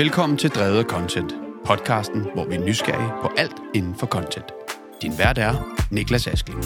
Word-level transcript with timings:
Velkommen 0.00 0.38
til 0.38 0.50
Drevet 0.50 0.86
Content, 0.86 1.34
podcasten, 1.64 2.26
hvor 2.34 2.44
vi 2.44 2.54
er 2.54 2.60
nysgerrige 2.60 3.10
på 3.22 3.30
alt 3.36 3.56
inden 3.74 3.94
for 3.94 4.06
content. 4.06 4.44
Din 5.02 5.18
vært 5.18 5.38
er 5.38 5.76
Niklas 5.90 6.26
Askling. 6.26 6.64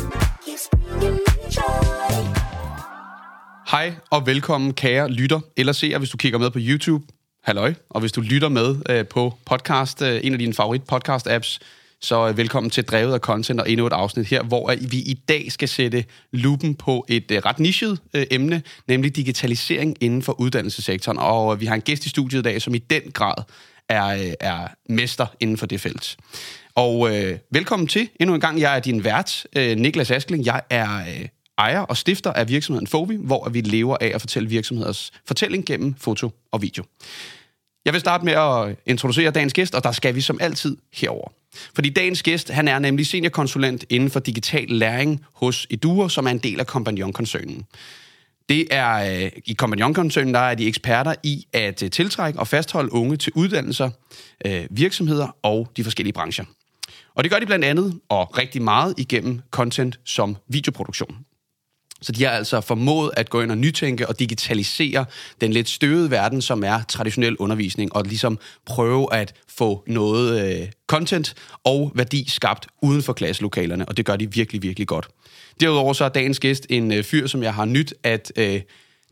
Hej 3.71 3.95
og 4.11 4.27
velkommen 4.27 4.75
kære 4.75 5.09
lytter 5.11 5.41
eller 5.57 5.73
seer, 5.73 5.99
hvis 5.99 6.11
du 6.11 6.17
kigger 6.17 6.39
med 6.39 6.51
på 6.51 6.59
YouTube. 6.63 7.05
Halløj. 7.45 7.75
Og 7.91 8.01
hvis 8.01 8.13
du 8.13 8.21
lytter 8.21 8.49
med 8.49 8.77
øh, 8.91 9.07
på 9.09 9.35
podcast, 9.47 10.03
øh, 10.03 10.21
en 10.23 10.33
af 10.33 10.39
dine 10.39 10.55
favorit 10.55 10.83
podcast 10.85 11.29
apps, 11.29 11.61
så 12.05 12.29
øh, 12.29 12.37
velkommen 12.37 12.71
til 12.71 12.85
Drevet 12.85 13.15
af 13.15 13.21
Content 13.21 13.61
og 13.61 13.71
endnu 13.71 13.87
et 13.87 13.93
afsnit 13.93 14.27
her, 14.27 14.43
hvor 14.43 14.71
øh, 14.71 14.93
vi 14.93 14.97
i 14.97 15.15
dag 15.29 15.53
skal 15.53 15.69
sætte 15.69 16.05
lupen 16.33 16.75
på 16.75 17.07
et 17.09 17.31
øh, 17.31 17.39
ret 17.39 17.59
nichet 17.59 17.99
emne, 18.31 18.63
nemlig 18.89 19.17
digitalisering 19.17 19.97
inden 20.01 20.23
for 20.23 20.41
uddannelsessektoren. 20.41 21.19
Og 21.19 21.61
vi 21.61 21.67
har 21.67 21.75
en 21.75 21.81
gæst 21.81 22.07
i 22.07 22.09
studiet 22.09 22.41
i 22.41 22.43
dag, 22.43 22.63
som 22.63 22.75
i 22.75 22.79
den 22.79 23.03
grad 23.13 23.35
er, 23.89 24.35
er 24.41 24.69
mester 24.89 25.27
inden 25.41 25.57
for 25.57 25.67
det 25.67 25.81
felt. 25.81 26.17
Og 26.75 27.17
øh, 27.17 27.39
velkommen 27.51 27.89
til 27.89 28.09
endnu 28.21 28.35
en 28.35 28.41
gang. 28.41 28.61
Jeg 28.61 28.77
er 28.77 28.81
din 28.81 29.05
vært, 29.05 29.47
øh, 29.57 29.77
Niklas 29.77 30.11
Askling. 30.11 30.47
Jeg 30.47 30.63
er 30.71 31.01
øh, 31.01 31.29
ejer 31.59 31.81
og 31.81 31.97
stifter 31.97 32.33
af 32.33 32.49
virksomheden 32.49 32.87
Fovi, 32.87 33.17
hvor 33.21 33.49
vi 33.49 33.61
lever 33.61 33.97
af 34.01 34.11
at 34.15 34.21
fortælle 34.21 34.49
virksomheders 34.49 35.13
fortælling 35.27 35.67
gennem 35.67 35.95
foto 35.99 36.31
og 36.53 36.63
video. 36.63 36.85
Jeg 37.85 37.93
vil 37.93 38.01
starte 38.01 38.25
med 38.25 38.33
at 38.33 38.77
introducere 38.87 39.31
dagens 39.31 39.53
gæst, 39.53 39.75
og 39.75 39.85
der 39.85 39.93
skal 39.93 40.15
vi 40.15 40.21
som 40.21 40.39
altid 40.41 40.77
herover. 40.93 41.29
Fordi 41.75 41.91
dagens 41.91 42.23
gæst, 42.23 42.51
han 42.51 42.69
er 42.69 42.79
nemlig 42.79 43.07
seniorkonsulent 43.07 43.85
inden 43.91 44.11
for 44.11 44.21
digital 44.21 44.69
læring 44.69 45.25
hos 45.35 45.67
Eduo, 45.71 46.09
som 46.09 46.27
er 46.27 46.31
en 46.31 46.39
del 46.39 46.61
af 46.61 46.67
Compagnon-koncernen. 46.67 47.65
Det 48.49 48.67
er, 48.71 49.23
øh, 49.25 49.31
I 49.45 49.55
Compagnon-koncernen, 49.55 50.35
der 50.35 50.41
er 50.41 50.55
de 50.55 50.67
eksperter 50.67 51.15
i 51.23 51.47
at 51.53 51.83
øh, 51.83 51.91
tiltrække 51.91 52.39
og 52.39 52.49
fastholde 52.49 52.93
unge 52.93 53.17
til 53.17 53.33
uddannelser, 53.37 53.91
øh, 54.47 54.67
virksomheder 54.71 55.37
og 55.43 55.71
de 55.77 55.85
forskellige 55.85 56.13
brancher. 56.13 56.45
Og 57.15 57.25
det 57.25 57.33
gør 57.33 57.39
de 57.39 57.47
blandt 57.47 57.65
andet, 57.65 58.01
og 58.09 58.39
rigtig 58.39 58.63
meget, 58.63 58.95
igennem 58.99 59.41
content 59.51 60.01
som 60.05 60.37
videoproduktion. 60.49 61.17
Så 62.05 62.13
de 62.13 62.25
har 62.25 62.31
altså 62.31 62.61
formået 62.61 63.11
at 63.17 63.31
gå 63.31 63.41
ind 63.41 63.51
og 63.51 63.59
nytænke 63.59 64.09
og 64.09 64.19
digitalisere 64.19 65.05
den 65.41 65.53
lidt 65.53 65.69
støvede 65.69 66.11
verden, 66.11 66.43
som 66.43 66.65
er 66.65 66.83
traditionel 66.89 67.37
undervisning, 67.37 67.97
og 67.97 68.05
ligesom 68.05 68.39
prøve 68.67 69.15
at 69.15 69.35
få 69.49 69.85
noget 69.87 70.61
øh, 70.61 70.69
content 70.87 71.35
og 71.65 71.93
værdi 71.95 72.25
skabt 72.29 72.67
uden 72.83 73.03
for 73.03 73.13
klasselokalerne, 73.13 73.89
og 73.89 73.97
det 73.97 74.07
gør 74.07 74.17
de 74.17 74.33
virkelig, 74.33 74.63
virkelig 74.63 74.89
godt. 74.89 75.09
Derudover 75.61 75.93
så 75.93 76.05
er 76.05 76.09
dagens 76.09 76.41
gæst 76.41 76.67
en 76.71 76.93
øh, 76.93 77.05
fyr, 77.05 77.27
som 77.27 77.43
jeg 77.43 77.55
har 77.55 77.65
nyt 77.65 77.95
at 78.03 78.33
øh, 78.37 78.61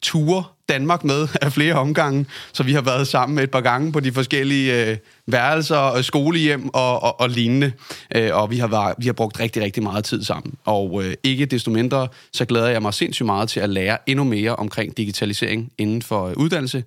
ture 0.03 0.45
Danmark 0.73 1.05
med 1.05 1.29
af 1.43 1.53
flere 1.53 1.75
omgange, 1.75 2.27
så 2.53 2.63
vi 2.63 2.73
har 2.73 2.81
været 2.81 3.09
sammen 3.09 3.39
et 3.39 3.51
par 3.51 3.61
gange 3.61 3.93
på 3.93 4.01
de 4.01 4.13
forskellige 4.13 4.91
øh, 4.91 4.97
værelser, 5.27 5.77
og 5.77 6.05
skolehjem 6.05 6.69
og, 6.69 7.03
og, 7.03 7.21
og 7.21 7.31
lignende, 7.31 7.73
øh, 8.15 8.37
og 8.37 8.51
vi 8.51 8.59
har, 8.59 8.67
været, 8.67 8.95
vi 8.99 9.07
har 9.07 9.13
brugt 9.13 9.41
rigtig, 9.41 9.63
rigtig 9.63 9.83
meget 9.83 10.05
tid 10.05 10.25
sammen. 10.25 10.55
Og 10.65 11.05
øh, 11.05 11.15
ikke 11.23 11.47
desto 11.47 11.71
mindre, 11.71 12.09
så 12.33 12.45
glæder 12.45 12.69
jeg 12.69 12.83
mig 12.83 12.95
sindssygt 12.95 13.27
meget 13.27 13.49
til 13.49 13.61
at 13.61 13.71
lære 13.71 13.99
endnu 14.07 14.25
mere 14.25 14.57
omkring 14.57 14.97
digitalisering 14.97 15.73
inden 15.79 16.03
for 16.03 16.27
øh, 16.27 16.35
uddannelse. 16.37 16.85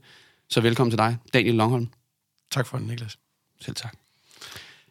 Så 0.50 0.62
velkommen 0.62 0.92
til 0.92 0.98
dig, 0.98 1.18
Daniel 1.34 1.56
Longholm. 1.56 1.88
Tak 2.52 2.68
for 2.68 2.78
den, 2.78 2.88
Niklas. 2.88 3.18
Selv 3.62 3.76
tak. 3.76 4.05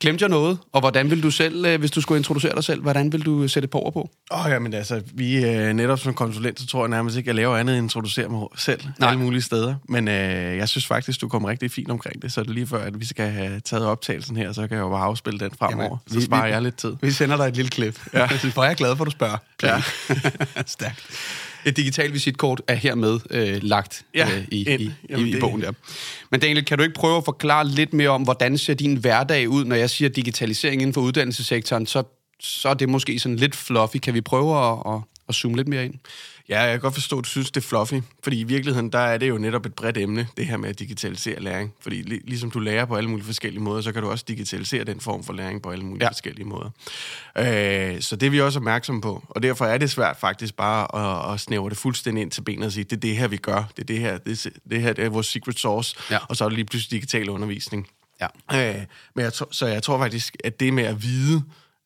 Glemte 0.00 0.22
jeg 0.22 0.28
noget? 0.28 0.58
Og 0.72 0.80
hvordan 0.80 1.10
vil 1.10 1.22
du 1.22 1.30
selv, 1.30 1.66
øh, 1.66 1.78
hvis 1.78 1.90
du 1.90 2.00
skulle 2.00 2.18
introducere 2.18 2.54
dig 2.54 2.64
selv, 2.64 2.82
hvordan 2.82 3.12
vil 3.12 3.24
du 3.24 3.48
sætte 3.48 3.64
et 3.64 3.70
par 3.70 3.78
ord 3.78 3.92
på? 3.92 4.10
Åh, 4.32 4.44
oh, 4.44 4.50
ja, 4.50 4.58
men 4.58 4.74
altså, 4.74 5.02
vi 5.14 5.36
er 5.36 5.72
netop 5.72 5.98
som 5.98 6.14
konsulent, 6.14 6.60
så 6.60 6.66
tror 6.66 6.82
jeg 6.82 6.88
nærmest 6.88 7.16
ikke, 7.16 7.26
at 7.26 7.28
jeg 7.28 7.34
laver 7.34 7.56
andet 7.56 7.76
end 7.78 7.84
introducere 7.84 8.28
mig 8.28 8.46
selv 8.56 8.80
Nej. 8.98 9.08
alle 9.08 9.20
mulige 9.20 9.42
steder. 9.42 9.74
Men 9.88 10.08
øh, 10.08 10.56
jeg 10.56 10.68
synes 10.68 10.86
faktisk, 10.86 11.20
du 11.20 11.28
kommer 11.28 11.48
rigtig 11.48 11.70
fint 11.70 11.90
omkring 11.90 12.22
det, 12.22 12.32
så 12.32 12.42
det 12.42 12.48
er 12.48 12.52
lige 12.52 12.66
før, 12.66 12.84
at 12.84 13.00
vi 13.00 13.06
skal 13.06 13.30
have 13.30 13.60
taget 13.60 13.86
optagelsen 13.86 14.36
her, 14.36 14.52
så 14.52 14.66
kan 14.66 14.76
jeg 14.76 14.82
jo 14.82 14.88
bare 14.88 15.04
afspille 15.04 15.40
den 15.40 15.50
fremover. 15.58 15.98
Jamen, 16.08 16.20
så 16.20 16.26
sparer 16.26 16.46
vi, 16.46 16.52
jeg 16.52 16.62
lidt 16.62 16.76
tid. 16.76 16.96
Vi 17.00 17.10
sender 17.10 17.36
dig 17.36 17.44
et 17.44 17.56
lille 17.56 17.70
klip. 17.70 18.00
Ja. 18.14 18.26
For 18.54 18.62
jeg 18.62 18.70
er 18.70 18.74
glad 18.74 18.96
for, 18.96 19.04
at 19.04 19.06
du 19.06 19.10
spørger. 19.10 19.36
Ja. 19.62 19.82
Stærkt. 20.66 21.06
Et 21.64 21.76
digitalt 21.76 22.12
visitkort 22.12 22.62
er 22.68 22.74
hermed 22.74 23.20
øh, 23.30 23.62
lagt 23.62 24.04
ja, 24.14 24.28
øh, 24.36 24.44
i, 24.50 24.68
ind. 24.68 24.82
i, 24.82 24.90
Jamen, 25.08 25.26
i, 25.26 25.36
i 25.36 25.40
bogen 25.40 25.60
der. 25.62 25.72
Men 26.30 26.40
Daniel, 26.40 26.64
kan 26.64 26.78
du 26.78 26.84
ikke 26.84 26.94
prøve 26.94 27.16
at 27.16 27.24
forklare 27.24 27.68
lidt 27.68 27.92
mere 27.92 28.08
om, 28.08 28.22
hvordan 28.22 28.58
ser 28.58 28.74
din 28.74 28.96
hverdag 28.96 29.48
ud, 29.48 29.64
når 29.64 29.76
jeg 29.76 29.90
siger 29.90 30.08
digitalisering 30.08 30.82
inden 30.82 30.94
for 30.94 31.00
uddannelsessektoren, 31.00 31.86
så, 31.86 32.02
så 32.40 32.68
er 32.68 32.74
det 32.74 32.88
måske 32.88 33.18
sådan 33.18 33.36
lidt 33.36 33.56
fluffy. 33.56 33.96
Kan 33.96 34.14
vi 34.14 34.20
prøve 34.20 34.72
at, 34.72 34.94
at, 34.94 35.00
at 35.28 35.34
zoome 35.34 35.56
lidt 35.56 35.68
mere 35.68 35.84
ind? 35.84 35.94
Ja, 36.48 36.60
jeg 36.60 36.72
kan 36.72 36.80
godt 36.80 36.94
forstå, 36.94 37.18
at 37.18 37.24
du 37.24 37.28
synes, 37.28 37.50
det 37.50 37.64
er 37.64 37.66
fluffy. 37.66 37.94
Fordi 38.22 38.40
i 38.40 38.44
virkeligheden, 38.44 38.92
der 38.92 38.98
er 38.98 39.18
det 39.18 39.28
jo 39.28 39.38
netop 39.38 39.66
et 39.66 39.74
bredt 39.74 39.98
emne, 39.98 40.28
det 40.36 40.46
her 40.46 40.56
med 40.56 40.68
at 40.68 40.78
digitalisere 40.78 41.40
læring. 41.40 41.72
Fordi 41.80 42.02
ligesom 42.02 42.50
du 42.50 42.58
lærer 42.58 42.84
på 42.84 42.96
alle 42.96 43.10
mulige 43.10 43.26
forskellige 43.26 43.62
måder, 43.62 43.80
så 43.80 43.92
kan 43.92 44.02
du 44.02 44.10
også 44.10 44.24
digitalisere 44.28 44.84
den 44.84 45.00
form 45.00 45.24
for 45.24 45.32
læring 45.32 45.62
på 45.62 45.70
alle 45.70 45.84
mulige 45.84 46.04
ja. 46.04 46.10
forskellige 46.10 46.44
måder. 46.44 46.70
Øh, 47.38 48.00
så 48.00 48.16
det 48.16 48.26
er 48.26 48.30
vi 48.30 48.40
også 48.40 48.58
opmærksomme 48.58 49.00
på. 49.00 49.24
Og 49.28 49.42
derfor 49.42 49.64
er 49.64 49.78
det 49.78 49.90
svært 49.90 50.16
faktisk 50.16 50.54
bare 50.56 50.96
at, 51.28 51.34
at 51.34 51.40
snævre 51.40 51.70
det 51.70 51.76
fuldstændig 51.76 52.22
ind 52.22 52.30
til 52.30 52.42
benet 52.42 52.66
og 52.66 52.72
sige, 52.72 52.84
det 52.84 52.96
er 52.96 53.00
det 53.00 53.16
her, 53.16 53.28
vi 53.28 53.36
gør. 53.36 53.70
Det 53.76 53.82
er 53.82 53.86
det 53.86 53.98
her, 53.98 54.18
det, 54.18 54.46
det 54.70 54.82
her 54.82 54.92
det 54.92 55.04
er 55.04 55.08
vores 55.08 55.26
secret 55.26 55.58
sauce. 55.58 55.96
Ja. 56.10 56.18
Og 56.28 56.36
så 56.36 56.44
er 56.44 56.48
det 56.48 56.56
lige 56.56 56.66
pludselig 56.66 56.90
digital 56.90 57.28
undervisning. 57.28 57.88
Ja. 58.20 58.74
Øh, 58.74 58.82
men 59.14 59.24
jeg, 59.24 59.32
så 59.50 59.66
jeg 59.66 59.82
tror 59.82 59.98
faktisk, 59.98 60.36
at 60.44 60.60
det 60.60 60.72
med 60.72 60.84
at 60.84 61.02
vide, 61.02 61.42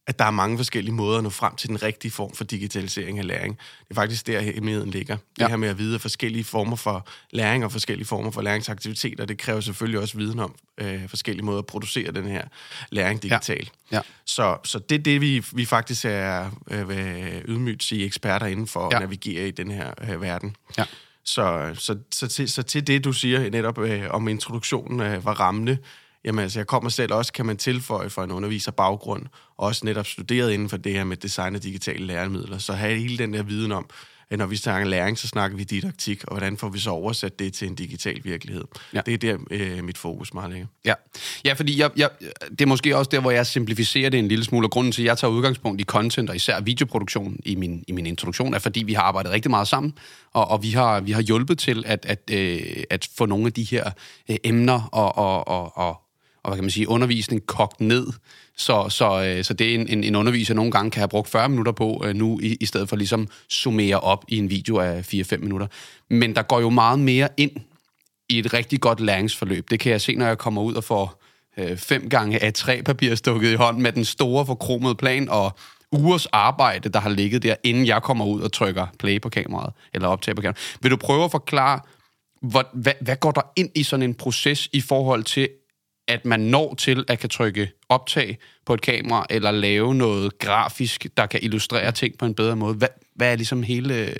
at 0.08 0.18
der 0.18 0.24
er 0.24 0.30
mange 0.30 0.56
forskellige 0.56 0.94
måder 0.94 1.18
at 1.18 1.24
nå 1.24 1.30
frem 1.30 1.56
til 1.56 1.68
den 1.68 1.82
rigtige 1.82 2.12
form 2.12 2.34
for 2.34 2.44
digitalisering 2.44 3.18
af 3.18 3.26
læring. 3.26 3.58
Det 3.58 3.90
er 3.90 3.94
faktisk 3.94 4.26
der, 4.26 4.40
hemmeligheden 4.40 4.90
ligger. 4.90 5.16
Ja. 5.38 5.44
Det 5.44 5.50
her 5.50 5.56
med 5.56 5.68
at 5.68 5.78
vide 5.78 5.98
forskellige 5.98 6.44
former 6.44 6.76
for 6.76 7.08
læring 7.30 7.64
og 7.64 7.72
forskellige 7.72 8.06
former 8.06 8.30
for 8.30 8.42
læringsaktiviteter, 8.42 9.24
det 9.24 9.38
kræver 9.38 9.60
selvfølgelig 9.60 10.00
også 10.00 10.16
viden 10.18 10.38
om 10.38 10.54
øh, 10.78 11.08
forskellige 11.08 11.44
måder 11.44 11.58
at 11.58 11.66
producere 11.66 12.10
den 12.10 12.26
her 12.26 12.44
læring 12.90 13.22
digitalt. 13.22 13.72
Ja. 13.92 13.96
Ja. 13.96 14.02
Så, 14.24 14.56
så 14.64 14.78
det 14.78 14.98
er 14.98 15.02
det, 15.02 15.20
vi, 15.20 15.44
vi 15.52 15.64
faktisk 15.64 16.04
er 16.04 16.50
øh, 16.70 17.42
ydmygt 17.48 17.82
sige 17.82 18.04
eksperter 18.04 18.46
inden 18.46 18.66
for 18.66 18.88
ja. 18.92 18.96
at 18.96 19.02
navigere 19.02 19.48
i 19.48 19.50
den 19.50 19.70
her 19.70 19.92
øh, 20.10 20.22
verden. 20.22 20.56
Ja. 20.78 20.84
Så, 21.24 21.74
så, 21.74 21.98
så, 22.10 22.28
til, 22.28 22.48
så 22.48 22.62
til 22.62 22.86
det, 22.86 23.04
du 23.04 23.12
siger 23.12 23.50
netop 23.50 23.78
øh, 23.78 24.10
om 24.10 24.28
introduktionen 24.28 25.00
øh, 25.00 25.24
var 25.24 25.40
rammende, 25.40 25.78
Jamen 26.24 26.42
altså, 26.42 26.58
jeg 26.58 26.66
kommer 26.66 26.90
selv 26.90 27.12
også, 27.12 27.32
kan 27.32 27.46
man 27.46 27.56
tilføje 27.56 28.10
for 28.10 28.22
en 28.22 28.30
underviser 28.30 28.72
baggrund, 28.72 29.26
også 29.56 29.84
netop 29.84 30.06
studeret 30.06 30.52
inden 30.52 30.68
for 30.68 30.76
det 30.76 30.92
her 30.92 31.04
med 31.04 31.16
design 31.16 31.54
af 31.54 31.60
digitale 31.60 32.06
læremidler, 32.06 32.58
så 32.58 32.72
have 32.72 32.98
hele 32.98 33.18
den 33.18 33.34
der 33.34 33.42
viden 33.42 33.72
om, 33.72 33.90
at 34.30 34.38
når 34.38 34.46
vi 34.46 34.56
snakker 34.56 34.88
læring, 34.88 35.18
så 35.18 35.28
snakker 35.28 35.56
vi 35.56 35.64
didaktik, 35.64 36.24
og 36.24 36.32
hvordan 36.32 36.56
får 36.56 36.68
vi 36.68 36.78
så 36.78 36.90
oversat 36.90 37.38
det 37.38 37.52
til 37.52 37.68
en 37.68 37.74
digital 37.74 38.20
virkelighed. 38.24 38.64
Ja. 38.94 39.00
Det 39.06 39.14
er 39.14 39.18
der, 39.18 39.38
øh, 39.50 39.84
mit 39.84 39.98
fokus 39.98 40.34
meget 40.34 40.50
ligger. 40.50 40.66
Ja, 40.84 40.94
ja 41.44 41.52
fordi 41.52 41.80
jeg, 41.80 41.90
jeg, 41.96 42.10
det 42.50 42.60
er 42.60 42.66
måske 42.66 42.96
også 42.96 43.08
der, 43.08 43.20
hvor 43.20 43.30
jeg 43.30 43.46
simplificerer 43.46 44.10
det 44.10 44.18
en 44.18 44.28
lille 44.28 44.44
smule, 44.44 44.66
og 44.66 44.70
grunden 44.70 44.92
til, 44.92 45.02
at 45.02 45.06
jeg 45.06 45.18
tager 45.18 45.30
udgangspunkt 45.30 45.80
i 45.80 45.84
content, 45.84 46.30
og 46.30 46.36
især 46.36 46.60
videoproduktion 46.60 47.36
i 47.44 47.54
min, 47.54 47.84
i 47.88 47.92
min 47.92 48.06
introduktion, 48.06 48.54
er, 48.54 48.58
fordi 48.58 48.82
vi 48.82 48.92
har 48.92 49.02
arbejdet 49.02 49.32
rigtig 49.32 49.50
meget 49.50 49.68
sammen, 49.68 49.94
og, 50.32 50.48
og 50.48 50.62
vi, 50.62 50.70
har, 50.70 51.00
vi 51.00 51.12
har 51.12 51.22
hjulpet 51.22 51.58
til 51.58 51.84
at, 51.86 52.06
at, 52.06 52.30
øh, 52.32 52.84
at 52.90 53.08
få 53.16 53.26
nogle 53.26 53.46
af 53.46 53.52
de 53.52 53.64
her 53.64 53.90
øh, 54.30 54.36
emner 54.44 54.88
og, 54.92 55.18
og, 55.18 55.48
og, 55.48 55.78
og 55.78 56.02
og 56.42 56.50
hvad 56.50 56.56
kan 56.56 56.64
man 56.64 56.70
sige, 56.70 56.88
undervisning 56.88 57.46
kogt 57.46 57.80
ned, 57.80 58.06
så, 58.56 58.88
så, 58.88 59.22
øh, 59.24 59.44
så 59.44 59.54
det 59.54 59.70
er 59.70 59.74
en, 59.74 59.88
en, 59.88 60.04
en 60.04 60.14
underviser 60.14 60.54
nogle 60.54 60.70
gange 60.70 60.90
kan 60.90 61.00
have 61.00 61.08
brugt 61.08 61.28
40 61.28 61.48
minutter 61.48 61.72
på 61.72 62.04
øh, 62.06 62.14
nu, 62.14 62.40
i, 62.42 62.56
i 62.60 62.66
stedet 62.66 62.88
for 62.88 62.96
ligesom 62.96 63.28
summere 63.48 64.00
op 64.00 64.24
i 64.28 64.38
en 64.38 64.50
video 64.50 64.78
af 64.78 65.14
4-5 65.14 65.36
minutter. 65.36 65.66
Men 66.10 66.36
der 66.36 66.42
går 66.42 66.60
jo 66.60 66.70
meget 66.70 66.98
mere 66.98 67.28
ind 67.36 67.50
i 68.28 68.38
et 68.38 68.54
rigtig 68.54 68.80
godt 68.80 69.00
læringsforløb. 69.00 69.70
Det 69.70 69.80
kan 69.80 69.92
jeg 69.92 70.00
se, 70.00 70.14
når 70.14 70.26
jeg 70.26 70.38
kommer 70.38 70.62
ud 70.62 70.74
og 70.74 70.84
får 70.84 71.22
øh, 71.56 71.76
fem 71.76 72.08
gange 72.08 72.42
af 72.42 72.52
tre 72.52 72.82
papir 72.82 73.14
stukket 73.14 73.52
i 73.52 73.54
hånden 73.54 73.82
med 73.82 73.92
den 73.92 74.04
store 74.04 74.46
forkromede 74.46 74.94
plan 74.94 75.28
og 75.28 75.56
ugers 75.92 76.26
arbejde, 76.26 76.88
der 76.88 77.00
har 77.00 77.10
ligget 77.10 77.42
der, 77.42 77.54
inden 77.64 77.86
jeg 77.86 78.02
kommer 78.02 78.24
ud 78.24 78.40
og 78.40 78.52
trykker 78.52 78.86
play 78.98 79.20
på 79.20 79.28
kameraet, 79.28 79.72
eller 79.94 80.08
optage 80.08 80.34
på 80.34 80.42
kameraet. 80.42 80.76
Vil 80.82 80.90
du 80.90 80.96
prøve 80.96 81.24
at 81.24 81.30
forklare, 81.30 81.80
hvor, 82.42 82.68
hvad, 82.72 82.92
hvad 83.00 83.16
går 83.16 83.30
der 83.30 83.52
ind 83.56 83.70
i 83.74 83.82
sådan 83.82 84.02
en 84.02 84.14
proces 84.14 84.68
i 84.72 84.80
forhold 84.80 85.24
til, 85.24 85.48
at 86.08 86.24
man 86.24 86.40
når 86.40 86.74
til 86.74 87.04
at 87.08 87.18
kan 87.18 87.30
trykke 87.30 87.70
optag 87.88 88.38
på 88.66 88.74
et 88.74 88.80
kamera, 88.80 89.26
eller 89.30 89.50
lave 89.50 89.94
noget 89.94 90.38
grafisk, 90.38 91.06
der 91.16 91.26
kan 91.26 91.40
illustrere 91.42 91.92
ting 91.92 92.18
på 92.18 92.26
en 92.26 92.34
bedre 92.34 92.56
måde. 92.56 92.74
Hvad, 92.74 92.88
hvad 93.14 93.32
er 93.32 93.36
ligesom 93.36 93.62
hele 93.62 93.94
øh, 93.94 94.16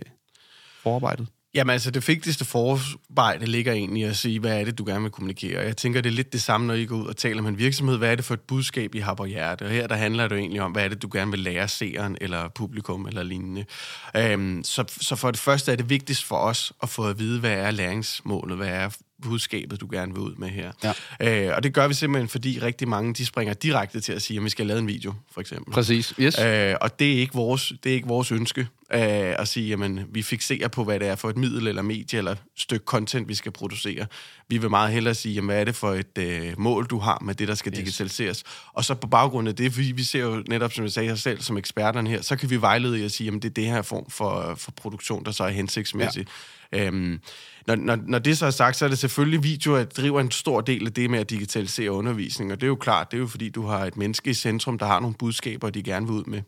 forarbejdet? 0.82 1.26
Jamen 1.54 1.72
altså, 1.72 1.90
det 1.90 2.08
vigtigste 2.08 2.44
forarbejde 2.44 3.46
ligger 3.46 3.72
egentlig 3.72 4.00
i 4.02 4.04
at 4.04 4.16
sige, 4.16 4.40
hvad 4.40 4.60
er 4.60 4.64
det, 4.64 4.78
du 4.78 4.84
gerne 4.86 5.02
vil 5.02 5.10
kommunikere. 5.10 5.62
Jeg 5.62 5.76
tænker, 5.76 6.00
det 6.00 6.10
er 6.10 6.14
lidt 6.14 6.32
det 6.32 6.42
samme, 6.42 6.66
når 6.66 6.74
I 6.74 6.84
går 6.84 6.96
ud 6.96 7.06
og 7.06 7.16
taler 7.16 7.42
med 7.42 7.50
en 7.50 7.58
virksomhed. 7.58 7.98
Hvad 7.98 8.10
er 8.10 8.14
det 8.14 8.24
for 8.24 8.34
et 8.34 8.40
budskab, 8.40 8.94
I 8.94 8.98
har 8.98 9.14
på 9.14 9.24
hjerte? 9.24 9.62
Og 9.62 9.70
her 9.70 9.86
der 9.86 9.94
handler 9.94 10.28
det 10.28 10.34
jo 10.34 10.40
egentlig 10.40 10.62
om, 10.62 10.72
hvad 10.72 10.84
er 10.84 10.88
det, 10.88 11.02
du 11.02 11.08
gerne 11.12 11.30
vil 11.30 11.40
lære 11.40 11.68
seeren 11.68 12.16
eller 12.20 12.48
publikum 12.48 13.06
eller 13.06 13.22
lignende. 13.22 13.64
Øhm, 14.16 14.64
så, 14.64 14.84
så 15.00 15.16
for 15.16 15.30
det 15.30 15.40
første 15.40 15.72
er 15.72 15.76
det 15.76 15.90
vigtigst 15.90 16.24
for 16.24 16.36
os 16.36 16.72
at 16.82 16.88
få 16.88 17.08
at 17.08 17.18
vide, 17.18 17.40
hvad 17.40 17.52
er 17.52 17.70
læringsmålet? 17.70 18.56
Hvad 18.56 18.68
er 18.68 18.88
budskabet, 19.22 19.80
du 19.80 19.88
gerne 19.90 20.12
vil 20.12 20.22
ud 20.22 20.34
med 20.34 20.48
her. 20.48 20.72
Ja. 21.20 21.48
Øh, 21.48 21.56
og 21.56 21.62
det 21.62 21.74
gør 21.74 21.88
vi 21.88 21.94
simpelthen, 21.94 22.28
fordi 22.28 22.58
rigtig 22.62 22.88
mange, 22.88 23.14
de 23.14 23.26
springer 23.26 23.54
direkte 23.54 24.00
til 24.00 24.12
at 24.12 24.22
sige, 24.22 24.38
at 24.38 24.44
vi 24.44 24.48
skal 24.48 24.66
lave 24.66 24.78
en 24.78 24.88
video, 24.88 25.14
for 25.32 25.40
eksempel. 25.40 25.72
Præcis, 25.72 26.14
yes. 26.20 26.38
Øh, 26.38 26.74
og 26.80 26.98
det 26.98 27.12
er 27.12 27.20
ikke 27.20 27.34
vores, 27.34 27.72
det 27.84 27.90
er 27.90 27.94
ikke 27.94 28.08
vores 28.08 28.32
ønske 28.32 28.68
øh, 28.94 29.34
at 29.38 29.48
sige, 29.48 29.68
jamen, 29.68 30.00
vi 30.12 30.22
fixerer 30.22 30.68
på, 30.68 30.84
hvad 30.84 31.00
det 31.00 31.08
er 31.08 31.16
for 31.16 31.30
et 31.30 31.36
middel 31.36 31.66
eller 31.66 31.82
medie 31.82 32.18
eller 32.18 32.34
stykke 32.56 32.84
content, 32.84 33.28
vi 33.28 33.34
skal 33.34 33.52
producere. 33.52 34.06
Vi 34.48 34.58
vil 34.58 34.70
meget 34.70 34.92
hellere 34.92 35.14
sige, 35.14 35.34
jamen, 35.34 35.48
hvad 35.48 35.60
er 35.60 35.64
det 35.64 35.74
for 35.74 35.94
et 35.94 36.18
øh, 36.18 36.54
mål, 36.58 36.86
du 36.86 36.98
har 36.98 37.22
med 37.24 37.34
det, 37.34 37.48
der 37.48 37.54
skal 37.54 37.72
yes. 37.72 37.78
digitaliseres. 37.78 38.44
Og 38.72 38.84
så 38.84 38.94
på 38.94 39.06
baggrund 39.06 39.48
af 39.48 39.56
det, 39.56 39.72
fordi 39.72 39.92
vi 39.92 40.02
ser 40.02 40.20
jo 40.20 40.44
netop, 40.48 40.72
som 40.72 40.84
jeg 40.84 40.92
sagde 40.92 41.16
selv, 41.16 41.40
som 41.40 41.56
eksperterne 41.56 42.10
her, 42.10 42.22
så 42.22 42.36
kan 42.36 42.50
vi 42.50 42.60
vejlede 42.60 43.00
i 43.00 43.04
at 43.04 43.12
sige, 43.12 43.24
jamen, 43.24 43.42
det 43.42 43.48
er 43.48 43.54
det 43.54 43.64
her 43.64 43.82
form 43.82 44.10
for, 44.10 44.54
for 44.56 44.70
produktion, 44.70 45.24
der 45.24 45.30
så 45.30 45.44
er 45.44 45.48
hensigtsmæssig. 45.48 46.26
Ja. 46.72 46.86
Øhm, 46.86 47.20
når, 47.66 47.74
når, 47.74 47.98
når 48.06 48.18
det 48.18 48.38
så 48.38 48.46
er 48.46 48.50
sagt, 48.50 48.76
så 48.76 48.84
er 48.84 48.88
det 48.88 48.98
selvfølgelig 48.98 49.42
video, 49.42 49.74
at 49.74 49.96
driver 49.96 50.20
en 50.20 50.30
stor 50.30 50.60
del 50.60 50.86
af 50.86 50.92
det 50.92 51.10
med 51.10 51.18
at 51.18 51.30
digitalisere 51.30 51.90
undervisning, 51.90 52.52
og 52.52 52.60
det 52.60 52.66
er 52.66 52.68
jo 52.68 52.76
klart, 52.76 53.10
det 53.10 53.16
er 53.16 53.20
jo 53.20 53.26
fordi, 53.26 53.48
du 53.48 53.66
har 53.66 53.84
et 53.84 53.96
menneske 53.96 54.30
i 54.30 54.34
centrum, 54.34 54.78
der 54.78 54.86
har 54.86 55.00
nogle 55.00 55.14
budskaber, 55.18 55.70
de 55.70 55.82
gerne 55.82 56.06
vil 56.06 56.14
ud 56.14 56.24
med. 56.24 56.42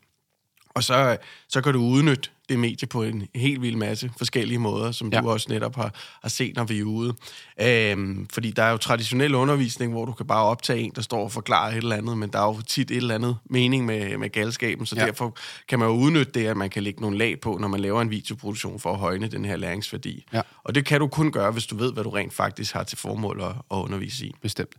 Og 0.74 0.84
så, 0.84 1.16
så 1.48 1.60
kan 1.60 1.72
du 1.72 1.80
udnytte 1.80 2.30
det 2.48 2.58
medie 2.58 2.88
på 2.88 3.02
en 3.02 3.26
helt 3.34 3.62
vild 3.62 3.76
masse 3.76 4.10
forskellige 4.18 4.58
måder, 4.58 4.92
som 4.92 5.12
ja. 5.12 5.20
du 5.20 5.30
også 5.30 5.46
netop 5.50 5.76
har, 5.76 5.94
har 6.22 6.28
set, 6.28 6.56
når 6.56 6.64
vi 6.64 6.78
er 6.78 6.84
ude. 6.84 7.14
Øhm, 7.60 8.28
fordi 8.32 8.50
der 8.50 8.62
er 8.62 8.70
jo 8.70 8.76
traditionel 8.76 9.34
undervisning, 9.34 9.92
hvor 9.92 10.04
du 10.04 10.12
kan 10.12 10.26
bare 10.26 10.44
optage 10.44 10.80
en, 10.80 10.92
der 10.94 11.02
står 11.02 11.24
og 11.24 11.32
forklarer 11.32 11.70
et 11.70 11.76
eller 11.76 11.96
andet, 11.96 12.18
men 12.18 12.28
der 12.28 12.38
er 12.38 12.46
jo 12.46 12.60
tit 12.60 12.90
et 12.90 12.96
eller 12.96 13.14
andet 13.14 13.36
mening 13.50 13.86
med, 13.86 14.18
med 14.18 14.30
galskaben, 14.30 14.86
så 14.86 14.96
ja. 14.96 15.06
derfor 15.06 15.36
kan 15.68 15.78
man 15.78 15.88
jo 15.88 15.94
udnytte 15.94 16.32
det, 16.32 16.46
at 16.46 16.56
man 16.56 16.70
kan 16.70 16.82
lægge 16.82 17.00
nogle 17.00 17.18
lag 17.18 17.40
på, 17.40 17.58
når 17.60 17.68
man 17.68 17.80
laver 17.80 18.02
en 18.02 18.10
videoproduktion 18.10 18.80
for 18.80 18.92
at 18.92 18.98
højne 18.98 19.28
den 19.28 19.44
her 19.44 19.56
læringsværdi. 19.56 20.26
Ja. 20.32 20.42
Og 20.64 20.74
det 20.74 20.86
kan 20.86 21.00
du 21.00 21.06
kun 21.06 21.32
gøre, 21.32 21.52
hvis 21.52 21.66
du 21.66 21.76
ved, 21.76 21.92
hvad 21.92 22.04
du 22.04 22.10
rent 22.10 22.34
faktisk 22.34 22.74
har 22.74 22.82
til 22.82 22.98
formål 22.98 23.40
at, 23.40 23.46
at 23.46 23.76
undervise 23.76 24.26
i. 24.26 24.34
Bestemt. 24.42 24.74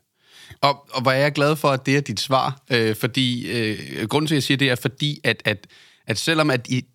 Og, 0.61 0.87
og 0.93 1.01
hvor 1.01 1.11
er 1.11 1.17
jeg 1.17 1.31
glad 1.31 1.55
for, 1.55 1.69
at 1.69 1.85
det 1.85 1.97
er 1.97 2.01
dit 2.01 2.19
svar, 2.19 2.61
øh, 2.69 2.95
fordi 2.95 3.51
øh, 3.51 4.07
grunden 4.07 4.27
til, 4.27 4.35
at 4.35 4.37
jeg 4.37 4.43
siger 4.43 4.57
det, 4.57 4.69
er 4.69 4.75
fordi, 4.75 5.19
at, 5.23 5.41
at, 5.45 5.67
at 6.07 6.17
selvom 6.17 6.49
at 6.49 6.67
i 6.69 6.85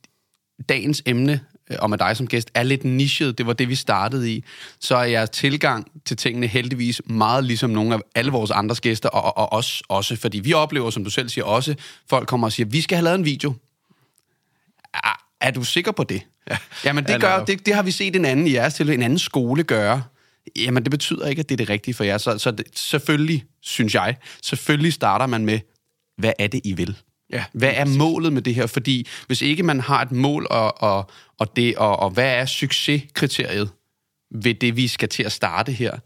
dagens 0.68 1.02
emne, 1.06 1.40
øh, 1.70 1.76
og 1.80 1.90
med 1.90 1.98
dig 1.98 2.16
som 2.16 2.26
gæst, 2.26 2.50
er 2.54 2.62
lidt 2.62 2.84
nichet, 2.84 3.38
det 3.38 3.46
var 3.46 3.52
det, 3.52 3.68
vi 3.68 3.74
startede 3.74 4.32
i, 4.32 4.44
så 4.80 4.96
er 4.96 5.04
jeres 5.04 5.30
tilgang 5.30 5.86
til 6.04 6.16
tingene 6.16 6.46
heldigvis 6.46 7.02
meget 7.06 7.44
ligesom 7.44 7.70
nogle 7.70 7.94
af 7.94 7.98
alle 8.14 8.30
vores 8.30 8.50
andres 8.50 8.80
gæster, 8.80 9.08
og, 9.08 9.36
og, 9.36 9.52
og 9.52 9.58
os 9.58 9.82
også, 9.88 10.16
fordi 10.16 10.38
vi 10.38 10.52
oplever, 10.52 10.90
som 10.90 11.04
du 11.04 11.10
selv 11.10 11.28
siger, 11.28 11.44
også, 11.44 11.74
folk 12.10 12.28
kommer 12.28 12.46
og 12.46 12.52
siger, 12.52 12.66
vi 12.66 12.80
skal 12.80 12.96
have 12.96 13.04
lavet 13.04 13.18
en 13.18 13.24
video. 13.24 13.54
Er, 14.94 15.22
er 15.40 15.50
du 15.50 15.64
sikker 15.64 15.92
på 15.92 16.04
det? 16.04 16.22
Ja. 16.50 16.56
Jamen, 16.84 17.04
det, 17.04 17.20
gør, 17.20 17.44
det, 17.44 17.66
det 17.66 17.74
har 17.74 17.82
vi 17.82 17.90
set 17.90 18.16
en 18.16 18.24
anden 18.24 18.46
i 18.46 18.52
jeres 18.52 18.74
til, 18.74 18.90
en 18.90 19.02
anden 19.02 19.18
skole 19.18 19.62
gøre. 19.62 20.02
Jamen, 20.56 20.82
det 20.82 20.90
betyder 20.90 21.26
ikke, 21.26 21.40
at 21.40 21.48
det 21.48 21.54
er 21.54 21.56
det 21.56 21.69
rigtige 21.69 21.94
for 21.94 22.04
jer. 22.04 22.19
Så, 22.19 22.38
så 22.38 22.50
det, 22.50 22.66
selvfølgelig, 22.75 23.44
synes 23.60 23.94
jeg, 23.94 24.16
selvfølgelig 24.43 24.93
starter 24.93 25.26
man 25.26 25.44
med, 25.44 25.60
hvad 26.19 26.32
er 26.38 26.46
det, 26.46 26.60
I 26.64 26.72
vil? 26.72 26.96
Ja, 27.32 27.44
hvad 27.52 27.72
er 27.75 27.84
målet 27.84 28.32
med 28.32 28.43
det 28.43 28.54
her? 28.54 28.66
Fordi 28.66 29.06
hvis 29.26 29.43
ikke 29.43 29.62
man 29.62 29.81
har 29.81 30.02
et 30.02 30.12
mål, 30.12 30.46
og, 30.50 30.82
og, 30.82 31.10
og, 31.38 31.56
det, 31.56 31.76
og, 31.76 31.98
og 31.98 32.10
hvad 32.10 32.34
er 32.34 32.46
succeskriteriet 32.46 33.70
ved 34.31 34.54
det, 34.54 34.76
vi 34.76 34.88
skal 34.88 35.08
til 35.08 35.22
at 35.22 35.32
starte 35.32 35.72
her, 35.72 35.98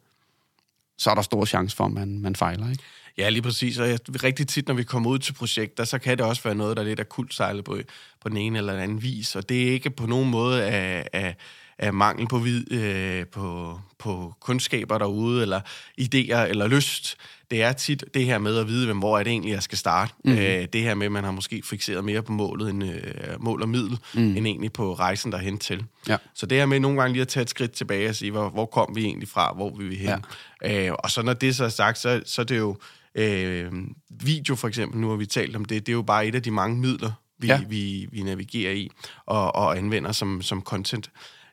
så 0.98 1.10
er 1.10 1.14
der 1.14 1.22
stor 1.22 1.44
chance 1.44 1.76
for, 1.76 1.84
at 1.84 1.92
man, 1.92 2.20
man 2.20 2.36
fejler, 2.36 2.70
ikke? 2.70 2.82
Ja, 3.18 3.28
lige 3.28 3.42
præcis. 3.42 3.78
Og 3.78 3.88
jeg, 3.88 3.98
rigtig 4.22 4.48
tit, 4.48 4.68
når 4.68 4.74
vi 4.74 4.84
kommer 4.84 5.10
ud 5.10 5.18
til 5.18 5.32
projekter, 5.32 5.84
så 5.84 5.98
kan 5.98 6.18
det 6.18 6.26
også 6.26 6.42
være 6.42 6.54
noget, 6.54 6.76
der 6.76 6.82
er 6.82 6.86
lidt 6.86 7.00
akut 7.00 7.34
sejlet 7.34 7.64
på, 7.64 7.78
på 8.20 8.28
den 8.28 8.36
ene 8.36 8.58
eller 8.58 8.72
den 8.72 8.82
anden 8.82 9.02
vis. 9.02 9.36
Og 9.36 9.48
det 9.48 9.68
er 9.68 9.72
ikke 9.72 9.90
på 9.90 10.06
nogen 10.06 10.30
måde 10.30 10.64
af, 10.64 11.06
af, 11.12 11.36
af 11.80 11.92
mangel 11.92 12.28
på, 12.28 12.38
vid, 12.38 12.72
øh, 12.72 13.26
på, 13.26 13.78
på 13.98 14.34
kundskaber 14.40 14.98
derude, 14.98 15.42
eller 15.42 15.60
idéer, 16.00 16.38
eller 16.38 16.66
lyst. 16.66 17.16
Det 17.50 17.62
er 17.62 17.72
tit 17.72 18.04
det 18.14 18.24
her 18.24 18.38
med 18.38 18.56
at 18.56 18.68
vide, 18.68 18.86
hvem, 18.86 18.98
hvor 18.98 19.18
er 19.18 19.22
det 19.22 19.30
egentlig, 19.30 19.52
jeg 19.52 19.62
skal 19.62 19.78
starte. 19.78 20.12
Mm. 20.24 20.32
Øh, 20.32 20.66
det 20.72 20.82
her 20.82 20.94
med, 20.94 21.06
at 21.06 21.12
man 21.12 21.24
har 21.24 21.30
måske 21.30 21.62
fixeret 21.64 22.04
mere 22.04 22.22
på 22.22 22.32
målet 22.32 22.70
end, 22.70 22.84
øh, 22.84 23.00
mål 23.38 23.62
og 23.62 23.68
middel, 23.68 23.98
mm. 24.14 24.36
end 24.36 24.46
egentlig 24.46 24.72
på 24.72 24.94
rejsen 24.94 25.32
derhen 25.32 25.58
til. 25.58 25.84
Ja. 26.08 26.16
Så 26.34 26.46
det 26.46 26.58
her 26.58 26.66
med 26.66 26.80
nogle 26.80 27.00
gange 27.00 27.12
lige 27.12 27.22
at 27.22 27.28
tage 27.28 27.42
et 27.42 27.50
skridt 27.50 27.72
tilbage 27.72 28.08
og 28.08 28.14
sige, 28.14 28.30
hvor, 28.30 28.48
hvor 28.48 28.66
kom 28.66 28.96
vi 28.96 29.04
egentlig 29.04 29.28
fra, 29.28 29.52
hvor 29.52 29.76
vil 29.76 29.90
vi 29.90 29.96
hen? 29.96 30.24
Ja. 30.62 30.86
Øh, 30.88 30.94
og 30.98 31.10
så 31.10 31.22
når 31.22 31.32
det 31.32 31.56
så 31.56 31.64
er 31.64 31.68
sagt, 31.68 31.98
så, 31.98 32.22
så 32.26 32.42
er 32.42 32.46
det 32.46 32.58
jo 32.58 32.76
øh, 33.14 33.72
video 34.10 34.54
for 34.54 34.68
eksempel, 34.68 35.00
nu 35.00 35.08
har 35.08 35.16
vi 35.16 35.26
talt 35.26 35.56
om 35.56 35.64
det, 35.64 35.86
det 35.86 35.92
er 35.92 35.96
jo 35.96 36.02
bare 36.02 36.26
et 36.26 36.34
af 36.34 36.42
de 36.42 36.50
mange 36.50 36.78
midler, 36.78 37.12
vi, 37.38 37.46
ja. 37.46 37.60
vi, 37.68 38.08
vi 38.12 38.22
navigerer 38.22 38.72
i 38.72 38.90
og, 39.26 39.56
og 39.56 39.78
anvender 39.78 40.12
som, 40.12 40.42
som 40.42 40.62
content 40.62 41.10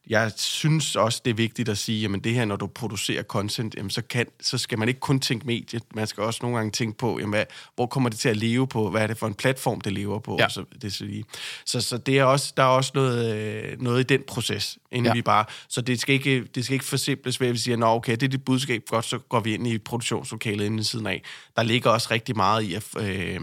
jeg 0.10 0.32
synes 0.36 0.96
også, 0.96 1.22
det 1.26 1.32
er 1.32 1.36
vigtigt 1.36 1.70
at 1.70 1.78
sige, 1.78 2.06
at 2.06 2.24
det 2.24 2.34
her, 2.34 2.46
når 2.46 2.56
du 2.56 2.68
producerer 2.68 3.24
content, 3.24 3.76
jamen, 3.76 3.90
så, 3.90 4.02
kan, 4.02 4.26
så 4.42 4.58
skal 4.58 4.80
man 4.80 4.88
ikke 4.88 5.00
kun 5.00 5.20
tænke 5.20 5.46
mediet, 5.46 5.84
man 5.96 6.08
skal 6.08 6.24
også 6.24 6.40
nogle 6.42 6.58
gange 6.58 6.72
tænke 6.72 6.98
på, 6.98 7.20
jamen, 7.20 7.34
hvad, 7.34 7.46
hvor 7.76 7.86
kommer 7.86 8.10
det 8.10 8.20
til 8.20 8.30
at 8.30 8.38
leve 8.38 8.68
på, 8.68 8.90
hvad 8.90 9.02
er 9.02 9.08
det 9.08 9.18
for 9.18 9.28
en 9.28 9.34
platform, 9.34 9.82
det 9.82 9.94
lever 9.94 10.20
på, 10.20 10.38
ja. 10.40 10.50
så, 10.50 10.64
det 10.82 10.94
så, 10.94 11.24
så, 11.66 11.82
så 11.82 11.98
det 11.98 12.20
er 12.20 12.24
også, 12.24 12.54
der 12.58 12.64
er 12.64 12.68
også 12.68 12.92
noget, 12.96 13.36
øh, 13.36 13.82
noget 13.82 14.00
i 14.00 14.04
den 14.04 14.22
proces, 14.28 14.78
inden 14.92 15.06
ja. 15.06 15.14
vi 15.14 15.22
bare, 15.22 15.46
så 15.70 15.82
det 15.82 16.00
skal 16.00 16.16
ikke, 16.16 16.44
det 16.44 16.66
skal 16.66 16.74
ikke 16.74 16.86
forsimples 16.86 17.42
ved, 17.42 17.48
at 17.48 17.54
vi 17.54 17.60
siger, 17.60 17.78
nå 17.78 17.86
okay, 17.86 18.12
det 18.12 18.24
er 18.24 18.28
dit 18.28 18.46
budskab, 18.46 18.84
godt, 18.88 19.06
så 19.06 19.18
går 19.18 19.40
vi 19.40 19.54
ind 19.54 19.68
i 19.68 19.78
produktionslokalet 19.78 20.66
inden 20.66 20.84
siden 20.84 21.08
af. 21.08 21.24
Der 21.56 21.64
ligger 21.64 21.90
også 21.90 22.08
rigtig 22.12 22.36
meget 22.36 22.64
i 22.64 22.74
at... 22.74 22.84
Øh, 23.00 23.40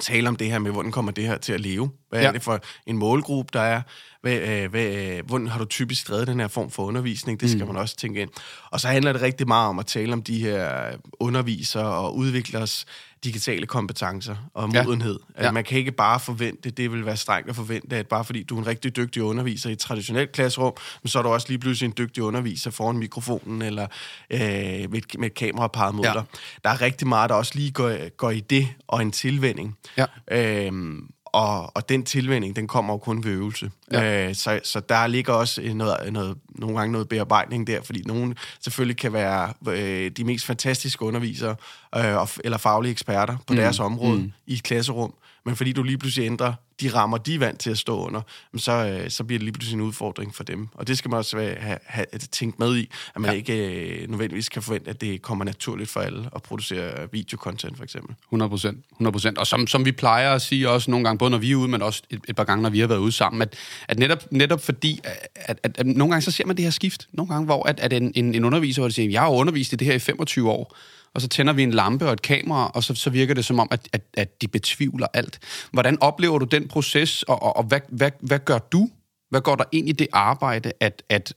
tale 0.00 0.28
om 0.28 0.36
det 0.36 0.50
her 0.50 0.58
med, 0.58 0.72
hvordan 0.72 0.92
kommer 0.92 1.12
det 1.12 1.24
her 1.24 1.38
til 1.38 1.52
at 1.52 1.60
leve? 1.60 1.90
Hvad 2.08 2.20
ja. 2.20 2.28
er 2.28 2.32
det 2.32 2.42
for 2.42 2.60
en 2.86 2.96
målgruppe, 2.96 3.50
der 3.52 3.60
er? 3.60 3.82
Hvad, 4.20 4.40
øh, 4.40 4.70
hvad, 4.70 5.16
øh, 5.16 5.26
hvordan 5.26 5.46
har 5.46 5.58
du 5.58 5.64
typisk 5.64 6.08
drevet 6.08 6.26
den 6.26 6.40
her 6.40 6.48
form 6.48 6.70
for 6.70 6.82
undervisning? 6.82 7.40
Det 7.40 7.50
skal 7.50 7.64
mm. 7.64 7.66
man 7.66 7.76
også 7.76 7.96
tænke 7.96 8.20
ind. 8.20 8.30
Og 8.70 8.80
så 8.80 8.88
handler 8.88 9.12
det 9.12 9.22
rigtig 9.22 9.48
meget 9.48 9.68
om 9.68 9.78
at 9.78 9.86
tale 9.86 10.12
om 10.12 10.22
de 10.22 10.38
her 10.38 10.90
undervisere 11.20 11.84
og 11.84 12.16
udviklers 12.16 12.86
digitale 13.24 13.66
kompetencer 13.66 14.36
og 14.54 14.68
modenhed. 14.68 15.18
Ja. 15.38 15.44
Ja. 15.44 15.50
Man 15.50 15.64
kan 15.64 15.78
ikke 15.78 15.92
bare 15.92 16.20
forvente, 16.20 16.70
det 16.70 16.92
vil 16.92 17.06
være 17.06 17.16
strengt 17.16 17.50
at 17.50 17.56
forvente, 17.56 17.96
at 17.96 18.06
bare 18.06 18.24
fordi 18.24 18.42
du 18.42 18.56
er 18.56 18.60
en 18.60 18.66
rigtig 18.66 18.96
dygtig 18.96 19.22
underviser 19.22 19.70
i 19.70 19.72
et 19.72 19.78
traditionelt 19.78 20.32
klasserum, 20.32 20.72
men 21.02 21.08
så 21.08 21.18
er 21.18 21.22
du 21.22 21.28
også 21.28 21.46
lige 21.48 21.58
pludselig 21.58 21.86
en 21.86 21.94
dygtig 21.98 22.22
underviser 22.22 22.70
foran 22.70 22.98
mikrofonen 22.98 23.62
eller 23.62 23.86
øh, 24.30 24.40
med, 24.40 24.94
et, 24.94 25.18
med 25.18 25.26
et 25.26 25.34
kamera 25.34 25.68
parret 25.68 25.94
mod 25.94 26.04
ja. 26.04 26.12
dig. 26.12 26.24
Der 26.64 26.70
er 26.70 26.80
rigtig 26.80 27.08
meget, 27.08 27.30
der 27.30 27.36
også 27.36 27.52
lige 27.54 27.70
går, 27.70 28.16
går 28.16 28.30
i 28.30 28.40
det 28.40 28.68
og 28.86 29.02
en 29.02 29.12
tilvænding. 29.12 29.76
Ja. 29.96 30.06
Øhm, 30.30 31.10
og, 31.32 31.76
og 31.76 31.88
den 31.88 32.04
tilvænding, 32.04 32.56
den 32.56 32.68
kommer 32.68 32.94
jo 32.94 32.98
kun 32.98 33.24
ved 33.24 33.30
øvelse. 33.30 33.70
Ja. 33.92 34.28
Øh, 34.28 34.34
så, 34.34 34.60
så 34.64 34.80
der 34.80 35.06
ligger 35.06 35.32
også 35.32 35.60
noget, 35.74 36.12
noget, 36.12 36.36
nogle 36.48 36.78
gange 36.78 36.92
noget 36.92 37.08
bearbejdning 37.08 37.66
der, 37.66 37.82
fordi 37.82 38.02
nogen 38.06 38.34
selvfølgelig 38.60 38.96
kan 38.96 39.12
være 39.12 39.52
øh, 39.68 40.10
de 40.10 40.24
mest 40.24 40.46
fantastiske 40.46 41.04
undervisere 41.04 41.56
øh, 41.96 42.26
eller 42.44 42.58
faglige 42.58 42.92
eksperter 42.92 43.36
på 43.46 43.52
mm. 43.52 43.56
deres 43.56 43.80
område 43.80 44.18
mm. 44.18 44.32
i 44.46 44.54
et 44.54 44.62
klasserum, 44.62 45.14
men 45.44 45.56
fordi 45.56 45.72
du 45.72 45.82
lige 45.82 45.98
pludselig 45.98 46.26
ændrer 46.26 46.52
de 46.80 46.88
rammer, 46.88 47.18
de 47.18 47.34
er 47.34 47.38
vant 47.38 47.60
til 47.60 47.70
at 47.70 47.78
stå 47.78 48.06
under, 48.06 48.20
så, 48.56 48.72
øh, 48.72 49.10
så 49.10 49.24
bliver 49.24 49.38
det 49.38 49.44
lige 49.44 49.52
pludselig 49.52 49.74
en 49.74 49.80
udfordring 49.80 50.34
for 50.34 50.44
dem. 50.44 50.68
Og 50.74 50.86
det 50.86 50.98
skal 50.98 51.10
man 51.10 51.18
også 51.18 51.36
have, 51.58 51.78
have 51.86 52.06
tænkt 52.32 52.58
med 52.58 52.76
i, 52.76 52.90
at 53.14 53.20
man 53.20 53.30
ja. 53.30 53.36
ikke 53.36 53.68
øh, 54.02 54.10
nødvendigvis 54.10 54.48
kan 54.48 54.62
forvente, 54.62 54.90
at 54.90 55.00
det 55.00 55.22
kommer 55.22 55.44
naturligt 55.44 55.90
for 55.90 56.00
alle 56.00 56.30
at 56.34 56.42
producere 56.42 57.12
videokontent, 57.12 57.76
for 57.76 57.84
eksempel. 57.84 58.14
100 58.28 58.48
procent. 58.48 58.84
100 58.92 59.12
procent. 59.12 59.38
Og 59.38 59.46
som, 59.46 59.66
som 59.66 59.84
vi 59.84 59.92
plejer 59.92 60.34
at 60.34 60.42
sige 60.42 60.70
også 60.70 60.90
nogle 60.90 61.04
gange, 61.04 61.18
både 61.18 61.30
når 61.30 61.38
vi 61.38 61.52
er 61.52 61.56
ude, 61.56 61.68
men 61.68 61.82
også 61.82 62.02
et, 62.10 62.20
et 62.28 62.36
par 62.36 62.44
gange, 62.44 62.62
når 62.62 62.70
vi 62.70 62.80
har 62.80 62.86
været 62.86 62.98
ude 62.98 63.12
sammen, 63.12 63.42
at, 63.42 63.54
at 63.88 63.98
netop, 63.98 64.24
netop 64.30 64.64
fordi, 64.64 65.00
at, 65.04 65.28
at, 65.34 65.58
at, 65.62 65.78
at 65.78 65.86
nogle 65.86 66.12
gange 66.12 66.22
så 66.22 66.30
ser 66.30 66.46
man 66.46 66.56
det 66.56 66.64
her 66.64 66.70
skift. 66.70 67.08
Nogle 67.12 67.32
gange, 67.32 67.44
hvor 67.44 67.68
at, 67.68 67.80
at 67.80 67.92
en, 67.92 68.12
en, 68.14 68.34
en 68.34 68.44
underviser, 68.44 68.82
hvor 68.82 68.88
de 68.88 68.94
siger, 68.94 69.10
jeg 69.10 69.20
har 69.20 69.30
undervist 69.30 69.72
i 69.72 69.76
det 69.76 69.86
her 69.86 69.94
i 69.94 69.98
25 69.98 70.50
år, 70.50 70.76
og 71.16 71.22
så 71.22 71.28
tænder 71.28 71.52
vi 71.52 71.62
en 71.62 71.70
lampe 71.70 72.06
og 72.06 72.12
et 72.12 72.22
kamera, 72.22 72.70
og 72.74 72.84
så, 72.84 72.94
så 72.94 73.10
virker 73.10 73.34
det 73.34 73.44
som 73.44 73.58
om, 73.58 73.68
at, 73.70 73.88
at, 73.92 74.02
at 74.14 74.42
de 74.42 74.48
betvivler 74.48 75.06
alt. 75.14 75.38
Hvordan 75.72 75.98
oplever 76.00 76.38
du 76.38 76.44
den 76.44 76.68
proces, 76.68 77.22
og, 77.22 77.42
og, 77.42 77.56
og 77.56 77.64
hvad, 77.64 77.80
hvad, 77.88 78.10
hvad 78.20 78.38
gør 78.38 78.58
du? 78.58 78.88
Hvad 79.30 79.40
går 79.40 79.56
der 79.56 79.64
ind 79.72 79.88
i 79.88 79.92
det 79.92 80.06
arbejde, 80.12 80.72
at, 80.80 81.02
at 81.08 81.34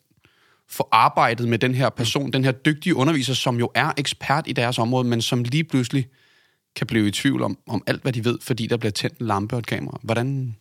få 0.69 0.87
arbejdet 0.91 1.47
med 1.47 1.59
den 1.59 1.75
her 1.75 1.89
person, 1.89 2.33
den 2.33 2.43
her 2.43 2.51
dygtige 2.51 2.95
underviser, 2.95 3.33
som 3.33 3.59
jo 3.59 3.71
er 3.75 3.91
ekspert 3.97 4.47
i 4.47 4.53
deres 4.53 4.79
område, 4.79 5.07
men 5.07 5.21
som 5.21 5.43
lige 5.43 5.63
pludselig 5.63 6.07
kan 6.75 6.87
blive 6.87 7.07
i 7.07 7.11
tvivl 7.11 7.43
om, 7.43 7.57
om 7.67 7.83
alt, 7.87 8.01
hvad 8.01 8.13
de 8.13 8.25
ved, 8.25 8.37
fordi 8.41 8.67
der 8.67 8.77
bliver 8.77 8.91
tændt 8.91 9.17
en 9.17 9.27
lampe 9.27 9.55
og 9.55 9.59
et 9.59 9.67
kamera. 9.67 9.99
Hvordan, 10.03 10.55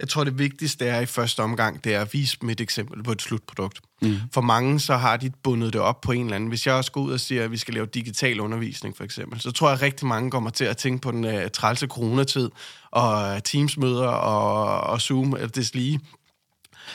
jeg 0.00 0.08
tror, 0.08 0.24
det 0.24 0.38
vigtigste 0.38 0.86
er 0.86 1.00
i 1.00 1.06
første 1.06 1.40
omgang, 1.40 1.84
det 1.84 1.94
er 1.94 2.00
at 2.00 2.12
vise 2.12 2.38
et 2.50 2.60
eksempel 2.60 3.02
på 3.02 3.12
et 3.12 3.22
slutprodukt. 3.22 3.80
Mm. 4.02 4.16
For 4.32 4.40
mange, 4.40 4.80
så 4.80 4.96
har 4.96 5.16
de 5.16 5.30
bundet 5.42 5.72
det 5.72 5.80
op 5.80 6.00
på 6.00 6.12
en 6.12 6.24
eller 6.24 6.36
anden. 6.36 6.48
Hvis 6.48 6.66
jeg 6.66 6.74
også 6.74 6.92
går 6.92 7.00
ud 7.00 7.12
og 7.12 7.20
siger, 7.20 7.44
at 7.44 7.50
vi 7.50 7.56
skal 7.56 7.74
lave 7.74 7.86
digital 7.86 8.40
undervisning, 8.40 8.96
for 8.96 9.04
eksempel, 9.04 9.40
så 9.40 9.50
tror 9.50 9.68
jeg, 9.68 9.76
at 9.76 9.82
rigtig 9.82 10.06
mange 10.06 10.30
kommer 10.30 10.50
til 10.50 10.64
at 10.64 10.76
tænke 10.76 11.00
på 11.02 11.10
den 11.10 11.24
uh, 11.24 11.50
trælse 11.52 11.86
coronatid, 11.86 12.50
og 12.90 13.44
Teams-møder, 13.44 14.08
og, 14.08 14.80
og 14.80 15.00
Zoom, 15.00 15.32
eller 15.32 15.48
det 15.48 15.74
lige. 15.74 16.00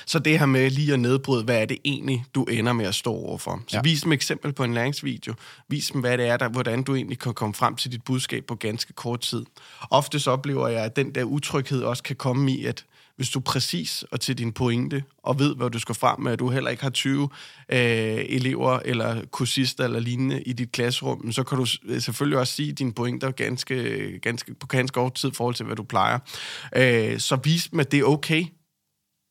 Så 0.06 0.20
det 0.20 0.40
her 0.40 0.46
med 0.46 0.70
lige 0.70 0.94
at 0.94 1.00
nedbryde, 1.00 1.44
hvad 1.44 1.62
er 1.62 1.66
det 1.66 1.78
egentlig, 1.86 2.26
du 2.36 2.44
ender 2.44 2.74
med 2.74 2.86
at 2.86 2.96
stå 2.96 3.14
overfor. 3.14 3.62
Så 3.68 3.78
ja. 3.78 3.82
vis 3.82 4.02
dem 4.02 4.12
eksempel 4.12 4.54
på 4.54 4.64
en 4.64 4.74
læringsvideo. 4.74 5.34
Vis 5.70 5.88
dem, 5.88 6.02
hvad 6.02 6.18
det 6.18 6.28
er, 6.28 6.38
der, 6.38 6.50
hvordan 6.50 6.84
du 6.84 6.96
egentlig 6.96 7.20
kan 7.20 7.34
komme 7.34 7.54
frem 7.54 7.76
til 7.76 7.92
dit 7.92 8.04
budskab 8.04 8.46
på 8.46 8.56
ganske 8.56 8.94
kort 8.94 9.20
tid. 9.20 9.46
Ofte 9.90 10.20
så 10.20 10.32
oplever 10.32 10.68
jeg, 10.68 10.84
at 10.84 10.96
den 10.96 11.16
der 11.16 11.24
utryghed 11.24 11.84
også 11.84 12.04
kan 12.04 12.16
komme 12.16 12.52
i, 12.52 12.66
at 12.66 12.86
hvis 13.16 13.30
du 13.30 13.40
er 13.40 13.44
præcis 13.44 14.04
og 14.12 14.22
til 14.22 14.38
din 14.38 14.54
pointe, 14.54 15.04
og 15.18 15.40
ved, 15.40 15.56
hvad 15.56 15.70
du 15.70 15.80
skal 15.80 15.96
frem 15.96 16.20
med, 16.20 16.32
at 16.32 16.40
du 16.40 16.50
heller 16.50 16.70
ikke 16.70 16.84
har 16.84 16.90
20 16.90 17.30
øh, 17.70 17.80
elever 18.30 18.80
eller 18.86 19.26
kursister 19.26 19.84
eller 19.84 20.00
lignende 20.00 20.42
i 20.42 20.54
dit 20.54 20.72
klasserum, 20.72 21.32
så 21.32 21.44
kan 21.44 21.58
du 21.58 21.66
øh, 21.86 22.02
selvfølgelig 22.02 22.40
også 22.40 22.54
sige 22.54 22.74
dine 22.74 22.94
pointer 22.94 23.32
ganske, 23.32 24.20
ganske, 24.20 24.54
på 24.54 24.68
ganske 24.68 24.94
kort 24.94 25.14
tid 25.14 25.30
i 25.30 25.36
forhold 25.36 25.56
til, 25.56 25.66
hvad 25.66 25.76
du 25.76 25.84
plejer. 25.84 26.20
Øh, 26.76 27.20
så 27.20 27.36
vis 27.44 27.68
dem, 27.68 27.80
at 27.80 27.92
det 27.92 28.00
er 28.00 28.04
okay 28.04 28.46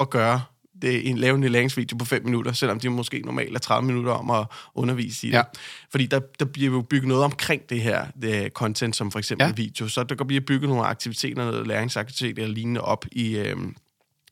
at 0.00 0.10
gøre 0.10 0.40
det, 0.84 1.08
en, 1.08 1.18
lave 1.18 1.34
en 1.34 1.44
læringsvideo 1.44 1.96
på 1.96 2.04
5 2.04 2.24
minutter, 2.24 2.52
selvom 2.52 2.80
de 2.80 2.88
måske 2.88 3.22
normalt 3.24 3.54
er 3.54 3.58
30 3.58 3.86
minutter 3.86 4.12
om 4.12 4.30
at 4.30 4.46
undervise 4.74 5.26
i 5.26 5.30
det. 5.30 5.36
Ja. 5.36 5.42
Fordi 5.90 6.06
der, 6.06 6.20
der 6.38 6.44
bliver 6.44 6.72
jo 6.72 6.82
bygget 6.82 7.08
noget 7.08 7.24
omkring 7.24 7.62
det 7.68 7.80
her 7.80 8.06
det 8.22 8.52
content, 8.52 8.96
som 8.96 9.10
for 9.10 9.18
eksempel 9.18 9.46
ja. 9.46 9.52
video. 9.52 9.88
Så 9.88 10.04
der 10.04 10.24
bliver 10.24 10.40
bygget 10.40 10.68
nogle 10.68 10.86
aktiviteter, 10.86 11.34
noget 11.34 11.66
læringsaktiviteter 11.66 12.42
eller 12.42 12.54
lignende 12.54 12.80
op 12.80 13.04
i... 13.12 13.36
Øh, 13.36 13.56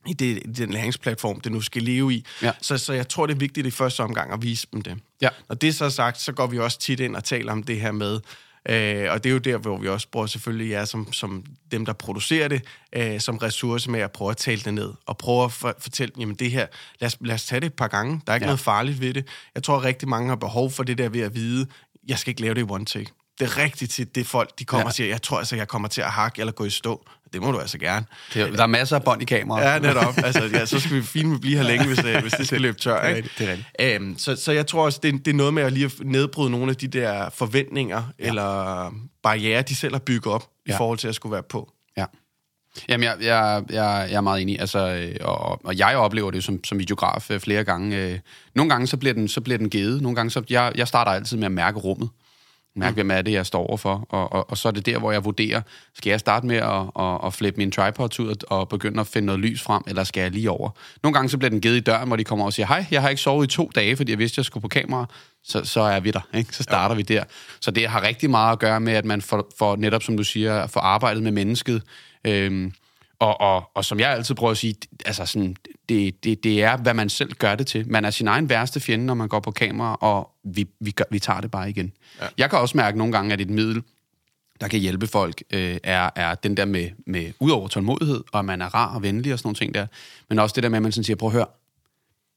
i 0.07 0.13
det, 0.13 0.57
den 0.57 0.69
læringsplatform, 0.69 1.39
det 1.39 1.51
nu 1.51 1.61
skal 1.61 1.83
leve 1.83 2.13
i. 2.13 2.25
Ja. 2.41 2.51
Så, 2.61 2.77
så 2.77 2.93
jeg 2.93 3.09
tror, 3.09 3.25
det 3.25 3.33
er 3.33 3.39
vigtigt 3.39 3.67
i 3.67 3.71
første 3.71 4.03
omgang 4.03 4.33
at 4.33 4.41
vise 4.41 4.67
dem 4.73 4.81
det. 4.81 4.97
Ja. 5.21 5.29
Når 5.49 5.55
det 5.55 5.75
så 5.75 5.85
er 5.85 5.89
sagt, 5.89 6.21
så 6.21 6.31
går 6.31 6.47
vi 6.47 6.59
også 6.59 6.79
tit 6.79 6.99
ind 6.99 7.15
og 7.15 7.23
taler 7.23 7.51
om 7.51 7.63
det 7.63 7.79
her 7.79 7.91
med, 7.91 8.19
Øh, 8.69 9.11
og 9.11 9.23
det 9.23 9.29
er 9.29 9.33
jo 9.33 9.37
der, 9.37 9.57
hvor 9.57 9.77
vi 9.77 9.87
også 9.87 10.07
bruger 10.11 10.27
selvfølgelig 10.27 10.71
jer 10.71 10.85
som, 10.85 11.13
som 11.13 11.43
dem, 11.71 11.85
der 11.85 11.93
producerer 11.93 12.47
det, 12.47 12.61
øh, 12.95 13.19
som 13.19 13.37
ressource 13.37 13.91
med 13.91 13.99
at 13.99 14.11
prøve 14.11 14.31
at 14.31 14.37
tale 14.37 14.61
det 14.61 14.73
ned, 14.73 14.93
og 15.05 15.17
prøve 15.17 15.43
at 15.43 15.51
for, 15.51 15.75
fortælle, 15.79 16.13
jamen 16.19 16.35
det 16.35 16.51
her, 16.51 16.67
lad 16.99 17.07
os, 17.07 17.17
lad 17.21 17.35
os 17.35 17.45
tage 17.45 17.59
det 17.59 17.67
et 17.67 17.73
par 17.73 17.87
gange. 17.87 18.21
Der 18.27 18.33
er 18.33 18.35
ikke 18.35 18.45
ja. 18.45 18.47
noget 18.47 18.59
farligt 18.59 19.01
ved 19.01 19.13
det. 19.13 19.27
Jeg 19.55 19.63
tror, 19.63 19.77
at 19.77 19.83
rigtig 19.83 20.09
mange 20.09 20.29
har 20.29 20.35
behov 20.35 20.71
for 20.71 20.83
det 20.83 20.97
der 20.97 21.09
ved 21.09 21.21
at 21.21 21.35
vide, 21.35 21.67
jeg 22.07 22.19
skal 22.19 22.31
ikke 22.31 22.41
lave 22.41 22.53
det 22.53 22.61
i 22.61 22.65
one 22.69 22.85
take. 22.85 23.11
Det 23.39 23.45
er 23.45 23.57
rigtigt 23.57 23.91
til 23.91 24.15
det 24.15 24.27
folk, 24.27 24.59
de 24.59 24.65
kommer 24.65 24.81
ja. 24.81 24.87
og 24.87 24.93
siger, 24.93 25.09
jeg 25.09 25.21
tror 25.21 25.37
altså, 25.37 25.55
jeg 25.55 25.67
kommer 25.67 25.87
til 25.87 26.01
at 26.01 26.11
hakke 26.11 26.39
eller 26.39 26.51
gå 26.53 26.65
i 26.65 26.69
stå 26.69 27.05
det 27.33 27.41
må 27.41 27.51
du 27.51 27.59
altså 27.59 27.77
gerne. 27.77 28.05
Det, 28.33 28.53
der 28.53 28.63
er 28.63 28.67
masser 28.67 28.95
af 28.95 29.03
bånd 29.03 29.21
i 29.21 29.25
kameraet. 29.25 29.65
Ja, 29.65 29.79
netop. 29.79 30.17
Altså, 30.17 30.49
ja, 30.53 30.65
så 30.65 30.79
skal 30.79 30.95
vi 30.95 31.01
fint 31.01 31.41
blive 31.41 31.57
her 31.57 31.63
længe, 31.63 31.87
hvis, 31.87 31.97
det, 31.97 32.21
hvis 32.21 32.33
det 32.33 32.47
skal 32.47 32.61
løbe 32.61 32.79
tør. 32.79 33.07
Ikke? 33.07 33.29
Det 33.37 33.47
er 33.47 33.51
rigtigt. 33.51 33.67
Det 33.79 33.79
er 33.79 33.91
rigtigt. 33.91 34.01
Æm, 34.01 34.17
så, 34.17 34.35
så 34.35 34.51
jeg 34.51 34.67
tror 34.67 34.85
også, 34.85 34.99
det, 35.03 35.25
det 35.25 35.31
er 35.31 35.35
noget 35.35 35.53
med 35.53 35.63
at 35.63 35.73
lige 35.73 35.91
nedbryde 36.03 36.49
nogle 36.49 36.69
af 36.69 36.75
de 36.75 36.87
der 36.87 37.29
forventninger 37.29 38.03
ja. 38.19 38.27
eller 38.27 38.89
barriere, 39.23 39.61
de 39.61 39.75
selv 39.75 39.93
har 39.93 39.99
bygget 39.99 40.33
op 40.33 40.49
ja. 40.67 40.73
i 40.73 40.77
forhold 40.77 40.97
til 40.97 41.07
at 41.07 41.15
skulle 41.15 41.33
være 41.33 41.43
på. 41.43 41.71
Ja. 41.97 42.05
Jamen, 42.89 43.03
jeg, 43.03 43.15
jeg, 43.21 43.63
jeg, 43.69 44.07
jeg 44.09 44.17
er 44.17 44.21
meget 44.21 44.41
enig. 44.41 44.59
Altså, 44.59 44.79
øh, 44.79 45.15
og, 45.21 45.65
og 45.65 45.77
jeg 45.77 45.97
oplever 45.97 46.31
det 46.31 46.43
som, 46.43 46.63
som 46.63 46.79
videograf 46.79 47.31
øh, 47.31 47.39
flere 47.39 47.63
gange. 47.63 47.97
Øh, 47.97 48.19
nogle 48.55 48.69
gange 48.69 48.87
så 48.87 48.97
bliver 48.97 49.13
den, 49.13 49.27
så 49.27 49.41
bliver 49.41 49.57
den 49.57 49.69
givet. 49.69 50.01
Nogle 50.01 50.15
gange 50.15 50.29
så... 50.29 50.43
Jeg, 50.49 50.71
jeg 50.75 50.87
starter 50.87 51.11
altid 51.11 51.37
med 51.37 51.45
at 51.45 51.51
mærke 51.51 51.79
rummet. 51.79 52.09
Mærke, 52.75 52.91
mm. 52.91 52.95
hvem 52.95 53.11
er 53.11 53.21
det, 53.21 53.31
jeg 53.31 53.45
står 53.45 53.67
overfor. 53.67 54.07
Og, 54.09 54.33
og, 54.33 54.49
og 54.49 54.57
så 54.57 54.67
er 54.67 54.71
det 54.71 54.85
der, 54.85 54.97
hvor 54.99 55.11
jeg 55.11 55.25
vurderer, 55.25 55.61
skal 55.93 56.09
jeg 56.09 56.19
starte 56.19 56.45
med 56.47 56.55
at, 56.55 57.03
at, 57.05 57.19
at 57.25 57.33
flippe 57.33 57.57
min 57.57 57.71
tripod 57.71 58.19
ud 58.19 58.35
og 58.47 58.69
begynde 58.69 58.99
at 58.99 59.07
finde 59.07 59.25
noget 59.25 59.39
lys 59.39 59.61
frem, 59.61 59.83
eller 59.87 60.03
skal 60.03 60.21
jeg 60.21 60.31
lige 60.31 60.51
over? 60.51 60.69
Nogle 61.03 61.13
gange 61.13 61.29
så 61.29 61.37
bliver 61.37 61.49
den 61.49 61.61
givet 61.61 61.75
i 61.75 61.79
døren, 61.79 62.07
hvor 62.07 62.15
de 62.15 62.23
kommer 62.23 62.45
og 62.45 62.53
siger, 62.53 62.67
hej, 62.67 62.85
jeg 62.91 63.01
har 63.01 63.09
ikke 63.09 63.21
sovet 63.21 63.45
i 63.45 63.55
to 63.55 63.71
dage, 63.75 63.95
fordi 63.95 64.11
jeg 64.11 64.19
vidste, 64.19 64.39
jeg 64.39 64.45
skulle 64.45 64.61
på 64.61 64.67
kamera. 64.67 65.05
Så, 65.43 65.65
så 65.65 65.81
er 65.81 65.99
vi 65.99 66.11
der, 66.11 66.21
ikke? 66.33 66.55
Så 66.55 66.63
starter 66.63 66.95
ja. 66.95 66.97
vi 66.97 67.01
der. 67.01 67.23
Så 67.61 67.71
det 67.71 67.87
har 67.87 68.01
rigtig 68.03 68.29
meget 68.29 68.51
at 68.51 68.59
gøre 68.59 68.79
med, 68.79 68.93
at 68.93 69.05
man 69.05 69.21
får, 69.21 69.51
får 69.59 69.75
netop, 69.75 70.03
som 70.03 70.17
du 70.17 70.23
siger, 70.23 70.67
får 70.67 70.81
arbejdet 70.81 71.23
med 71.23 71.31
mennesket. 71.31 71.81
Øhm, 72.25 72.73
og, 73.19 73.41
og, 73.41 73.63
og 73.75 73.85
som 73.85 73.99
jeg 73.99 74.09
altid 74.09 74.35
prøver 74.35 74.51
at 74.51 74.57
sige, 74.57 74.75
altså 75.05 75.25
sådan, 75.25 75.55
det, 75.89 76.23
det, 76.23 76.43
det 76.43 76.63
er, 76.63 76.77
hvad 76.77 76.93
man 76.93 77.09
selv 77.09 77.33
gør 77.33 77.55
det 77.55 77.67
til. 77.67 77.91
Man 77.91 78.05
er 78.05 78.09
sin 78.09 78.27
egen 78.27 78.49
værste 78.49 78.79
fjende, 78.79 79.05
når 79.05 79.13
man 79.13 79.27
går 79.27 79.39
på 79.39 79.51
kamera, 79.51 79.95
og 79.95 80.31
vi, 80.43 80.67
vi, 80.79 80.91
gør, 80.91 81.03
vi 81.11 81.19
tager 81.19 81.41
det 81.41 81.51
bare 81.51 81.69
igen. 81.69 81.93
Ja. 82.21 82.27
Jeg 82.37 82.49
kan 82.49 82.59
også 82.59 82.77
mærke 82.77 82.97
nogle 82.97 83.13
gange, 83.13 83.33
at 83.33 83.41
et 83.41 83.49
middel, 83.49 83.83
der 84.61 84.67
kan 84.67 84.79
hjælpe 84.79 85.07
folk, 85.07 85.43
øh, 85.53 85.77
er, 85.83 86.09
er 86.15 86.35
den 86.35 86.57
der 86.57 86.65
med, 86.65 86.89
med 87.07 87.31
udover 87.39 87.67
tålmodighed, 87.67 88.23
og 88.31 88.39
at 88.39 88.45
man 88.45 88.61
er 88.61 88.75
rar 88.75 88.95
og 88.95 89.01
venlig 89.01 89.33
og 89.33 89.39
sådan 89.39 89.47
nogle 89.47 89.55
ting 89.55 89.73
der, 89.73 89.87
men 90.29 90.39
også 90.39 90.53
det 90.53 90.63
der 90.63 90.69
med, 90.69 90.77
at 90.77 90.83
man 90.83 90.91
sådan 90.91 91.03
siger, 91.03 91.17
prøv 91.17 91.29
at 91.29 91.33
høre, 91.33 91.47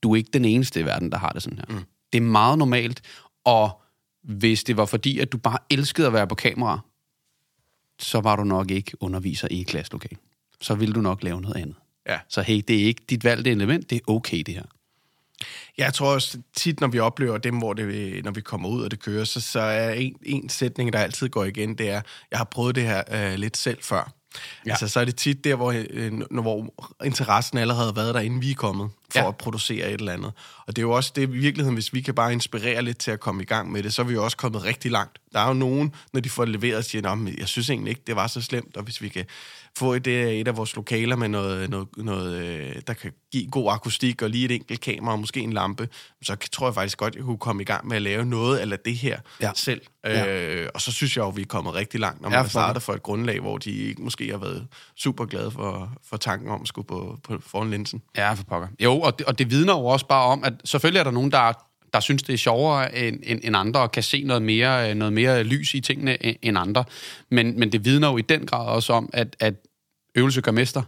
du 0.02 0.12
er 0.12 0.16
ikke 0.16 0.30
den 0.32 0.44
eneste 0.44 0.80
i 0.80 0.84
verden, 0.84 1.12
der 1.12 1.18
har 1.18 1.30
det 1.30 1.42
sådan 1.42 1.58
her. 1.58 1.76
Mm. 1.76 1.84
Det 2.12 2.18
er 2.18 2.22
meget 2.22 2.58
normalt, 2.58 3.02
og 3.44 3.82
hvis 4.22 4.64
det 4.64 4.76
var 4.76 4.84
fordi, 4.84 5.18
at 5.18 5.32
du 5.32 5.38
bare 5.38 5.58
elskede 5.70 6.06
at 6.06 6.12
være 6.12 6.26
på 6.26 6.34
kamera, 6.34 6.80
så 7.98 8.20
var 8.20 8.36
du 8.36 8.44
nok 8.44 8.70
ikke 8.70 9.02
underviser 9.02 9.48
i 9.50 9.62
klasselokal 9.62 10.16
så 10.60 10.74
vil 10.74 10.94
du 10.94 11.00
nok 11.00 11.22
lave 11.22 11.40
noget 11.40 11.56
andet. 11.56 11.76
Ja. 12.08 12.18
Så 12.28 12.42
hey, 12.42 12.62
det 12.68 12.80
er 12.80 12.84
ikke 12.84 13.02
dit 13.10 13.24
valgte 13.24 13.50
element, 13.50 13.90
det 13.90 13.96
er 13.96 14.10
okay 14.10 14.42
det 14.46 14.54
her. 14.54 14.62
Jeg 15.78 15.94
tror 15.94 16.14
også 16.14 16.38
tit, 16.56 16.80
når 16.80 16.88
vi 16.88 16.98
oplever 16.98 17.38
dem, 17.38 17.58
hvor 17.58 17.72
det, 17.72 18.24
når 18.24 18.30
vi 18.30 18.40
kommer 18.40 18.68
ud 18.68 18.82
og 18.82 18.90
det 18.90 19.00
kører, 19.00 19.24
så, 19.24 19.40
så 19.40 19.60
er 19.60 19.90
en, 19.90 20.16
en 20.22 20.48
sætning, 20.48 20.92
der 20.92 20.98
altid 20.98 21.28
går 21.28 21.44
igen, 21.44 21.78
det 21.78 21.90
er, 21.90 22.00
jeg 22.30 22.38
har 22.38 22.44
prøvet 22.44 22.74
det 22.74 22.84
her 22.84 23.02
øh, 23.12 23.34
lidt 23.34 23.56
selv 23.56 23.78
før. 23.82 24.12
Ja. 24.66 24.70
Altså, 24.70 24.88
så 24.88 25.00
er 25.00 25.04
det 25.04 25.16
tit 25.16 25.44
der, 25.44 25.54
hvor, 25.54 25.84
øh, 25.90 26.12
hvor 26.30 26.74
interessen 27.04 27.58
allerede 27.58 27.86
har 27.86 27.92
været 27.92 28.14
der, 28.14 28.20
inden 28.20 28.42
vi 28.42 28.50
er 28.50 28.54
kommet 28.54 28.90
for 29.12 29.18
ja. 29.18 29.28
at 29.28 29.36
producere 29.36 29.88
et 29.88 30.00
eller 30.00 30.12
andet. 30.12 30.32
Og 30.66 30.76
det 30.76 30.78
er 30.78 30.86
jo 30.86 30.90
også 30.90 31.12
det 31.16 31.22
i 31.22 31.24
virkeligheden, 31.24 31.74
hvis 31.74 31.94
vi 31.94 32.00
kan 32.00 32.14
bare 32.14 32.32
inspirere 32.32 32.82
lidt 32.82 32.98
til 32.98 33.10
at 33.10 33.20
komme 33.20 33.42
i 33.42 33.46
gang 33.46 33.72
med 33.72 33.82
det, 33.82 33.94
så 33.94 34.02
er 34.02 34.06
vi 34.06 34.14
jo 34.14 34.24
også 34.24 34.36
kommet 34.36 34.64
rigtig 34.64 34.90
langt. 34.90 35.18
Der 35.32 35.40
er 35.40 35.48
jo 35.48 35.54
nogen, 35.54 35.94
når 36.12 36.20
de 36.20 36.30
får 36.30 36.44
det 36.44 36.52
leveret, 36.52 36.84
siger, 36.84 37.10
at 37.10 37.38
jeg 37.38 37.48
synes 37.48 37.70
egentlig 37.70 37.90
ikke, 37.90 38.02
det 38.06 38.16
var 38.16 38.26
så 38.26 38.42
slemt, 38.42 38.76
og 38.76 38.82
hvis 38.82 39.02
vi 39.02 39.08
kan 39.08 39.24
få 39.78 39.92
et, 39.92 40.06
øh, 40.06 40.32
et 40.32 40.48
af 40.48 40.56
vores 40.56 40.76
lokaler 40.76 41.16
med 41.16 41.28
noget, 41.28 41.70
noget, 41.70 41.88
noget, 41.96 42.42
øh, 42.42 42.76
der 42.86 42.92
kan 42.92 43.12
give 43.32 43.50
god 43.50 43.72
akustik 43.72 44.22
og 44.22 44.30
lige 44.30 44.44
et 44.44 44.50
enkelt 44.50 44.80
kamera 44.80 45.12
og 45.12 45.18
måske 45.18 45.40
en 45.40 45.52
lampe, 45.52 45.88
så 46.22 46.36
tror 46.52 46.66
jeg 46.66 46.74
faktisk 46.74 46.98
godt, 46.98 47.14
at 47.14 47.16
jeg 47.16 47.24
kunne 47.24 47.38
komme 47.38 47.62
i 47.62 47.64
gang 47.64 47.88
med 47.88 47.96
at 47.96 48.02
lave 48.02 48.24
noget 48.24 48.58
af 48.58 48.78
det 48.78 48.96
her 48.96 49.20
ja. 49.40 49.50
selv. 49.54 49.80
Ja. 50.04 50.36
Øh, 50.36 50.68
og 50.74 50.80
så 50.80 50.92
synes 50.92 51.16
jeg 51.16 51.22
jo, 51.22 51.28
vi 51.28 51.42
er 51.42 51.46
kommet 51.46 51.74
rigtig 51.74 52.00
langt, 52.00 52.22
når 52.22 52.28
man 52.28 52.42
ja, 52.42 52.48
starter 52.48 52.80
for 52.80 52.92
et 52.92 53.02
grundlag, 53.02 53.40
hvor 53.40 53.58
de 53.58 53.70
ikke 53.70 54.02
måske 54.02 54.30
har 54.30 54.38
været 54.38 54.66
super 54.96 55.24
glade 55.24 55.50
for, 55.50 55.92
for 56.08 56.16
tanken 56.16 56.50
om 56.50 56.62
at 56.62 56.68
skulle 56.68 56.86
på, 56.86 57.18
på 57.24 57.38
foran 57.40 57.70
linsen. 57.70 58.02
Ja, 58.16 58.32
for 58.32 58.44
pokker. 58.44 58.68
Jo, 58.80 58.95
og 59.00 59.18
det, 59.18 59.26
og 59.26 59.38
det 59.38 59.50
vidner 59.50 59.72
jo 59.72 59.86
også 59.86 60.06
bare 60.06 60.24
om, 60.24 60.44
at 60.44 60.52
selvfølgelig 60.64 61.00
er 61.00 61.04
der 61.04 61.10
nogen, 61.10 61.32
der 61.32 61.52
der 61.92 62.00
synes, 62.00 62.22
det 62.22 62.32
er 62.32 62.36
sjovere 62.36 62.98
end, 62.98 63.20
end, 63.22 63.40
end 63.44 63.56
andre, 63.56 63.80
og 63.80 63.92
kan 63.92 64.02
se 64.02 64.22
noget 64.22 64.42
mere, 64.42 64.94
noget 64.94 65.12
mere 65.12 65.44
lys 65.44 65.74
i 65.74 65.80
tingene 65.80 66.44
end 66.44 66.58
andre. 66.58 66.84
Men, 67.30 67.58
men 67.58 67.72
det 67.72 67.84
vidner 67.84 68.10
jo 68.10 68.16
i 68.16 68.22
den 68.22 68.46
grad 68.46 68.66
også 68.66 68.92
om, 68.92 69.10
at, 69.12 69.36
at 69.40 69.54
øvelse 70.14 70.40
gør 70.40 70.52
mester. 70.52 70.82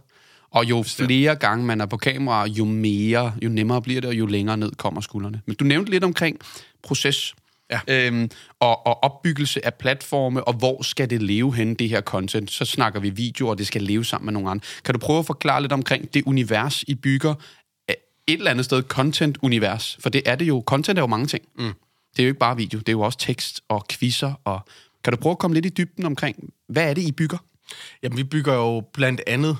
Og 0.51 0.65
jo 0.65 0.83
flere 0.83 1.35
gange 1.35 1.65
man 1.65 1.81
er 1.81 1.85
på 1.85 1.97
kamera, 1.97 2.45
jo 2.47 2.65
mere, 2.65 3.33
jo 3.43 3.49
nemmere 3.49 3.81
bliver 3.81 4.01
det, 4.01 4.07
og 4.07 4.15
jo 4.15 4.25
længere 4.25 4.57
ned 4.57 4.71
kommer 4.71 5.01
skuldrene. 5.01 5.41
Men 5.45 5.55
du 5.55 5.65
nævnte 5.65 5.91
lidt 5.91 6.03
omkring 6.03 6.39
proces. 6.83 7.35
Ja. 7.71 7.79
Øhm, 7.87 8.29
og, 8.59 8.87
og 8.87 9.03
opbyggelse 9.03 9.65
af 9.65 9.73
platforme, 9.73 10.43
og 10.43 10.53
hvor 10.53 10.81
skal 10.81 11.09
det 11.09 11.21
leve 11.21 11.55
hen, 11.55 11.73
det 11.73 11.89
her 11.89 12.01
content. 12.01 12.51
Så 12.51 12.65
snakker 12.65 12.99
vi 12.99 13.09
video, 13.09 13.47
og 13.47 13.57
det 13.57 13.67
skal 13.67 13.81
leve 13.81 14.05
sammen 14.05 14.25
med 14.25 14.33
nogle 14.33 14.49
andre. 14.49 14.65
Kan 14.85 14.93
du 14.93 14.99
prøve 14.99 15.19
at 15.19 15.25
forklare 15.25 15.61
lidt 15.61 15.71
omkring 15.71 16.13
det 16.13 16.23
univers, 16.25 16.83
I 16.83 16.95
bygger? 16.95 17.33
Et 18.29 18.33
eller 18.33 18.51
andet 18.51 18.65
sted 18.65 18.83
content-univers. 18.83 19.97
For 19.99 20.09
det 20.09 20.21
er 20.25 20.35
det 20.35 20.47
jo. 20.47 20.63
Content 20.65 20.99
er 20.99 21.03
jo 21.03 21.07
mange 21.07 21.27
ting. 21.27 21.43
Mm. 21.57 21.73
Det 22.11 22.19
er 22.19 22.23
jo 22.23 22.27
ikke 22.27 22.39
bare 22.39 22.57
video, 22.57 22.79
det 22.79 22.89
er 22.89 22.93
jo 22.93 23.01
også 23.01 23.19
tekst 23.19 23.61
og 23.69 23.85
quizzer. 23.91 24.33
Og... 24.43 24.59
Kan 25.03 25.13
du 25.13 25.17
prøve 25.17 25.31
at 25.31 25.39
komme 25.39 25.53
lidt 25.53 25.65
i 25.65 25.69
dybden 25.69 26.05
omkring, 26.05 26.53
hvad 26.69 26.89
er 26.89 26.93
det, 26.93 27.01
I 27.01 27.11
bygger? 27.11 27.37
Jamen, 28.03 28.17
vi 28.17 28.23
bygger 28.23 28.53
jo 28.53 28.83
blandt 28.93 29.21
andet 29.27 29.57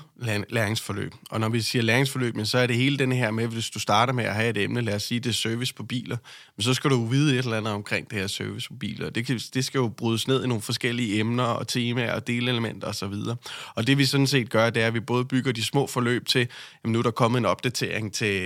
læringsforløb. 0.50 1.14
Og 1.30 1.40
når 1.40 1.50
vi 1.50 1.62
siger 1.62 1.82
læringsforløb, 1.82 2.36
så 2.44 2.58
er 2.58 2.68
det 2.68 2.76
hele 2.76 2.98
den 2.98 3.12
her 3.12 3.32
med, 3.32 3.48
hvis 3.48 3.70
du 3.70 3.80
starter 3.80 4.14
med 4.14 4.24
at 4.24 4.36
have 4.36 4.50
et 4.50 4.58
emne, 4.58 4.82
lad 4.82 4.96
os 4.96 5.04
sige, 5.04 5.20
det 5.20 5.30
er 5.30 5.34
service 5.34 5.74
på 5.74 5.84
biler, 5.84 6.18
men 6.58 6.64
så 6.64 6.74
skal 6.74 6.90
du 6.90 7.06
vide 7.06 7.40
et 7.40 7.44
eller 7.44 7.58
andet 7.58 7.74
omkring 7.74 8.10
det 8.10 8.20
her 8.20 8.28
service 8.28 8.68
på 8.68 8.74
biler. 8.74 9.10
Det, 9.10 9.26
kan, 9.26 9.40
det 9.54 9.66
skal 9.66 9.80
jo 9.80 9.88
brydes 9.88 10.28
ned 10.28 10.44
i 10.44 10.48
nogle 10.48 10.62
forskellige 10.62 11.20
emner 11.20 11.44
og 11.44 11.68
temaer 11.68 12.14
og 12.14 12.28
delelementer 12.28 12.88
osv. 12.88 13.06
Og, 13.06 13.38
og 13.76 13.88
det 13.88 13.98
vi 13.98 14.06
sådan 14.06 14.28
set 14.28 14.50
gør, 14.50 14.70
det 14.70 14.84
er, 14.84 14.88
at 14.88 14.94
vi 14.94 15.00
både 15.00 15.26
bygger 15.26 15.52
de 15.52 15.64
små 15.64 15.88
forløb 15.88 16.26
til, 16.26 16.48
jamen 16.84 16.94
nu 16.94 17.00
er 17.00 17.04
der 17.04 17.12
kommet 17.12 17.40
en 17.40 17.46
opdatering 17.46 18.14
til, 18.14 18.42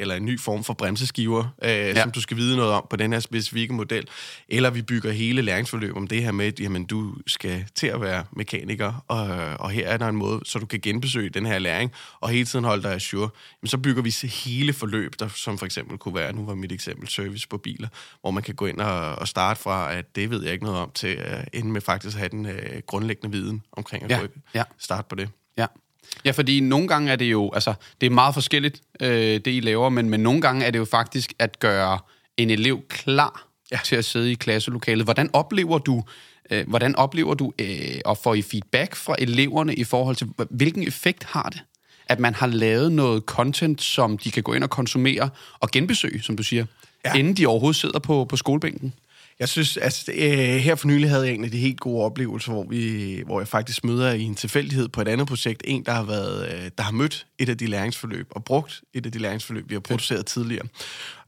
eller 0.00 0.14
en 0.14 0.24
ny 0.24 0.40
form 0.40 0.64
for 0.64 0.74
bremseskiver, 0.74 1.44
øh, 1.62 1.70
ja. 1.70 2.02
som 2.02 2.10
du 2.10 2.20
skal 2.20 2.36
vide 2.36 2.56
noget 2.56 2.72
om 2.72 2.86
på 2.90 2.96
den 2.96 3.12
her 3.12 3.20
specifikke 3.20 3.74
model, 3.74 4.04
eller 4.48 4.70
vi 4.70 4.82
bygger 4.82 5.12
hele 5.12 5.42
læringsforløb 5.42 5.96
om 5.96 6.06
det 6.06 6.22
her 6.22 6.32
med, 6.32 6.52
jamen 6.60 6.84
du 6.84 7.14
skal 7.26 7.64
til 7.74 7.86
at 7.86 8.00
være 8.00 8.24
mekaniker, 8.32 9.04
og, 9.08 9.26
og 9.60 9.70
her 9.70 9.88
er 9.88 9.96
der 9.96 10.08
en 10.08 10.16
måde, 10.16 10.40
så 10.44 10.58
du 10.58 10.66
kan 10.66 10.80
genbesøge 10.98 11.30
den 11.30 11.46
her 11.46 11.58
læring, 11.58 11.92
og 12.20 12.28
hele 12.28 12.44
tiden 12.44 12.64
holde 12.64 12.82
dig 12.82 12.94
assure, 12.94 13.30
jamen, 13.62 13.68
så 13.68 13.78
bygger 13.78 14.02
vi 14.02 14.14
hele 14.28 14.72
forløb, 14.72 15.14
der, 15.18 15.28
som 15.28 15.58
for 15.58 15.66
eksempel 15.66 15.98
kunne 15.98 16.14
være, 16.14 16.32
nu 16.32 16.44
var 16.44 16.54
mit 16.54 16.72
eksempel 16.72 17.08
service 17.08 17.48
på 17.48 17.58
biler, 17.58 17.88
hvor 18.20 18.30
man 18.30 18.42
kan 18.42 18.54
gå 18.54 18.66
ind 18.66 18.80
og, 18.80 19.14
og 19.14 19.28
starte 19.28 19.60
fra, 19.60 19.94
at 19.94 20.16
det 20.16 20.30
ved 20.30 20.42
jeg 20.42 20.52
ikke 20.52 20.64
noget 20.64 20.80
om, 20.80 20.90
til 20.94 21.18
uh, 21.18 21.44
ende 21.52 21.70
med 21.70 21.80
faktisk 21.80 22.16
at 22.16 22.18
have 22.18 22.28
den 22.28 22.46
uh, 22.46 22.78
grundlæggende 22.86 23.38
viden 23.38 23.62
omkring 23.72 24.04
at 24.04 24.10
ja, 24.10 24.20
ja. 24.54 24.62
starte 24.78 25.08
på 25.08 25.14
det. 25.14 25.28
Ja. 25.56 25.66
Ja, 26.24 26.30
fordi 26.30 26.60
nogle 26.60 26.88
gange 26.88 27.12
er 27.12 27.16
det 27.16 27.24
jo, 27.24 27.50
altså, 27.54 27.74
det 28.00 28.06
er 28.06 28.10
meget 28.10 28.34
forskelligt, 28.34 28.80
øh, 29.00 29.10
det 29.10 29.46
I 29.46 29.60
laver, 29.60 29.88
men, 29.88 30.10
men 30.10 30.20
nogle 30.20 30.40
gange 30.40 30.64
er 30.64 30.70
det 30.70 30.78
jo 30.78 30.84
faktisk 30.84 31.32
at 31.38 31.58
gøre 31.58 31.98
en 32.36 32.50
elev 32.50 32.82
klar 32.88 33.48
ja. 33.72 33.78
til 33.84 33.96
at 33.96 34.04
sidde 34.04 34.32
i 34.32 34.34
klasselokalet. 34.34 35.06
Hvordan 35.06 35.30
oplever 35.32 35.78
du 35.78 36.04
Øh, 36.50 36.68
hvordan 36.68 36.96
oplever 36.96 37.34
du 37.34 37.52
øh, 37.58 38.00
at 38.08 38.18
få 38.18 38.34
i 38.34 38.42
feedback 38.42 38.96
fra 38.96 39.14
eleverne 39.18 39.74
i 39.74 39.84
forhold 39.84 40.16
til, 40.16 40.28
hvilken 40.50 40.88
effekt 40.88 41.24
har 41.24 41.48
det, 41.48 41.62
at 42.06 42.20
man 42.20 42.34
har 42.34 42.46
lavet 42.46 42.92
noget 42.92 43.22
content, 43.22 43.82
som 43.82 44.18
de 44.18 44.30
kan 44.30 44.42
gå 44.42 44.52
ind 44.52 44.64
og 44.64 44.70
konsumere 44.70 45.30
og 45.60 45.70
genbesøge, 45.70 46.22
som 46.22 46.36
du 46.36 46.42
siger, 46.42 46.66
ja. 47.04 47.14
inden 47.14 47.34
de 47.34 47.46
overhovedet 47.46 47.76
sidder 47.76 47.98
på, 47.98 48.24
på 48.24 48.36
skolebænken? 48.36 48.94
Jeg 49.40 49.48
synes, 49.48 49.76
altså, 49.76 50.12
øh, 50.14 50.28
her 50.38 50.74
for 50.74 50.86
nylig 50.86 51.10
havde 51.10 51.26
jeg 51.26 51.34
en 51.34 51.44
af 51.44 51.50
de 51.50 51.58
helt 51.58 51.80
gode 51.80 52.04
oplevelser, 52.04 52.52
hvor, 52.52 52.66
vi, 52.68 53.22
hvor 53.26 53.40
jeg 53.40 53.48
faktisk 53.48 53.84
møder 53.84 54.12
i 54.12 54.22
en 54.22 54.34
tilfældighed 54.34 54.88
på 54.88 55.00
et 55.00 55.08
andet 55.08 55.26
projekt, 55.26 55.62
en, 55.64 55.84
der 55.84 55.92
har, 55.92 56.02
været, 56.02 56.52
øh, 56.52 56.70
der 56.78 56.84
har 56.84 56.92
mødt 56.92 57.26
et 57.38 57.48
af 57.48 57.58
de 57.58 57.66
læringsforløb, 57.66 58.26
og 58.30 58.44
brugt 58.44 58.82
et 58.94 59.06
af 59.06 59.12
de 59.12 59.18
læringsforløb, 59.18 59.70
vi 59.70 59.74
har 59.74 59.80
produceret 59.80 60.26
tidligere. 60.26 60.66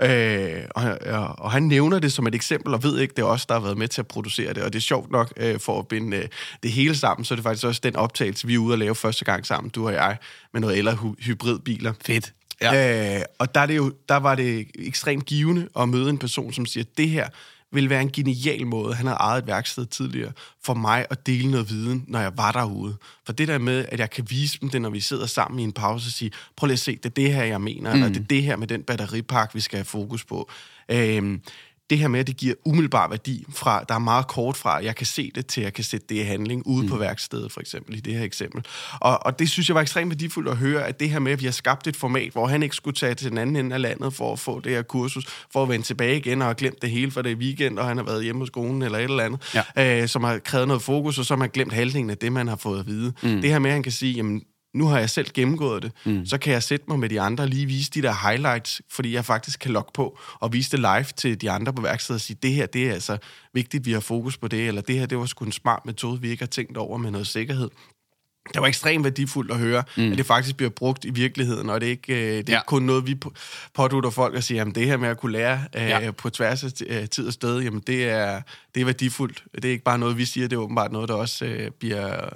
Øh, 0.02 0.64
og, 0.70 0.98
og, 1.06 1.38
og 1.38 1.50
han 1.50 1.62
nævner 1.62 1.98
det 1.98 2.12
som 2.12 2.26
et 2.26 2.34
eksempel, 2.34 2.74
og 2.74 2.82
ved 2.82 2.98
ikke, 2.98 3.14
det 3.16 3.22
er 3.22 3.26
os, 3.26 3.46
der 3.46 3.54
har 3.54 3.60
været 3.60 3.78
med 3.78 3.88
til 3.88 4.00
at 4.00 4.06
producere 4.06 4.52
det, 4.52 4.62
og 4.62 4.72
det 4.72 4.78
er 4.78 4.82
sjovt 4.82 5.10
nok, 5.10 5.32
øh, 5.36 5.60
for 5.60 5.78
at 5.78 5.88
binde 5.88 6.16
øh, 6.16 6.28
det 6.62 6.72
hele 6.72 6.96
sammen, 6.96 7.24
så 7.24 7.34
er 7.34 7.36
det 7.36 7.42
faktisk 7.42 7.66
også 7.66 7.80
den 7.84 7.96
optagelse, 7.96 8.46
vi 8.46 8.54
er 8.54 8.58
ude 8.58 8.72
at 8.72 8.78
lave 8.78 8.94
første 8.94 9.24
gang 9.24 9.46
sammen, 9.46 9.70
du 9.70 9.86
og 9.86 9.92
jeg, 9.92 10.16
med 10.52 10.60
noget 10.60 10.78
eller 10.78 11.14
hybridbiler. 11.20 11.92
Fedt. 12.06 12.32
Ja. 12.62 13.16
Øh, 13.18 13.22
og 13.38 13.54
der, 13.54 13.60
er 13.60 13.66
det 13.66 13.76
jo, 13.76 13.92
der 14.08 14.16
var 14.16 14.34
det 14.34 14.66
ekstremt 14.74 15.26
givende 15.26 15.68
at 15.80 15.88
møde 15.88 16.10
en 16.10 16.18
person, 16.18 16.52
som 16.52 16.66
siger, 16.66 16.84
det 16.96 17.08
her 17.08 17.28
vil 17.72 17.90
være 17.90 18.02
en 18.02 18.10
genial 18.10 18.66
måde, 18.66 18.94
han 18.94 19.06
har 19.06 19.14
ejet 19.14 19.38
et 19.38 19.46
værksted 19.46 19.86
tidligere, 19.86 20.32
for 20.62 20.74
mig 20.74 21.06
at 21.10 21.26
dele 21.26 21.50
noget 21.50 21.70
viden, 21.70 22.04
når 22.08 22.20
jeg 22.20 22.32
var 22.36 22.52
derude. 22.52 22.96
For 23.26 23.32
det 23.32 23.48
der 23.48 23.58
med, 23.58 23.84
at 23.88 24.00
jeg 24.00 24.10
kan 24.10 24.26
vise 24.30 24.58
dem 24.60 24.70
det, 24.70 24.82
når 24.82 24.90
vi 24.90 25.00
sidder 25.00 25.26
sammen 25.26 25.60
i 25.60 25.62
en 25.62 25.72
pause 25.72 26.08
og 26.08 26.12
sige, 26.12 26.30
prøv 26.56 26.66
lige 26.66 26.72
at 26.72 26.78
se, 26.78 26.96
det 26.96 27.06
er 27.06 27.08
det 27.08 27.34
her, 27.34 27.44
jeg 27.44 27.60
mener, 27.60 27.94
mm. 27.94 28.02
og 28.02 28.08
det 28.08 28.16
er 28.16 28.24
det 28.24 28.42
her 28.42 28.56
med 28.56 28.66
den 28.66 28.82
batteripark, 28.82 29.54
vi 29.54 29.60
skal 29.60 29.76
have 29.76 29.84
fokus 29.84 30.24
på. 30.24 30.50
Øh, 30.88 31.38
det 31.90 31.98
her 31.98 32.08
med, 32.08 32.20
at 32.20 32.26
det 32.26 32.36
giver 32.36 32.54
umiddelbar 32.64 33.08
værdi 33.08 33.44
fra, 33.54 33.84
der 33.88 33.94
er 33.94 33.98
meget 33.98 34.26
kort 34.26 34.56
fra, 34.56 34.78
at 34.78 34.84
jeg 34.84 34.96
kan 34.96 35.06
se 35.06 35.30
det, 35.34 35.46
til 35.46 35.62
jeg 35.62 35.72
kan 35.72 35.84
sætte 35.84 36.06
det 36.08 36.14
i 36.14 36.18
handling 36.18 36.66
ude 36.66 36.82
mm. 36.82 36.88
på 36.88 36.96
værkstedet, 36.96 37.52
for 37.52 37.60
eksempel, 37.60 37.96
i 37.96 38.00
det 38.00 38.14
her 38.14 38.24
eksempel. 38.24 38.64
Og, 39.00 39.26
og 39.26 39.38
det 39.38 39.50
synes 39.50 39.68
jeg 39.68 39.74
var 39.74 39.80
ekstremt 39.80 40.10
værdifuldt 40.10 40.48
at 40.48 40.56
høre, 40.56 40.86
at 40.86 41.00
det 41.00 41.10
her 41.10 41.18
med, 41.18 41.32
at 41.32 41.40
vi 41.40 41.44
har 41.44 41.52
skabt 41.52 41.86
et 41.86 41.96
format, 41.96 42.32
hvor 42.32 42.46
han 42.46 42.62
ikke 42.62 42.76
skulle 42.76 42.96
tage 42.96 43.14
til 43.14 43.30
den 43.30 43.38
anden 43.38 43.56
ende 43.56 43.74
af 43.74 43.82
landet 43.82 44.14
for 44.14 44.32
at 44.32 44.38
få 44.38 44.60
det 44.60 44.72
her 44.72 44.82
kursus, 44.82 45.24
for 45.52 45.62
at 45.62 45.68
vende 45.68 45.86
tilbage 45.86 46.16
igen 46.16 46.42
og 46.42 46.46
have 46.46 46.54
glemt 46.54 46.82
det 46.82 46.90
hele, 46.90 47.10
for 47.10 47.22
det 47.22 47.32
er 47.32 47.36
weekend, 47.36 47.78
og 47.78 47.86
han 47.86 47.96
har 47.96 48.04
været 48.04 48.24
hjemme 48.24 48.40
hos 48.40 48.48
skolen 48.48 48.82
eller 48.82 48.98
et 48.98 49.04
eller 49.04 49.24
andet, 49.24 49.62
ja. 49.76 50.02
øh, 50.02 50.08
som 50.08 50.24
har 50.24 50.38
krævet 50.38 50.68
noget 50.68 50.82
fokus, 50.82 51.18
og 51.18 51.24
så 51.24 51.34
har 51.34 51.38
man 51.38 51.50
glemt 51.50 51.72
halvdelen 51.72 52.10
af 52.10 52.18
det, 52.18 52.32
man 52.32 52.48
har 52.48 52.56
fået 52.56 52.80
at 52.80 52.86
vide. 52.86 53.12
Mm. 53.22 53.40
Det 53.40 53.50
her 53.50 53.58
med, 53.58 53.70
at 53.70 53.74
han 53.74 53.82
kan 53.82 53.92
sige, 53.92 54.12
jamen, 54.12 54.42
nu 54.74 54.86
har 54.86 54.98
jeg 54.98 55.10
selv 55.10 55.30
gennemgået 55.34 55.82
det, 55.82 55.92
mm. 56.04 56.26
så 56.26 56.38
kan 56.38 56.52
jeg 56.52 56.62
sætte 56.62 56.84
mig 56.88 56.98
med 56.98 57.08
de 57.08 57.20
andre 57.20 57.44
og 57.44 57.48
lige 57.48 57.66
vise 57.66 57.90
de 57.90 58.02
der 58.02 58.28
highlights, 58.28 58.82
fordi 58.90 59.14
jeg 59.14 59.24
faktisk 59.24 59.60
kan 59.60 59.70
logge 59.72 59.90
på 59.94 60.18
og 60.40 60.52
vise 60.52 60.70
det 60.70 60.78
live 60.80 61.06
til 61.16 61.40
de 61.40 61.50
andre 61.50 61.72
på 61.72 61.82
værkstedet 61.82 62.16
og 62.16 62.20
sige, 62.20 62.38
det 62.42 62.52
her, 62.52 62.66
det 62.66 62.88
er 62.88 62.92
altså 62.92 63.18
vigtigt, 63.54 63.86
vi 63.86 63.92
har 63.92 64.00
fokus 64.00 64.36
på 64.36 64.48
det, 64.48 64.68
eller 64.68 64.80
det 64.80 64.98
her, 64.98 65.06
det 65.06 65.18
var 65.18 65.26
sgu 65.26 65.44
en 65.44 65.52
smart 65.52 65.86
metode, 65.86 66.20
vi 66.20 66.30
ikke 66.30 66.42
har 66.42 66.48
tænkt 66.48 66.76
over 66.76 66.98
med 66.98 67.10
noget 67.10 67.26
sikkerhed. 67.26 67.70
Det 68.54 68.60
var 68.60 68.66
ekstremt 68.66 69.04
værdifuldt 69.04 69.50
at 69.50 69.58
høre, 69.58 69.82
mm. 69.96 70.12
at 70.12 70.18
det 70.18 70.26
faktisk 70.26 70.56
bliver 70.56 70.70
brugt 70.70 71.04
i 71.04 71.10
virkeligheden, 71.10 71.70
og 71.70 71.80
det 71.80 71.86
er 71.86 71.90
ikke, 71.90 72.14
øh, 72.14 72.38
det 72.38 72.48
er 72.48 72.52
ja. 72.52 72.60
kun 72.66 72.82
noget, 72.82 73.06
vi 73.06 73.16
pådutter 73.74 74.10
folk 74.10 74.34
og 74.34 74.42
siger, 74.42 74.64
at 74.64 74.74
det 74.74 74.86
her 74.86 74.96
med 74.96 75.08
at 75.08 75.18
kunne 75.18 75.32
lære 75.32 75.60
øh, 75.76 75.82
ja. 75.82 76.10
på 76.10 76.30
tværs 76.30 76.64
af 76.64 76.70
øh, 76.86 77.08
tid 77.08 77.26
og 77.26 77.32
sted, 77.32 77.60
jamen 77.60 77.82
det 77.86 78.04
er, 78.04 78.42
det 78.74 78.80
er 78.80 78.84
værdifuldt. 78.84 79.44
Det 79.54 79.64
er 79.64 79.70
ikke 79.70 79.84
bare 79.84 79.98
noget, 79.98 80.18
vi 80.18 80.24
siger, 80.24 80.48
det 80.48 80.56
er 80.56 80.60
åbenbart 80.60 80.92
noget, 80.92 81.08
der 81.08 81.14
også 81.14 81.44
øh, 81.44 81.70
bliver 81.70 82.28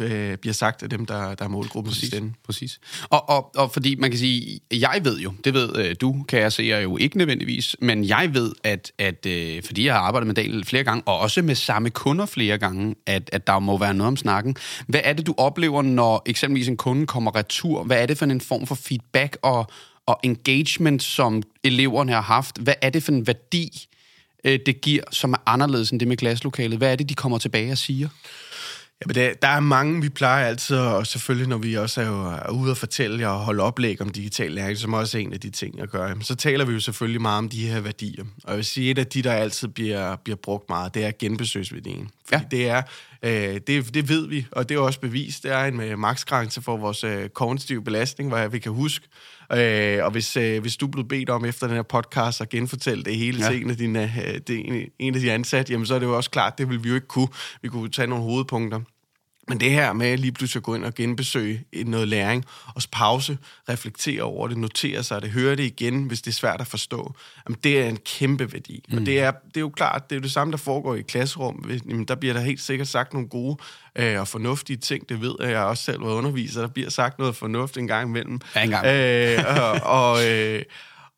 øh, 0.00 0.36
bliver 0.36 0.54
sagt 0.54 0.82
af 0.82 0.90
dem, 0.90 1.06
der, 1.06 1.34
der 1.34 1.44
er 1.44 1.48
målgruppen 1.48 1.92
præcis, 1.92 2.10
den. 2.10 2.36
Præcis. 2.46 2.80
Og, 3.02 3.28
og, 3.28 3.50
og 3.56 3.72
fordi 3.72 3.94
man 3.94 4.10
kan 4.10 4.18
sige, 4.18 4.60
jeg 4.72 5.00
ved 5.02 5.18
jo, 5.18 5.32
det 5.44 5.54
ved 5.54 5.76
øh, 5.76 5.96
du, 6.00 6.24
kan 6.28 6.40
jeg 6.40 6.52
se 6.52 6.62
jeg 6.62 6.82
jo 6.82 6.96
ikke 6.96 7.18
nødvendigvis, 7.18 7.76
men 7.80 8.04
jeg 8.04 8.30
ved, 8.34 8.52
at, 8.64 8.92
at 8.98 9.26
øh, 9.26 9.62
fordi 9.62 9.84
jeg 9.84 9.94
har 9.94 10.00
arbejdet 10.00 10.26
med 10.26 10.34
Daniel 10.34 10.64
flere 10.64 10.84
gange, 10.84 11.02
og 11.06 11.18
også 11.18 11.42
med 11.42 11.54
samme 11.54 11.90
kunder 11.90 12.26
flere 12.26 12.58
gange, 12.58 12.94
at, 13.06 13.30
at 13.32 13.46
der 13.46 13.58
må 13.58 13.78
være 13.78 13.94
noget 13.94 14.08
om 14.08 14.16
snakken. 14.16 14.56
Hvad 14.86 15.00
er 15.04 15.12
det, 15.12 15.26
du 15.26 15.34
oplever, 15.38 15.82
når 15.82 16.22
eksempelvis 16.26 16.68
en 16.68 16.76
kunde 16.76 17.06
kommer 17.06 17.36
retur? 17.36 17.82
Hvad 17.82 18.02
er 18.02 18.06
det 18.06 18.18
for 18.18 18.26
en 18.26 18.40
form 18.40 18.66
for 18.66 18.74
feedback 18.74 19.36
og, 19.42 19.66
og 20.06 20.20
engagement, 20.22 21.02
som 21.02 21.42
eleverne 21.64 22.12
har 22.12 22.20
haft? 22.20 22.58
Hvad 22.58 22.74
er 22.82 22.90
det 22.90 23.02
for 23.02 23.12
en 23.12 23.26
værdi, 23.26 23.86
øh, 24.44 24.58
det 24.66 24.80
giver, 24.80 25.02
som 25.10 25.32
er 25.32 25.38
anderledes 25.46 25.90
end 25.90 26.00
det 26.00 26.08
med 26.08 26.16
klasselokalet? 26.16 26.78
Hvad 26.78 26.92
er 26.92 26.96
det, 26.96 27.08
de 27.08 27.14
kommer 27.14 27.38
tilbage 27.38 27.72
og 27.72 27.78
siger? 27.78 28.08
Jamen, 29.04 29.14
der, 29.14 29.34
der 29.34 29.48
er 29.48 29.60
mange, 29.60 30.02
vi 30.02 30.08
plejer 30.08 30.46
altid, 30.46 30.76
og 30.76 31.06
selvfølgelig 31.06 31.48
når 31.48 31.58
vi 31.58 31.74
også 31.74 32.00
er, 32.00 32.06
jo, 32.06 32.26
er 32.26 32.50
ude 32.50 32.70
og 32.70 32.76
fortælle 32.76 33.28
og 33.28 33.38
holde 33.38 33.62
oplæg 33.62 34.00
om 34.00 34.08
digital 34.08 34.52
læring, 34.52 34.78
som 34.78 34.94
også 34.94 35.18
er 35.18 35.22
en 35.22 35.32
af 35.32 35.40
de 35.40 35.50
ting, 35.50 35.78
jeg 35.78 35.88
gør, 35.88 36.14
så 36.20 36.34
taler 36.34 36.64
vi 36.64 36.72
jo 36.72 36.80
selvfølgelig 36.80 37.20
meget 37.20 37.38
om 37.38 37.48
de 37.48 37.68
her 37.68 37.80
værdier. 37.80 38.24
Og 38.44 38.50
jeg 38.50 38.56
vil 38.56 38.64
sige, 38.64 38.90
et 38.90 38.98
af 38.98 39.06
de, 39.06 39.22
der 39.22 39.32
altid 39.32 39.68
bliver, 39.68 40.16
bliver 40.16 40.36
brugt 40.36 40.68
meget, 40.68 40.94
det 40.94 41.04
er 41.04 41.10
genbesøgsværdien. 41.18 42.10
Fordi 42.28 42.56
ja. 42.56 42.56
det 42.56 42.68
er, 42.68 42.82
øh, 43.22 43.60
det, 43.66 43.94
det 43.94 44.08
ved 44.08 44.28
vi, 44.28 44.46
og 44.52 44.68
det 44.68 44.74
er 44.74 44.78
også 44.78 45.00
bevist, 45.00 45.42
det 45.42 45.52
er 45.52 45.64
en 45.64 45.80
øh, 45.80 45.98
maksgrænse 45.98 46.62
for 46.62 46.76
vores 46.76 47.04
øh, 47.04 47.28
kognitive 47.28 47.84
belastning, 47.84 48.28
hvor 48.30 48.48
vi 48.48 48.58
kan 48.58 48.72
huske, 48.72 49.08
Øh, 49.52 50.04
og 50.04 50.10
hvis, 50.10 50.36
øh, 50.36 50.60
hvis 50.60 50.76
du 50.76 50.86
blev 50.86 51.04
bedt 51.08 51.30
om 51.30 51.44
efter 51.44 51.66
den 51.66 51.76
her 51.76 51.82
podcast 51.82 52.40
at 52.40 52.48
genfortælle 52.48 53.04
det 53.04 53.16
hele 53.16 53.44
ja. 53.44 53.50
til 53.50 53.62
en 53.62 53.70
af, 53.70 53.76
dine, 53.76 54.12
øh, 54.26 54.40
det, 54.46 54.88
en 54.98 55.14
af 55.14 55.20
de 55.20 55.32
ansatte, 55.32 55.72
jamen 55.72 55.86
så 55.86 55.94
er 55.94 55.98
det 55.98 56.06
jo 56.06 56.16
også 56.16 56.30
klart, 56.30 56.58
det 56.58 56.68
vil 56.68 56.84
vi 56.84 56.88
jo 56.88 56.94
ikke 56.94 57.06
kunne. 57.06 57.28
Vi 57.62 57.68
kunne 57.68 57.90
tage 57.90 58.06
nogle 58.06 58.24
hovedpunkter. 58.24 58.80
Men 59.50 59.60
det 59.60 59.70
her 59.70 59.92
med 59.92 60.18
lige 60.18 60.32
pludselig 60.32 60.60
at 60.60 60.64
gå 60.64 60.74
ind 60.74 60.84
og 60.84 60.94
genbesøge 60.94 61.64
noget 61.86 62.08
læring, 62.08 62.44
og 62.74 62.82
pause, 62.92 63.38
reflektere 63.68 64.22
over 64.22 64.48
det, 64.48 64.56
notere 64.56 65.02
sig 65.02 65.22
det, 65.22 65.30
høre 65.30 65.56
det 65.56 65.62
igen, 65.62 66.04
hvis 66.04 66.22
det 66.22 66.30
er 66.30 66.34
svært 66.34 66.60
at 66.60 66.66
forstå, 66.66 67.14
jamen 67.48 67.58
det 67.64 67.80
er 67.80 67.88
en 67.88 67.96
kæmpe 67.96 68.52
værdi. 68.52 68.84
Mm. 68.88 68.98
Og 68.98 69.06
det 69.06 69.20
er, 69.20 69.30
det 69.30 69.56
er 69.56 69.60
jo 69.60 69.68
klart, 69.68 70.10
det 70.10 70.16
er 70.16 70.20
jo 70.20 70.22
det 70.22 70.32
samme, 70.32 70.50
der 70.50 70.56
foregår 70.58 70.94
i 70.94 71.02
klasserum. 71.02 71.70
Jamen, 71.88 72.04
der 72.04 72.14
bliver 72.14 72.34
der 72.34 72.40
helt 72.40 72.60
sikkert 72.60 72.88
sagt 72.88 73.12
nogle 73.12 73.28
gode 73.28 73.56
øh, 73.96 74.20
og 74.20 74.28
fornuftige 74.28 74.76
ting. 74.76 75.08
Det 75.08 75.20
ved 75.20 75.34
jeg, 75.40 75.50
jeg 75.50 75.60
også 75.60 75.84
selv 75.84 76.00
var 76.00 76.12
underviser. 76.12 76.60
Der 76.60 76.68
bliver 76.68 76.90
sagt 76.90 77.18
noget 77.18 77.36
fornuft 77.36 77.76
en 77.76 77.86
gang 77.86 78.08
imellem. 78.08 78.40
Ja, 78.56 78.62
en 78.62 78.70
gang. 78.70 78.86
Øh, 78.86 79.44
og, 79.62 80.10
og, 80.10 80.28
øh, 80.28 80.62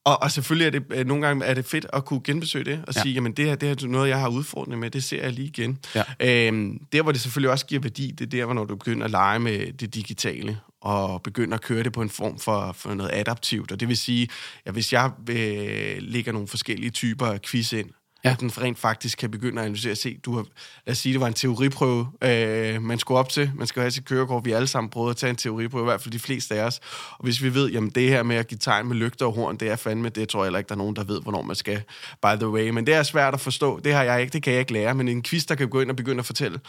og, 0.04 0.22
og 0.22 0.30
selvfølgelig 0.30 0.66
er 0.66 0.70
det 0.70 0.82
øh, 0.90 1.06
nogle 1.06 1.26
gange 1.26 1.44
er 1.44 1.54
det 1.54 1.64
fedt 1.64 1.86
at 1.92 2.04
kunne 2.04 2.20
genbesøge 2.24 2.64
det 2.64 2.84
og 2.86 2.94
ja. 2.94 3.02
sige, 3.02 3.14
jamen 3.14 3.32
det 3.32 3.44
her, 3.44 3.54
det 3.54 3.68
her 3.68 3.86
er 3.88 3.90
noget, 3.90 4.08
jeg 4.08 4.20
har 4.20 4.28
udfordring 4.28 4.80
med, 4.80 4.90
det 4.90 5.04
ser 5.04 5.22
jeg 5.22 5.32
lige 5.32 5.48
igen. 5.48 5.78
Ja. 5.94 6.02
Øhm, 6.20 6.78
der, 6.92 7.02
hvor 7.02 7.12
det 7.12 7.20
selvfølgelig 7.20 7.50
også 7.50 7.66
giver 7.66 7.80
værdi, 7.80 8.10
det 8.10 8.24
er 8.24 8.30
der, 8.30 8.44
hvor 8.44 8.54
når 8.54 8.64
du 8.64 8.76
begynder 8.76 9.04
at 9.04 9.10
lege 9.10 9.38
med 9.38 9.72
det 9.72 9.94
digitale 9.94 10.58
og 10.80 11.22
begynder 11.22 11.54
at 11.54 11.62
køre 11.62 11.82
det 11.82 11.92
på 11.92 12.02
en 12.02 12.10
form 12.10 12.38
for, 12.38 12.72
for 12.72 12.94
noget 12.94 13.10
adaptivt. 13.12 13.72
Og 13.72 13.80
det 13.80 13.88
vil 13.88 13.96
sige, 13.96 14.28
at 14.64 14.72
hvis 14.72 14.92
jeg 14.92 15.10
øh, 15.30 15.96
lægger 15.98 16.32
nogle 16.32 16.48
forskellige 16.48 16.90
typer 16.90 17.26
af 17.26 17.42
quiz 17.42 17.72
ind, 17.72 17.90
ja. 18.24 18.30
at 18.30 18.40
den 18.40 18.58
rent 18.58 18.78
faktisk 18.78 19.18
kan 19.18 19.30
begynde 19.30 19.61
at 19.61 19.64
analysere. 19.64 19.94
Se, 19.94 20.18
du 20.24 20.35
har, 20.35 20.46
lad 20.87 20.92
os 20.92 20.98
sige, 20.98 21.12
det 21.12 21.20
var 21.20 21.26
en 21.26 21.35
teoriprøve, 21.35 22.06
øh, 22.24 22.82
man 22.82 22.98
skulle 22.98 23.18
op 23.18 23.28
til. 23.28 23.50
Man 23.54 23.66
skal 23.66 23.80
have 23.80 23.90
sit 23.90 24.04
kørekort. 24.04 24.44
Vi 24.44 24.52
alle 24.52 24.66
sammen 24.66 24.90
prøvet 24.90 25.11
at 25.11 25.16
tage 25.16 25.30
en 25.30 25.37
teoriprøve, 25.37 25.82
i 25.82 25.85
hvert 25.85 26.00
fald 26.00 26.12
de 26.12 26.18
fleste 26.18 26.54
af 26.54 26.64
os. 26.64 26.80
Og 27.18 27.24
hvis 27.24 27.42
vi 27.42 27.54
ved, 27.54 27.70
jamen 27.70 27.90
det 27.90 28.08
her 28.08 28.22
med 28.22 28.37
at 28.37 28.48
give 28.48 28.58
tegn 28.58 28.88
med 28.88 28.96
lygter 28.96 29.26
og 29.26 29.32
horn, 29.32 29.56
det 29.56 29.70
er 29.70 29.76
fandme, 29.76 30.08
det 30.08 30.28
tror 30.28 30.40
jeg 30.40 30.46
heller 30.46 30.58
ikke, 30.58 30.68
der 30.68 30.74
er 30.74 30.78
nogen, 30.78 30.96
der 30.96 31.04
ved, 31.04 31.22
hvornår 31.22 31.42
man 31.42 31.56
skal, 31.56 31.82
by 32.22 32.37
the 32.37 32.48
way. 32.48 32.68
Men 32.68 32.87
det 32.87 32.94
er 32.94 33.02
svært 33.02 33.35
at 33.35 33.40
forstå. 33.40 33.80
Det 33.80 33.92
har 33.94 34.02
jeg 34.02 34.20
ikke, 34.20 34.32
det 34.32 34.42
kan 34.42 34.52
jeg 34.52 34.61
ikke 34.61 34.72
lære. 34.72 34.94
Men 34.94 35.08
en 35.08 35.22
quiz, 35.22 35.44
der 35.44 35.54
kan 35.54 35.68
gå 35.68 35.80
ind 35.80 35.90
og 35.90 35.96
begynde 35.96 36.18
at 36.18 36.26
fortælle, 36.26 36.61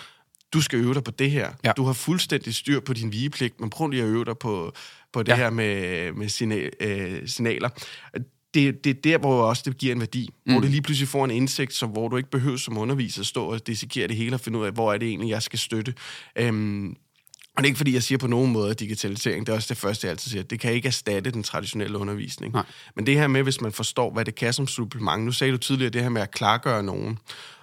du 0.53 0.61
skal 0.61 0.79
øve 0.79 0.93
dig 0.93 1.03
på 1.03 1.11
det 1.11 1.31
her. 1.31 1.51
Ja. 1.63 1.71
Du 1.71 1.83
har 1.83 1.93
fuldstændig 1.93 2.55
styr 2.55 2.79
på 2.79 2.93
din 2.93 3.11
vigepligt, 3.11 3.59
men 3.59 3.69
prøv 3.69 3.87
lige 3.87 4.03
at 4.03 4.09
øve 4.09 4.25
dig 4.25 4.37
på, 4.37 4.73
på 5.13 5.23
det 5.23 5.31
ja. 5.31 5.35
her 5.35 5.49
med, 5.49 6.11
med 6.11 6.29
signal, 6.29 6.69
øh, 6.79 7.27
signaler 7.27 7.69
det, 8.53 8.83
det 8.83 8.89
er 8.89 9.01
der, 9.03 9.17
hvor 9.17 9.43
også 9.43 9.63
det 9.65 9.77
giver 9.77 9.93
en 9.93 9.99
værdi. 9.99 10.29
Mm. 10.45 10.51
Hvor 10.51 10.61
du 10.61 10.67
lige 10.67 10.81
pludselig 10.81 11.07
får 11.07 11.25
en 11.25 11.31
indsigt, 11.31 11.73
som, 11.73 11.89
hvor 11.89 12.07
du 12.07 12.17
ikke 12.17 12.29
behøver 12.29 12.57
som 12.57 12.77
underviser 12.77 13.21
at 13.21 13.25
stå 13.25 13.45
og 13.45 13.67
dissekere 13.67 14.07
det 14.07 14.15
hele 14.15 14.35
og 14.35 14.39
finde 14.39 14.59
ud 14.59 14.65
af, 14.65 14.71
hvor 14.71 14.93
er 14.93 14.97
det 14.97 15.07
egentlig, 15.07 15.29
jeg 15.29 15.43
skal 15.43 15.59
støtte. 15.59 15.93
Øhm, 16.35 16.95
og 17.55 17.63
det 17.63 17.65
er 17.65 17.69
ikke, 17.69 17.77
fordi 17.77 17.93
jeg 17.93 18.03
siger 18.03 18.17
på 18.17 18.27
nogen 18.27 18.51
måde, 18.51 18.71
at 18.71 18.79
digitalisering, 18.79 19.45
det 19.45 19.51
er 19.51 19.55
også 19.55 19.69
det 19.69 19.77
første, 19.77 20.07
jeg 20.07 20.11
altid 20.11 20.31
siger, 20.31 20.43
det 20.43 20.59
kan 20.59 20.73
ikke 20.73 20.87
erstatte 20.87 21.31
den 21.31 21.43
traditionelle 21.43 21.97
undervisning. 21.97 22.53
Nej. 22.53 22.63
Men 22.95 23.05
det 23.05 23.15
her 23.15 23.27
med, 23.27 23.43
hvis 23.43 23.61
man 23.61 23.71
forstår, 23.71 24.13
hvad 24.13 24.25
det 24.25 24.35
kan 24.35 24.53
som 24.53 24.67
supplement. 24.67 25.25
Nu 25.25 25.31
sagde 25.31 25.53
du 25.53 25.57
tidligere 25.57 25.89
det 25.89 26.01
her 26.01 26.09
med 26.09 26.21
at 26.21 26.31
klargøre 26.31 26.83
nogen. 26.83 27.19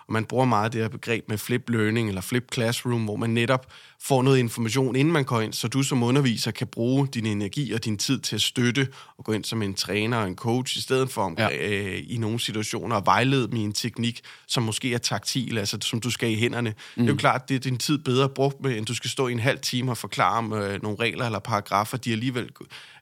Og 0.06 0.12
man 0.12 0.24
bruger 0.24 0.44
meget 0.44 0.72
det 0.72 0.80
her 0.80 0.88
begreb 0.88 1.24
med 1.28 1.38
flip 1.38 1.70
learning 1.70 2.08
eller 2.08 2.20
flip 2.20 2.54
classroom, 2.54 3.04
hvor 3.04 3.16
man 3.16 3.30
netop 3.30 3.66
får 4.02 4.22
noget 4.22 4.38
information, 4.38 4.96
inden 4.96 5.12
man 5.12 5.24
går 5.24 5.40
ind, 5.40 5.52
så 5.52 5.68
du 5.68 5.82
som 5.82 6.02
underviser 6.02 6.50
kan 6.50 6.66
bruge 6.66 7.08
din 7.14 7.26
energi 7.26 7.72
og 7.72 7.84
din 7.84 7.98
tid 7.98 8.18
til 8.18 8.34
at 8.34 8.42
støtte 8.42 8.88
og 9.18 9.24
gå 9.24 9.32
ind 9.32 9.44
som 9.44 9.62
en 9.62 9.74
træner 9.74 10.16
og 10.16 10.26
en 10.28 10.36
coach, 10.36 10.78
i 10.78 10.80
stedet 10.80 11.10
for 11.10 11.34
ja. 11.38 11.68
øh, 11.68 12.02
i 12.06 12.16
nogle 12.16 12.40
situationer 12.40 12.96
at 12.96 13.06
vejlede 13.06 13.48
dem 13.48 13.56
i 13.56 13.60
en 13.60 13.72
teknik, 13.72 14.20
som 14.46 14.62
måske 14.62 14.94
er 14.94 14.98
taktil, 14.98 15.58
altså 15.58 15.78
som 15.82 16.00
du 16.00 16.10
skal 16.10 16.30
i 16.30 16.34
hænderne. 16.34 16.70
Mm. 16.70 17.02
Det 17.02 17.10
er 17.10 17.14
jo 17.14 17.18
klart, 17.18 17.48
det 17.48 17.54
er 17.54 17.58
din 17.60 17.78
tid 17.78 17.98
bedre 17.98 18.28
brugt 18.28 18.62
med, 18.62 18.78
end 18.78 18.86
du 18.86 18.94
skal 18.94 19.10
stå 19.10 19.28
i 19.28 19.32
en 19.32 19.38
halv 19.38 19.58
time 19.58 19.90
og 19.90 19.98
forklare 19.98 20.38
om 20.38 20.52
øh, 20.52 20.82
nogle 20.82 20.98
regler 21.00 21.26
eller 21.26 21.38
paragrafer, 21.38 21.96
de 21.96 22.12
alligevel 22.12 22.50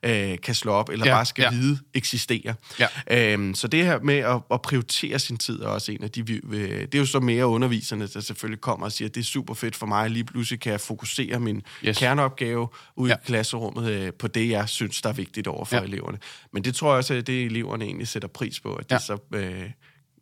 øh, 0.02 0.38
kan 0.42 0.54
slå 0.54 0.72
op, 0.72 0.88
eller 0.88 1.06
ja. 1.06 1.14
bare 1.14 1.26
skal 1.26 1.42
ja. 1.42 1.50
vide 1.50 1.78
eksisterer. 1.94 2.54
Ja. 2.78 3.32
Øhm, 3.32 3.54
så 3.54 3.68
det 3.68 3.84
her 3.84 4.00
med 4.00 4.18
at, 4.18 4.40
at 4.50 4.62
prioritere 4.62 5.18
sin 5.18 5.36
tid 5.36 5.60
er 5.60 5.66
også 5.66 5.92
en 5.92 6.04
af 6.04 6.10
de... 6.10 6.32
Øh, 6.32 6.80
det 6.80 6.94
er 6.94 6.98
jo 6.98 7.06
så 7.06 7.20
mere 7.20 7.46
underviserne, 7.46 8.06
der 8.06 8.20
selvfølgelig 8.20 8.60
kommer 8.60 8.86
og 8.86 8.92
siger, 8.92 9.08
det 9.08 9.20
er 9.20 9.24
super 9.24 9.54
fedt 9.54 9.76
for 9.76 9.86
mig, 9.86 10.10
lige 10.10 10.24
pludselig 10.24 10.60
kan 10.60 10.72
jeg 10.72 10.80
fokusere 10.88 11.40
min 11.40 11.62
yes. 11.84 11.98
kerneopgave 11.98 12.68
ud 12.96 13.08
ja. 13.08 13.14
i 13.14 13.18
klasserummet 13.26 13.90
øh, 13.90 14.12
på 14.12 14.28
det, 14.28 14.50
jeg 14.50 14.68
synes, 14.68 15.02
der 15.02 15.08
er 15.08 15.12
vigtigt 15.12 15.46
over 15.46 15.64
for 15.64 15.76
ja. 15.76 15.82
eleverne. 15.82 16.18
Men 16.52 16.64
det 16.64 16.74
tror 16.74 16.90
jeg 16.90 16.98
også, 16.98 17.14
at 17.14 17.26
det 17.26 17.44
eleverne 17.44 17.84
egentlig 17.84 18.08
sætter 18.08 18.28
pris 18.28 18.60
på, 18.60 18.74
at 18.74 18.90
ja. 18.90 18.96
de 18.96 19.02
så 19.02 19.18
øh, 19.34 19.70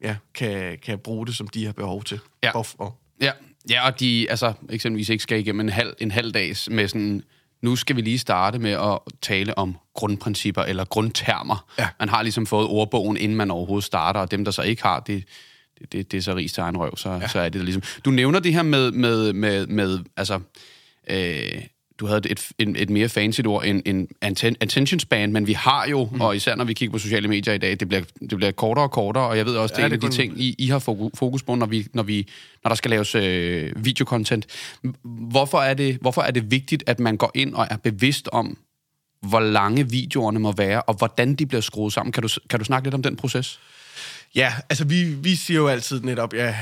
ja, 0.03 0.17
kan, 0.35 0.79
kan 0.83 0.99
bruge 0.99 1.27
det, 1.27 1.37
som 1.37 1.49
de 1.49 1.65
har 1.67 1.73
behov 1.73 2.05
til. 2.05 2.21
Ja. 2.43 2.51
Og. 2.79 2.99
Ja. 3.21 3.33
ja, 3.71 3.87
og 3.87 4.01
de 4.01 4.27
altså, 4.31 4.53
eksempelvis 4.71 5.09
ikke 5.09 5.23
skal 5.23 5.39
igennem 5.39 5.61
en 5.61 5.69
halv, 5.69 5.95
en 5.99 6.11
halv 6.11 6.33
dags 6.33 6.71
med 6.71 6.89
sådan 6.89 7.23
nu 7.63 7.77
skal 7.77 7.97
vi 7.97 8.01
lige 8.01 8.19
starte 8.19 8.59
med 8.59 8.71
at 8.71 8.99
tale 9.23 9.59
om 9.59 9.77
grundprincipper 9.95 10.63
eller 10.63 10.85
grundtermer. 10.85 11.65
Ja. 11.79 11.89
Man 11.99 12.09
har 12.09 12.23
ligesom 12.23 12.47
fået 12.47 12.67
ordbogen, 12.67 13.17
inden 13.17 13.37
man 13.37 13.51
overhovedet 13.51 13.85
starter, 13.85 14.21
og 14.21 14.31
dem, 14.31 14.45
der 14.45 14.51
så 14.51 14.63
ikke 14.63 14.83
har, 14.83 15.01
det, 15.01 15.25
det, 15.79 15.93
det, 15.93 16.13
det 16.13 16.19
er 16.19 16.23
så 16.23 16.35
rig 16.35 16.51
til 16.51 16.61
egen 16.61 16.77
røv, 16.77 16.97
så, 16.97 17.11
ja. 17.11 17.29
så 17.29 17.41
er 17.41 17.49
det 17.49 17.65
ligesom... 17.65 17.83
Du 18.05 18.11
nævner 18.11 18.41
det 18.41 18.53
her 18.53 18.63
med, 18.63 18.93
med, 18.93 19.33
med, 19.33 19.67
med 19.67 19.99
altså... 20.17 20.41
Øh, 21.11 21.63
du 21.99 22.07
havde 22.07 22.21
et, 22.31 22.51
et, 22.59 22.83
et 22.83 22.91
mere 22.91 23.09
fancy 23.09 23.41
ord 23.47 23.65
end, 23.65 23.83
end 23.87 24.09
attention 24.61 25.01
span, 25.01 25.33
men 25.33 25.47
vi 25.47 25.53
har 25.53 25.87
jo, 25.87 26.09
mm. 26.13 26.21
og 26.21 26.37
især 26.37 26.55
når 26.55 26.65
vi 26.65 26.73
kigger 26.73 26.93
på 26.93 26.99
sociale 26.99 27.29
medier 27.29 27.55
i 27.55 27.59
dag, 27.59 27.81
det 27.81 27.89
bliver, 27.89 28.03
det 28.31 28.37
bliver 28.37 28.51
kortere 28.51 28.85
og 28.85 28.91
kortere, 28.91 29.27
og 29.27 29.37
jeg 29.37 29.47
ved 29.47 29.57
også, 29.57 29.73
det 29.73 29.79
er 29.79 29.83
ja, 29.83 29.87
en 29.87 29.93
af 29.93 30.01
de 30.01 30.09
ting, 30.09 30.41
I, 30.41 30.55
I 30.59 30.67
har 30.67 30.79
fokus 31.15 31.43
på, 31.43 31.55
når, 31.55 31.67
vi, 31.67 31.87
når, 31.93 32.03
vi, 32.03 32.29
når 32.65 32.69
der 32.69 32.75
skal 32.75 32.91
laves 32.91 33.15
øh, 33.15 33.85
videocontent. 33.85 34.47
Hvorfor 35.05 35.59
er, 35.59 35.75
det, 35.75 35.99
hvorfor 36.01 36.23
er 36.23 36.31
det 36.31 36.51
vigtigt, 36.51 36.85
at 36.87 37.01
man 37.01 37.17
går 37.17 37.31
ind 37.35 37.55
og 37.55 37.67
er 37.71 37.77
bevidst 37.77 38.29
om, 38.33 38.59
hvor 39.21 39.41
lange 39.41 39.91
videoerne 39.91 40.39
må 40.39 40.53
være, 40.53 40.83
og 40.83 40.95
hvordan 40.95 41.35
de 41.35 41.47
bliver 41.47 41.61
skruet 41.61 41.93
sammen? 41.93 42.13
Kan 42.13 42.23
du, 42.23 42.29
kan 42.51 42.59
du 42.59 42.65
snakke 42.65 42.87
lidt 42.87 42.95
om 42.95 43.03
den 43.03 43.17
proces? 43.17 43.61
Ja, 44.35 44.53
altså 44.69 44.85
vi, 44.85 45.05
vi 45.05 45.37
siger 45.37 45.61
jo 45.61 45.69
altid 45.69 46.01
netop, 46.01 46.35
ja, 46.35 46.57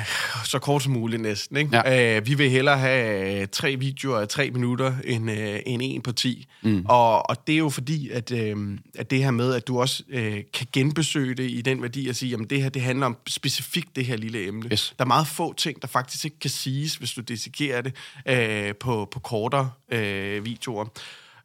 så 0.44 0.58
kort 0.58 0.82
som 0.82 0.92
muligt 0.92 1.22
næsten. 1.22 1.56
Ikke? 1.56 1.76
Ja. 1.76 2.18
Uh, 2.18 2.26
vi 2.26 2.34
vil 2.34 2.50
hellere 2.50 2.78
have 2.78 3.40
uh, 3.42 3.48
tre 3.52 3.76
videoer 3.76 4.20
af 4.20 4.28
tre 4.28 4.50
minutter, 4.50 4.94
end, 5.04 5.30
uh, 5.30 5.36
end 5.66 5.82
en 5.84 6.02
på 6.02 6.12
ti. 6.12 6.46
Mm. 6.62 6.86
Og, 6.88 7.30
og 7.30 7.46
det 7.46 7.52
er 7.52 7.58
jo 7.58 7.68
fordi, 7.68 8.10
at, 8.10 8.30
uh, 8.30 8.68
at 8.98 9.10
det 9.10 9.18
her 9.18 9.30
med, 9.30 9.54
at 9.54 9.66
du 9.66 9.80
også 9.80 10.02
uh, 10.14 10.38
kan 10.52 10.66
genbesøge 10.72 11.34
det 11.34 11.50
i 11.50 11.62
den 11.62 11.82
værdi 11.82 12.08
at 12.08 12.16
sige, 12.16 12.30
jamen 12.30 12.46
det 12.50 12.62
her, 12.62 12.68
det 12.68 12.82
handler 12.82 13.06
om 13.06 13.16
specifikt 13.26 13.96
det 13.96 14.06
her 14.06 14.16
lille 14.16 14.46
emne. 14.46 14.68
Yes. 14.72 14.94
Der 14.98 15.04
er 15.04 15.08
meget 15.08 15.26
få 15.26 15.52
ting, 15.52 15.82
der 15.82 15.88
faktisk 15.88 16.24
ikke 16.24 16.38
kan 16.38 16.50
siges, 16.50 16.96
hvis 16.96 17.12
du 17.12 17.20
dissekerer 17.20 17.82
det 17.82 17.94
uh, 18.70 18.76
på, 18.76 19.08
på 19.10 19.20
kortere 19.20 19.70
uh, 19.92 20.44
videoer. 20.44 20.84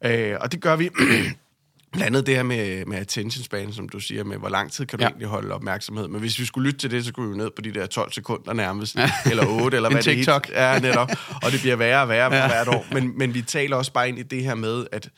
Uh, 0.04 0.40
og 0.40 0.52
det 0.52 0.60
gør 0.60 0.76
vi... 0.76 0.90
Blandt 1.92 2.06
andet 2.06 2.26
det 2.26 2.36
her 2.36 2.42
med, 2.42 2.84
med 2.84 2.98
attention 2.98 3.44
span, 3.44 3.72
som 3.72 3.88
du 3.88 4.00
siger, 4.00 4.24
med 4.24 4.36
hvor 4.36 4.48
lang 4.48 4.72
tid 4.72 4.86
kan 4.86 4.98
du 4.98 5.04
ja. 5.04 5.08
egentlig 5.08 5.28
holde 5.28 5.54
opmærksomhed. 5.54 6.08
Men 6.08 6.20
hvis 6.20 6.38
vi 6.38 6.44
skulle 6.44 6.66
lytte 6.68 6.80
til 6.80 6.90
det, 6.90 7.04
så 7.04 7.12
kunne 7.12 7.26
vi 7.26 7.30
jo 7.30 7.36
ned 7.36 7.50
på 7.56 7.62
de 7.62 7.74
der 7.74 7.86
12 7.86 8.12
sekunder 8.12 8.52
nærmest, 8.52 8.96
ja. 8.96 9.10
eller 9.30 9.46
8, 9.46 9.76
eller 9.76 9.90
hvad 9.92 10.02
TikTok. 10.02 10.46
det 10.46 10.58
er. 10.58 10.80
netop. 10.80 11.10
Og 11.42 11.52
det 11.52 11.60
bliver 11.60 11.76
værre 11.76 12.02
og 12.02 12.08
værre 12.08 12.34
ja. 12.34 12.46
hvert 12.46 12.68
år. 12.68 12.86
Men, 12.92 13.18
men 13.18 13.34
vi 13.34 13.42
taler 13.42 13.76
også 13.76 13.92
bare 13.92 14.08
ind 14.08 14.18
i 14.18 14.22
det 14.22 14.44
her 14.44 14.54
med, 14.54 14.86
at 14.92 15.10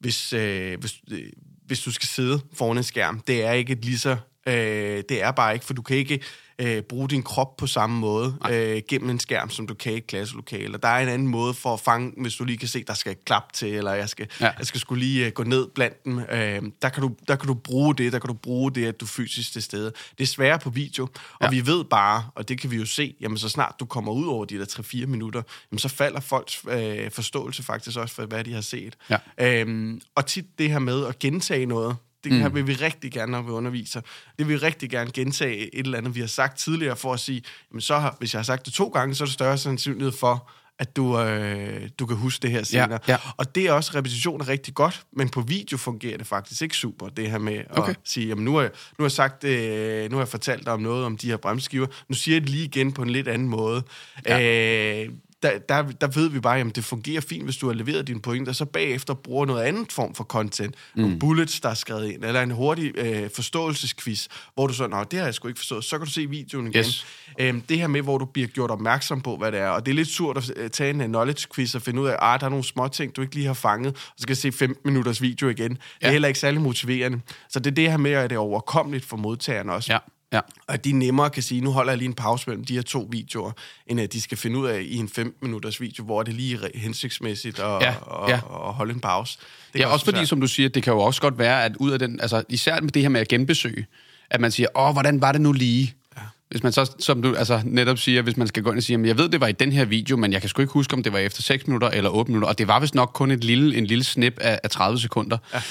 hvis, 0.00 0.32
øh, 0.32 0.80
hvis, 0.80 0.94
øh, 1.10 1.18
hvis 1.66 1.80
du 1.80 1.92
skal 1.92 2.08
sidde 2.08 2.40
foran 2.54 2.76
en 2.76 2.82
skærm, 2.82 3.20
det 3.26 3.44
er 3.44 3.52
ikke 3.52 3.72
et 3.72 3.84
lige 3.84 3.98
så... 3.98 4.16
Øh, 4.46 5.02
det 5.08 5.22
er 5.22 5.30
bare 5.30 5.54
ikke, 5.54 5.66
for 5.66 5.74
du 5.74 5.82
kan 5.82 5.96
ikke 5.96 6.20
øh, 6.60 6.82
bruge 6.82 7.08
din 7.08 7.22
krop 7.22 7.56
på 7.56 7.66
samme 7.66 7.98
måde 7.98 8.36
øh, 8.50 8.82
gennem 8.88 9.10
en 9.10 9.20
skærm, 9.20 9.50
som 9.50 9.66
du 9.66 9.74
kan 9.74 9.92
i 9.92 9.96
et 9.96 10.06
klasselokale. 10.06 10.74
Og 10.74 10.82
der 10.82 10.88
er 10.88 11.02
en 11.02 11.08
anden 11.08 11.28
måde 11.28 11.54
for 11.54 11.74
at 11.74 11.80
fange, 11.80 12.12
hvis 12.16 12.34
du 12.34 12.44
lige 12.44 12.58
kan 12.58 12.68
se, 12.68 12.84
der 12.84 12.94
skal 12.94 13.16
klap 13.24 13.52
til, 13.52 13.74
eller 13.74 13.92
jeg 13.92 14.08
skal, 14.08 14.26
ja. 14.40 14.50
jeg 14.58 14.66
skal 14.66 14.80
skulle 14.80 15.04
lige 15.04 15.26
uh, 15.26 15.32
gå 15.32 15.42
ned 15.42 15.68
blandt 15.74 16.04
dem. 16.04 16.18
Øh, 16.18 16.62
der, 16.82 16.88
kan 16.88 17.02
du, 17.02 17.14
der 17.28 17.36
kan 17.36 17.46
du 17.46 17.54
bruge 17.54 17.94
det, 17.94 18.12
der 18.12 18.18
kan 18.18 18.28
du 18.28 18.34
bruge 18.34 18.72
det, 18.72 18.86
at 18.86 19.00
du 19.00 19.04
er 19.04 19.08
fysisk 19.08 19.52
til 19.52 19.62
stede. 19.62 19.92
Det 20.18 20.24
er 20.24 20.26
sværere 20.26 20.58
på 20.58 20.70
video, 20.70 21.08
og 21.40 21.42
ja. 21.42 21.50
vi 21.50 21.66
ved 21.66 21.84
bare, 21.84 22.24
og 22.34 22.48
det 22.48 22.60
kan 22.60 22.70
vi 22.70 22.76
jo 22.76 22.86
se, 22.86 23.14
jamen 23.20 23.38
så 23.38 23.48
snart 23.48 23.74
du 23.80 23.84
kommer 23.84 24.12
ud 24.12 24.26
over 24.26 24.44
de 24.44 24.58
der 24.58 24.64
3-4 24.64 25.06
minutter, 25.06 25.42
jamen 25.72 25.78
så 25.78 25.88
falder 25.88 26.20
folks 26.20 26.64
øh, 26.68 27.10
forståelse 27.10 27.62
faktisk 27.62 27.98
også 27.98 28.14
for, 28.14 28.26
hvad 28.26 28.44
de 28.44 28.52
har 28.52 28.60
set. 28.60 28.96
Ja. 29.10 29.16
Øhm, 29.60 30.00
og 30.14 30.26
tit 30.26 30.58
det 30.58 30.70
her 30.70 30.78
med 30.78 31.06
at 31.06 31.18
gentage 31.18 31.66
noget, 31.66 31.96
det 32.24 32.32
her 32.32 32.48
mm. 32.48 32.54
vil 32.54 32.66
vi 32.66 32.74
rigtig 32.74 33.12
gerne, 33.12 33.32
når 33.32 33.42
vi 33.42 33.50
underviser. 33.50 34.00
Det 34.38 34.48
vil 34.48 34.48
vi 34.48 34.56
rigtig 34.56 34.90
gerne 34.90 35.10
gentage 35.10 35.74
et 35.74 35.84
eller 35.84 35.98
andet, 35.98 36.14
vi 36.14 36.20
har 36.20 36.26
sagt 36.26 36.58
tidligere, 36.58 36.96
for 36.96 37.12
at 37.12 37.20
sige, 37.20 37.42
jamen 37.70 37.80
så 37.80 37.98
har, 37.98 38.16
hvis 38.18 38.34
jeg 38.34 38.38
har 38.38 38.44
sagt 38.44 38.66
det 38.66 38.72
to 38.72 38.88
gange, 38.88 39.14
så 39.14 39.24
er 39.24 39.26
det 39.26 39.34
større 39.34 39.58
sandsynlighed 39.58 40.12
for, 40.12 40.50
at 40.78 40.96
du, 40.96 41.20
øh, 41.20 41.88
du 41.98 42.06
kan 42.06 42.16
huske 42.16 42.42
det 42.42 42.50
her 42.50 42.62
senere. 42.62 42.98
Ja, 43.08 43.12
ja. 43.12 43.18
Og 43.36 43.54
det 43.54 43.66
er 43.66 43.72
også, 43.72 43.92
repetition 43.94 44.40
er 44.40 44.48
rigtig 44.48 44.74
godt, 44.74 45.02
men 45.12 45.28
på 45.28 45.40
video 45.40 45.76
fungerer 45.76 46.18
det 46.18 46.26
faktisk 46.26 46.62
ikke 46.62 46.76
super, 46.76 47.08
det 47.08 47.30
her 47.30 47.38
med 47.38 47.60
okay. 47.70 47.90
at 47.90 47.96
sige, 48.04 48.28
jamen 48.28 48.44
nu 48.44 48.56
har, 48.56 48.62
nu 48.62 48.68
har 48.98 49.04
jeg 49.04 49.12
sagt, 49.12 49.44
øh, 49.44 50.10
nu 50.10 50.16
har 50.16 50.22
jeg 50.22 50.28
fortalt 50.28 50.64
dig 50.64 50.72
om 50.72 50.80
noget 50.80 51.04
om 51.04 51.16
de 51.16 51.26
her 51.26 51.36
bremseskiver, 51.36 51.86
nu 52.08 52.14
siger 52.14 52.34
jeg 52.34 52.42
det 52.42 52.50
lige 52.50 52.64
igen 52.64 52.92
på 52.92 53.02
en 53.02 53.10
lidt 53.10 53.28
anden 53.28 53.48
måde. 53.48 53.82
Ja. 54.26 55.04
Øh, 55.04 55.08
der, 55.42 55.58
der, 55.58 55.82
der 55.82 56.06
ved 56.06 56.28
vi 56.28 56.40
bare, 56.40 56.60
at 56.60 56.76
det 56.76 56.84
fungerer 56.84 57.20
fint, 57.20 57.44
hvis 57.44 57.56
du 57.56 57.66
har 57.66 57.74
leveret 57.74 58.06
dine 58.06 58.20
pointer, 58.20 58.52
så 58.52 58.64
bagefter 58.64 59.14
bruger 59.14 59.46
noget 59.46 59.62
andet 59.62 59.92
form 59.92 60.14
for 60.14 60.24
content. 60.24 60.74
Mm. 60.94 61.02
Nogle 61.02 61.18
bullets, 61.18 61.60
der 61.60 61.68
er 61.68 61.74
skrevet 61.74 62.10
ind, 62.10 62.24
eller 62.24 62.42
en 62.42 62.50
hurtig 62.50 62.98
øh, 62.98 63.30
forståelsesquiz, 63.30 64.28
hvor 64.54 64.66
du 64.66 64.72
så, 64.72 64.86
nå, 64.86 65.04
det 65.04 65.18
har 65.18 65.26
jeg 65.26 65.34
sgu 65.34 65.48
ikke 65.48 65.60
forstået. 65.60 65.84
Så 65.84 65.98
kan 65.98 66.06
du 66.06 66.12
se 66.12 66.26
videoen 66.30 66.66
igen. 66.66 66.78
Yes. 66.78 67.06
Æm, 67.38 67.60
det 67.60 67.78
her 67.78 67.86
med, 67.86 68.02
hvor 68.02 68.18
du 68.18 68.24
bliver 68.24 68.48
gjort 68.48 68.70
opmærksom 68.70 69.20
på, 69.20 69.36
hvad 69.36 69.52
det 69.52 69.60
er. 69.60 69.68
Og 69.68 69.86
det 69.86 69.92
er 69.92 69.96
lidt 69.96 70.08
surt 70.08 70.36
at 70.36 70.52
øh, 70.56 70.70
tage 70.70 70.90
en 70.90 70.98
knowledge 70.98 71.46
quiz 71.54 71.74
og 71.74 71.82
finde 71.82 72.02
ud 72.02 72.06
af, 72.06 72.12
at 72.12 72.18
ah, 72.20 72.40
der 72.40 72.46
er 72.46 72.50
nogle 72.50 72.64
små 72.64 72.88
ting, 72.88 73.16
du 73.16 73.22
ikke 73.22 73.34
lige 73.34 73.46
har 73.46 73.54
fanget, 73.54 73.94
og 73.94 74.00
så 74.16 74.22
skal 74.22 74.36
se 74.36 74.52
15 74.52 74.80
minutters 74.84 75.22
video 75.22 75.48
igen. 75.48 75.70
Ja. 75.70 75.76
Det 76.00 76.06
er 76.06 76.10
heller 76.10 76.28
ikke 76.28 76.40
særlig 76.40 76.60
motiverende. 76.60 77.20
Så 77.48 77.60
det 77.60 77.70
er 77.70 77.74
det 77.74 77.90
her 77.90 77.96
med, 77.96 78.10
at 78.10 78.30
det 78.30 78.36
er 78.36 78.40
overkommeligt 78.40 79.04
for 79.04 79.16
modtageren 79.16 79.70
også. 79.70 79.92
Ja. 79.92 79.98
Ja. 80.32 80.40
Og 80.66 80.84
de 80.84 80.92
nemmere 80.92 81.30
kan 81.30 81.42
sige, 81.42 81.60
nu 81.60 81.70
holder 81.70 81.92
jeg 81.92 81.98
lige 81.98 82.08
en 82.08 82.14
pause 82.14 82.44
mellem 82.46 82.64
de 82.64 82.74
her 82.74 82.82
to 82.82 83.08
videoer, 83.10 83.52
end 83.86 84.00
at 84.00 84.12
de 84.12 84.20
skal 84.20 84.38
finde 84.38 84.58
ud 84.58 84.66
af 84.66 84.80
i 84.82 84.96
en 84.96 85.10
15-minutters 85.18 85.80
video, 85.80 86.04
hvor 86.04 86.22
det 86.22 86.34
lige 86.34 86.58
hensigtsmæssigt 86.74 87.58
at, 87.58 87.64
ja, 87.64 87.94
ja. 88.28 88.34
at, 88.34 88.34
at 88.34 88.74
holde 88.74 88.94
en 88.94 89.00
pause. 89.00 89.38
Det 89.72 89.80
ja, 89.80 89.86
også, 89.86 89.92
også 89.92 90.04
fordi, 90.04 90.26
som 90.26 90.40
du 90.40 90.46
siger, 90.46 90.68
det 90.68 90.82
kan 90.82 90.92
jo 90.92 91.00
også 91.00 91.20
godt 91.20 91.38
være, 91.38 91.64
at 91.64 91.76
ud 91.76 91.90
af 91.90 91.98
den, 91.98 92.20
altså 92.20 92.42
især 92.48 92.80
med 92.80 92.90
det 92.90 93.02
her 93.02 93.08
med 93.08 93.20
at 93.20 93.28
genbesøge, 93.28 93.86
at 94.30 94.40
man 94.40 94.50
siger, 94.50 94.68
åh, 94.74 94.92
hvordan 94.92 95.20
var 95.20 95.32
det 95.32 95.40
nu 95.40 95.52
lige? 95.52 95.94
Ja. 96.16 96.22
Hvis 96.50 96.62
man 96.62 96.72
så, 96.72 96.92
som 96.98 97.22
du 97.22 97.34
altså, 97.34 97.62
netop 97.64 97.98
siger, 97.98 98.22
hvis 98.22 98.36
man 98.36 98.46
skal 98.46 98.62
gå 98.62 98.70
ind 98.70 98.78
og 98.78 98.82
sige, 98.82 99.06
jeg 99.06 99.18
ved, 99.18 99.28
det 99.28 99.40
var 99.40 99.46
i 99.46 99.52
den 99.52 99.72
her 99.72 99.84
video, 99.84 100.16
men 100.16 100.32
jeg 100.32 100.40
kan 100.40 100.48
sgu 100.48 100.62
ikke 100.62 100.72
huske, 100.72 100.94
om 100.94 101.02
det 101.02 101.12
var 101.12 101.18
efter 101.18 101.42
6 101.42 101.66
minutter 101.66 101.88
eller 101.88 102.10
8 102.10 102.30
minutter, 102.30 102.48
og 102.48 102.58
det 102.58 102.68
var 102.68 102.80
vist 102.80 102.94
nok 102.94 103.10
kun 103.14 103.30
et 103.30 103.44
lille, 103.44 103.76
en 103.76 103.86
lille 103.86 104.04
snip 104.04 104.38
af, 104.40 104.60
af 104.62 104.70
30 104.70 104.98
sekunder. 104.98 105.38
Ja. 105.54 105.62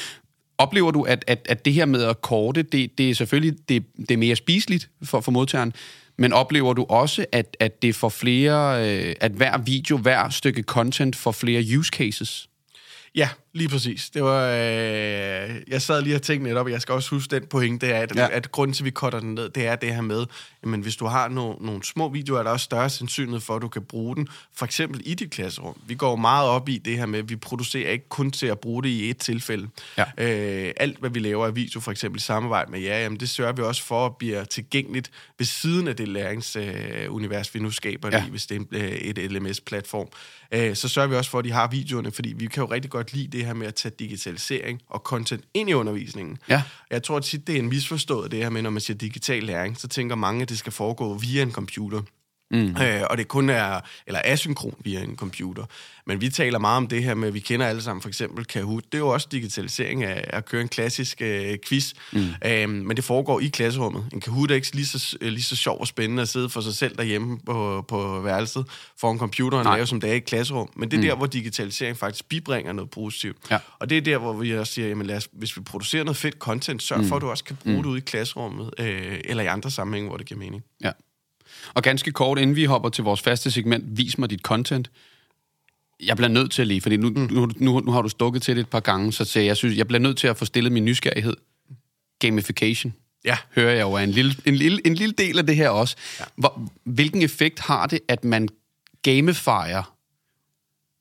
Oplever 0.59 0.91
du, 0.91 1.03
at, 1.03 1.25
at, 1.27 1.45
at 1.49 1.65
det 1.65 1.73
her 1.73 1.85
med 1.85 2.03
at 2.03 2.21
korte, 2.21 2.61
det, 2.63 2.97
det 2.97 3.09
er 3.09 3.15
selvfølgelig 3.15 3.69
det, 3.69 3.85
det 3.97 4.11
er 4.11 4.17
mere 4.17 4.35
spiseligt 4.35 4.89
for, 5.03 5.21
for 5.21 5.31
modtageren, 5.31 5.73
men 6.17 6.33
oplever 6.33 6.73
du 6.73 6.85
også, 6.89 7.25
at, 7.31 7.57
at 7.59 7.81
det 7.81 7.95
får 7.95 8.09
flere, 8.09 8.89
øh, 8.89 9.15
at 9.21 9.31
hver 9.31 9.57
video, 9.57 9.97
hver 9.97 10.29
stykke 10.29 10.61
content 10.63 11.15
får 11.15 11.31
flere 11.31 11.77
use 11.77 11.89
cases? 11.89 12.49
Ja, 13.15 13.29
Lige 13.53 13.69
præcis. 13.69 14.09
Det 14.09 14.23
var, 14.23 14.47
øh, 14.49 15.61
jeg 15.67 15.81
sad 15.81 16.01
lige 16.01 16.15
og 16.15 16.21
tænkte 16.21 16.49
netop, 16.49 16.65
og 16.65 16.71
jeg 16.71 16.81
skal 16.81 16.93
også 16.93 17.09
huske 17.09 17.35
den 17.35 17.45
pointe, 17.45 17.87
det 17.87 17.95
er, 17.95 17.99
at, 17.99 18.15
ja. 18.15 18.27
at 18.31 18.51
grunden 18.51 18.73
til, 18.73 18.83
at 18.83 18.85
vi 18.85 18.91
cutter 18.91 19.19
den 19.19 19.35
ned, 19.35 19.49
det 19.49 19.67
er 19.67 19.75
det 19.75 19.95
her 19.95 20.01
med, 20.01 20.25
jamen 20.63 20.81
hvis 20.81 20.95
du 20.95 21.05
har 21.05 21.27
no, 21.27 21.53
nogle 21.61 21.83
små 21.83 22.09
videoer, 22.09 22.39
er 22.39 22.43
der 22.43 22.49
også 22.51 22.63
større 22.63 22.89
sandsynlighed 22.89 23.39
for, 23.39 23.55
at 23.55 23.61
du 23.61 23.67
kan 23.67 23.81
bruge 23.81 24.15
den, 24.15 24.27
for 24.55 24.65
eksempel 24.65 25.01
i 25.05 25.13
dit 25.13 25.31
klasserum. 25.31 25.81
Vi 25.87 25.95
går 25.95 26.15
meget 26.15 26.49
op 26.49 26.69
i 26.69 26.77
det 26.77 26.97
her 26.97 27.05
med, 27.05 27.19
at 27.19 27.29
vi 27.29 27.35
producerer 27.35 27.91
ikke 27.91 28.09
kun 28.09 28.31
til 28.31 28.45
at 28.47 28.59
bruge 28.59 28.83
det 28.83 28.89
i 28.89 29.09
et 29.09 29.17
tilfælde. 29.17 29.67
Ja. 29.97 30.05
Øh, 30.17 30.73
alt, 30.77 30.99
hvad 30.99 31.09
vi 31.09 31.19
laver 31.19 31.45
af 31.45 31.55
video, 31.55 31.79
for 31.79 31.91
eksempel 31.91 32.17
i 32.17 32.21
samarbejde 32.21 32.71
med 32.71 32.79
jer, 32.79 32.99
jamen 32.99 33.19
det 33.19 33.29
sørger 33.29 33.53
vi 33.53 33.61
også 33.61 33.83
for 33.83 34.05
at 34.05 34.17
blive 34.17 34.45
tilgængeligt 34.45 35.11
ved 35.37 35.45
siden 35.45 35.87
af 35.87 35.95
det 35.95 36.07
læringsunivers, 36.07 37.49
øh, 37.49 37.53
vi 37.53 37.59
nu 37.59 37.71
skaber, 37.71 38.09
ja. 38.11 38.19
lige, 38.19 38.31
hvis 38.31 38.45
det 38.45 38.57
er 38.57 38.63
øh, 38.71 38.91
et 38.91 39.31
LMS-platform. 39.31 40.07
Øh, 40.51 40.75
så 40.75 40.87
sørger 40.87 41.07
vi 41.07 41.15
også 41.15 41.31
for, 41.31 41.39
at 41.39 41.45
de 41.45 41.51
har 41.51 41.67
videoerne, 41.67 42.11
fordi 42.11 42.33
vi 42.37 42.45
kan 42.45 42.63
jo 42.63 42.71
rigtig 42.71 42.91
godt 42.91 43.13
lide 43.13 43.37
det 43.37 43.38
her 43.45 43.53
med 43.53 43.67
at 43.67 43.75
tage 43.75 43.93
digitalisering 43.99 44.81
og 44.89 44.99
content 44.99 45.43
ind 45.53 45.69
i 45.69 45.73
undervisningen. 45.73 46.37
Ja. 46.49 46.63
Jeg 46.91 47.03
tror 47.03 47.19
tit, 47.19 47.47
det 47.47 47.55
er 47.55 47.59
en 47.59 47.69
misforstået 47.69 48.31
det 48.31 48.39
her 48.39 48.49
med, 48.49 48.61
når 48.61 48.69
man 48.69 48.81
siger 48.81 48.97
digital 48.97 49.43
læring, 49.43 49.77
så 49.77 49.87
tænker 49.87 50.15
mange, 50.15 50.41
at 50.41 50.49
det 50.49 50.57
skal 50.57 50.71
foregå 50.71 51.13
via 51.17 51.41
en 51.41 51.51
computer. 51.51 52.01
Mm. 52.51 52.75
Øh, 52.81 53.01
og 53.09 53.17
det 53.17 53.27
kun 53.27 53.49
er, 53.49 53.79
eller 54.07 54.21
asynkron 54.23 54.75
via 54.79 55.03
en 55.03 55.15
computer. 55.15 55.65
Men 56.05 56.21
vi 56.21 56.29
taler 56.29 56.59
meget 56.59 56.77
om 56.77 56.87
det 56.87 57.03
her 57.03 57.13
med, 57.13 57.27
at 57.27 57.33
vi 57.33 57.39
kender 57.39 57.65
alle 57.67 57.81
sammen 57.81 58.01
for 58.01 58.09
eksempel 58.09 58.45
Kahoot. 58.45 58.83
Det 58.83 58.93
er 58.93 58.97
jo 58.97 59.07
også 59.07 59.27
digitalisering 59.31 60.03
af 60.03 60.23
at 60.27 60.45
køre 60.45 60.61
en 60.61 60.67
klassisk 60.67 61.21
øh, 61.21 61.57
quiz, 61.67 61.93
mm. 62.13 62.27
øhm, 62.45 62.71
men 62.71 62.97
det 62.97 63.03
foregår 63.03 63.39
i 63.39 63.47
klasserummet. 63.47 64.05
En 64.13 64.21
Kahoot 64.21 64.51
er 64.51 64.55
ikke 64.55 64.75
lige 64.75 64.85
så, 64.85 65.17
øh, 65.21 65.31
lige 65.31 65.43
så 65.43 65.55
sjov 65.55 65.79
og 65.79 65.87
spændende 65.87 66.21
at 66.21 66.29
sidde 66.29 66.49
for 66.49 66.61
sig 66.61 66.73
selv 66.73 66.97
derhjemme 66.97 67.39
på, 67.45 67.85
på 67.87 68.21
værelset 68.21 68.65
foran 68.99 69.17
computeren 69.17 69.67
og 69.67 69.75
lave, 69.75 69.87
som 69.87 70.01
det 70.01 70.09
er 70.09 70.13
i 70.13 70.17
et 70.17 70.25
klasserum. 70.25 70.69
Men 70.75 70.91
det 70.91 70.97
er 70.97 71.01
mm. 71.01 71.07
der, 71.07 71.15
hvor 71.15 71.25
digitalisering 71.25 71.97
faktisk 71.97 72.25
bibringer 72.29 72.73
noget 72.73 72.91
positivt. 72.91 73.37
Ja. 73.51 73.57
Og 73.79 73.89
det 73.89 73.97
er 73.97 74.01
der, 74.01 74.17
hvor 74.17 74.33
vi 74.33 74.57
også 74.57 74.73
siger, 74.73 74.87
jamen 74.87 75.07
lad 75.07 75.17
os, 75.17 75.29
hvis 75.31 75.57
vi 75.57 75.61
producerer 75.61 76.03
noget 76.03 76.17
fedt 76.17 76.35
content, 76.35 76.83
sørg 76.83 76.97
for, 76.97 77.05
mm. 77.05 77.13
at 77.13 77.21
du 77.21 77.29
også 77.29 77.43
kan 77.43 77.57
bruge 77.63 77.77
mm. 77.77 77.83
det 77.83 77.89
ude 77.89 77.97
i 77.97 78.01
klasserummet, 78.01 78.73
øh, 78.79 79.19
eller 79.23 79.43
i 79.43 79.47
andre 79.47 79.71
sammenhænge, 79.71 80.09
hvor 80.09 80.17
det 80.17 80.25
giver 80.25 80.39
mening. 80.39 80.63
Ja. 80.83 80.91
Og 81.73 81.83
ganske 81.83 82.11
kort, 82.11 82.39
inden 82.39 82.55
vi 82.55 82.65
hopper 82.65 82.89
til 82.89 83.03
vores 83.03 83.21
faste 83.21 83.51
segment, 83.51 83.97
vis 83.97 84.17
mig 84.17 84.29
dit 84.29 84.41
content. 84.41 84.91
Jeg 86.03 86.17
bliver 86.17 86.29
nødt 86.29 86.51
til 86.51 86.67
lige, 86.67 86.81
fordi 86.81 86.97
nu, 86.97 87.09
mm. 87.09 87.27
nu, 87.31 87.49
nu, 87.57 87.79
nu 87.79 87.91
har 87.91 88.01
du 88.01 88.09
stukket 88.09 88.41
til 88.41 88.55
det 88.55 88.61
et 88.61 88.69
par 88.69 88.79
gange, 88.79 89.13
så 89.13 89.39
jeg 89.39 89.57
synes, 89.57 89.77
jeg 89.77 89.87
bliver 89.87 89.99
nødt 89.99 90.17
til 90.17 90.27
at 90.27 90.37
få 90.37 90.45
stillet 90.45 90.71
min 90.71 90.85
nysgerrighed. 90.85 91.35
Gamification. 92.19 92.93
Ja. 93.25 93.37
Hører 93.55 93.73
jeg 93.73 93.81
jo 93.81 93.93
er 93.93 93.99
en 93.99 94.11
lille, 94.11 94.35
en, 94.45 94.55
lille, 94.55 94.87
en 94.87 94.93
lille 94.93 95.13
del 95.17 95.37
af 95.37 95.45
det 95.45 95.55
her 95.55 95.69
også. 95.69 95.95
Ja. 96.19 96.25
Hvor, 96.35 96.69
hvilken 96.83 97.21
effekt 97.21 97.59
har 97.59 97.87
det, 97.87 97.99
at 98.07 98.23
man 98.23 98.49
gamifier 99.03 99.95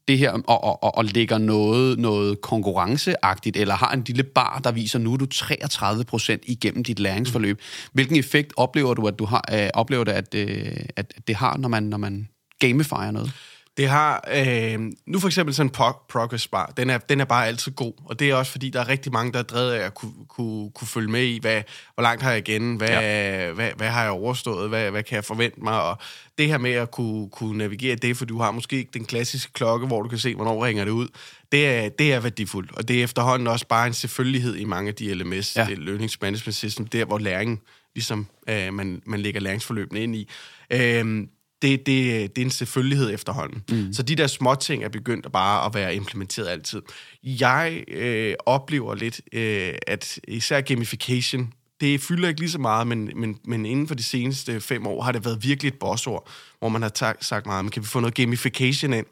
det 0.09 0.19
her 0.19 0.31
og, 0.31 0.65
og, 0.65 0.83
og, 0.83 0.97
og 0.97 1.05
lægger 1.05 1.39
noget, 1.39 1.99
noget 1.99 2.41
konkurrenceagtigt, 2.41 3.57
eller 3.57 3.75
har 3.75 3.93
en 3.93 4.05
lille 4.07 4.23
bar, 4.23 4.61
der 4.65 4.73
viser, 4.73 4.99
nu 4.99 5.13
er 5.13 5.17
du 5.17 5.27
33 5.27 6.05
procent 6.05 6.43
igennem 6.47 6.85
dit 6.85 6.99
læringsforløb. 6.99 7.61
Hvilken 7.93 8.17
effekt 8.17 8.53
oplever 8.57 8.95
du, 8.95 9.07
at 9.09 9.19
du 9.19 9.25
har, 9.25 9.45
øh, 9.53 9.69
oplever 9.75 10.05
det, 10.05 10.13
at, 10.13 10.35
øh, 10.35 10.77
at 10.97 11.15
det 11.29 11.37
har, 11.37 11.57
når 11.57 11.69
man, 11.69 11.83
når 11.83 11.99
man 11.99 12.29
gamifier 12.59 13.11
noget? 13.11 13.33
Det 13.79 13.89
har, 13.89 14.29
øh, 14.35 14.81
nu 15.07 15.19
for 15.19 15.29
eksempel 15.29 15.55
sådan 15.55 15.69
en 15.69 15.93
progress 16.09 16.49
bar, 16.49 16.73
den 16.77 16.91
er, 16.91 16.99
den 16.99 17.21
er 17.21 17.25
bare 17.25 17.47
altid 17.47 17.73
god, 17.73 17.93
og 18.05 18.19
det 18.19 18.31
er 18.31 18.35
også 18.35 18.53
fordi, 18.53 18.71
der 18.71 18.81
er 18.81 18.89
rigtig 18.89 19.13
mange, 19.13 19.33
der 19.33 19.39
er 19.39 19.43
drevet 19.43 19.73
af 19.73 19.87
at 19.87 19.95
kunne, 19.95 20.13
kunne, 20.29 20.71
kunne 20.71 20.89
følge 20.89 21.11
med 21.11 21.25
i, 21.25 21.39
hvad, 21.41 21.63
hvor 21.95 22.03
langt 22.03 22.23
har 22.23 22.31
jeg 22.31 22.49
igen, 22.49 22.77
hvad, 22.77 22.89
ja. 22.89 23.53
hvad, 23.53 23.71
hvad 23.77 23.89
har 23.89 24.03
jeg 24.03 24.11
overstået, 24.11 24.69
hvad, 24.69 24.91
hvad 24.91 25.03
kan 25.03 25.17
jeg 25.17 25.25
forvente 25.25 25.61
mig, 25.61 25.83
og 25.83 25.99
det 26.39 26.47
her 26.47 26.59
med 26.59 26.73
at 26.73 26.91
kunne, 26.91 27.31
kunne 27.31 27.59
navigere 27.59 27.97
det, 27.97 28.17
for 28.17 28.25
du 28.25 28.39
har 28.39 28.51
måske 28.51 28.77
ikke 28.77 28.91
den 28.95 29.05
klassiske 29.05 29.53
klokke, 29.53 29.87
hvor 29.87 30.03
du 30.03 30.09
kan 30.09 30.19
se, 30.19 30.35
hvornår 30.35 30.67
ringer 30.67 30.85
det 30.85 30.93
ud, 30.93 31.09
det 31.53 31.69
er, 31.69 31.89
det 31.89 32.13
er 32.13 32.21
værdifuldt, 32.21 32.73
og 32.77 32.89
det 32.89 33.01
er 33.01 33.05
efterhånden 33.05 33.49
også 33.49 33.67
bare 33.67 33.87
en 33.87 33.95
selvfølgelighed 33.95 34.57
i 34.57 34.65
mange 34.65 34.89
af 34.89 34.95
de 34.95 35.15
LMS, 35.15 35.57
ja. 35.57 35.67
det 35.69 35.79
Learning 35.79 36.11
Management 36.21 36.55
System, 36.55 36.87
der 36.87 37.05
hvor 37.05 37.19
læring, 37.19 37.63
ligesom 37.95 38.27
øh, 38.49 38.75
man, 38.75 39.03
man 39.07 39.21
lægger 39.21 39.41
læringsforløbene 39.41 40.01
ind 40.01 40.17
i. 40.17 40.29
Øh, 40.71 41.27
det, 41.63 41.87
det, 41.87 42.37
det 42.37 42.43
er 42.43 42.47
en 42.47 42.51
selvfølgelighed 42.51 43.15
efterhånden. 43.15 43.63
Mm. 43.71 43.93
Så 43.93 44.03
de 44.03 44.15
der 44.15 44.27
små 44.27 44.55
ting 44.55 44.85
er 44.85 44.89
begyndt 44.89 45.27
at 45.27 45.33
bare 45.33 45.67
at 45.67 45.75
være 45.75 45.95
implementeret 45.97 46.49
altid. 46.49 46.83
Jeg 47.25 47.85
øh, 47.89 48.35
oplever 48.47 48.95
lidt, 48.95 49.21
øh, 49.33 49.75
at 49.87 50.21
især 50.29 50.61
gamification, 50.61 51.53
det 51.81 52.01
fylder 52.01 52.29
ikke 52.29 52.41
lige 52.41 52.51
så 52.51 52.59
meget, 52.59 52.87
men, 52.87 53.11
men, 53.17 53.39
men 53.45 53.67
inden 53.67 53.89
for 53.89 53.95
de 53.95 54.03
seneste 54.03 54.61
fem 54.61 54.87
år 54.87 55.03
har 55.03 55.13
det 55.13 55.25
været 55.25 55.45
virkelig 55.45 55.69
et 55.69 55.79
bossord, 55.79 56.29
hvor 56.59 56.69
man 56.69 56.83
har 56.83 57.17
sagt 57.21 57.47
meget, 57.47 57.73
kan 57.73 57.83
vi 57.83 57.89
få 57.89 58.01
noget 58.01 58.15
gamification 58.15 58.93
ind? 58.93 59.07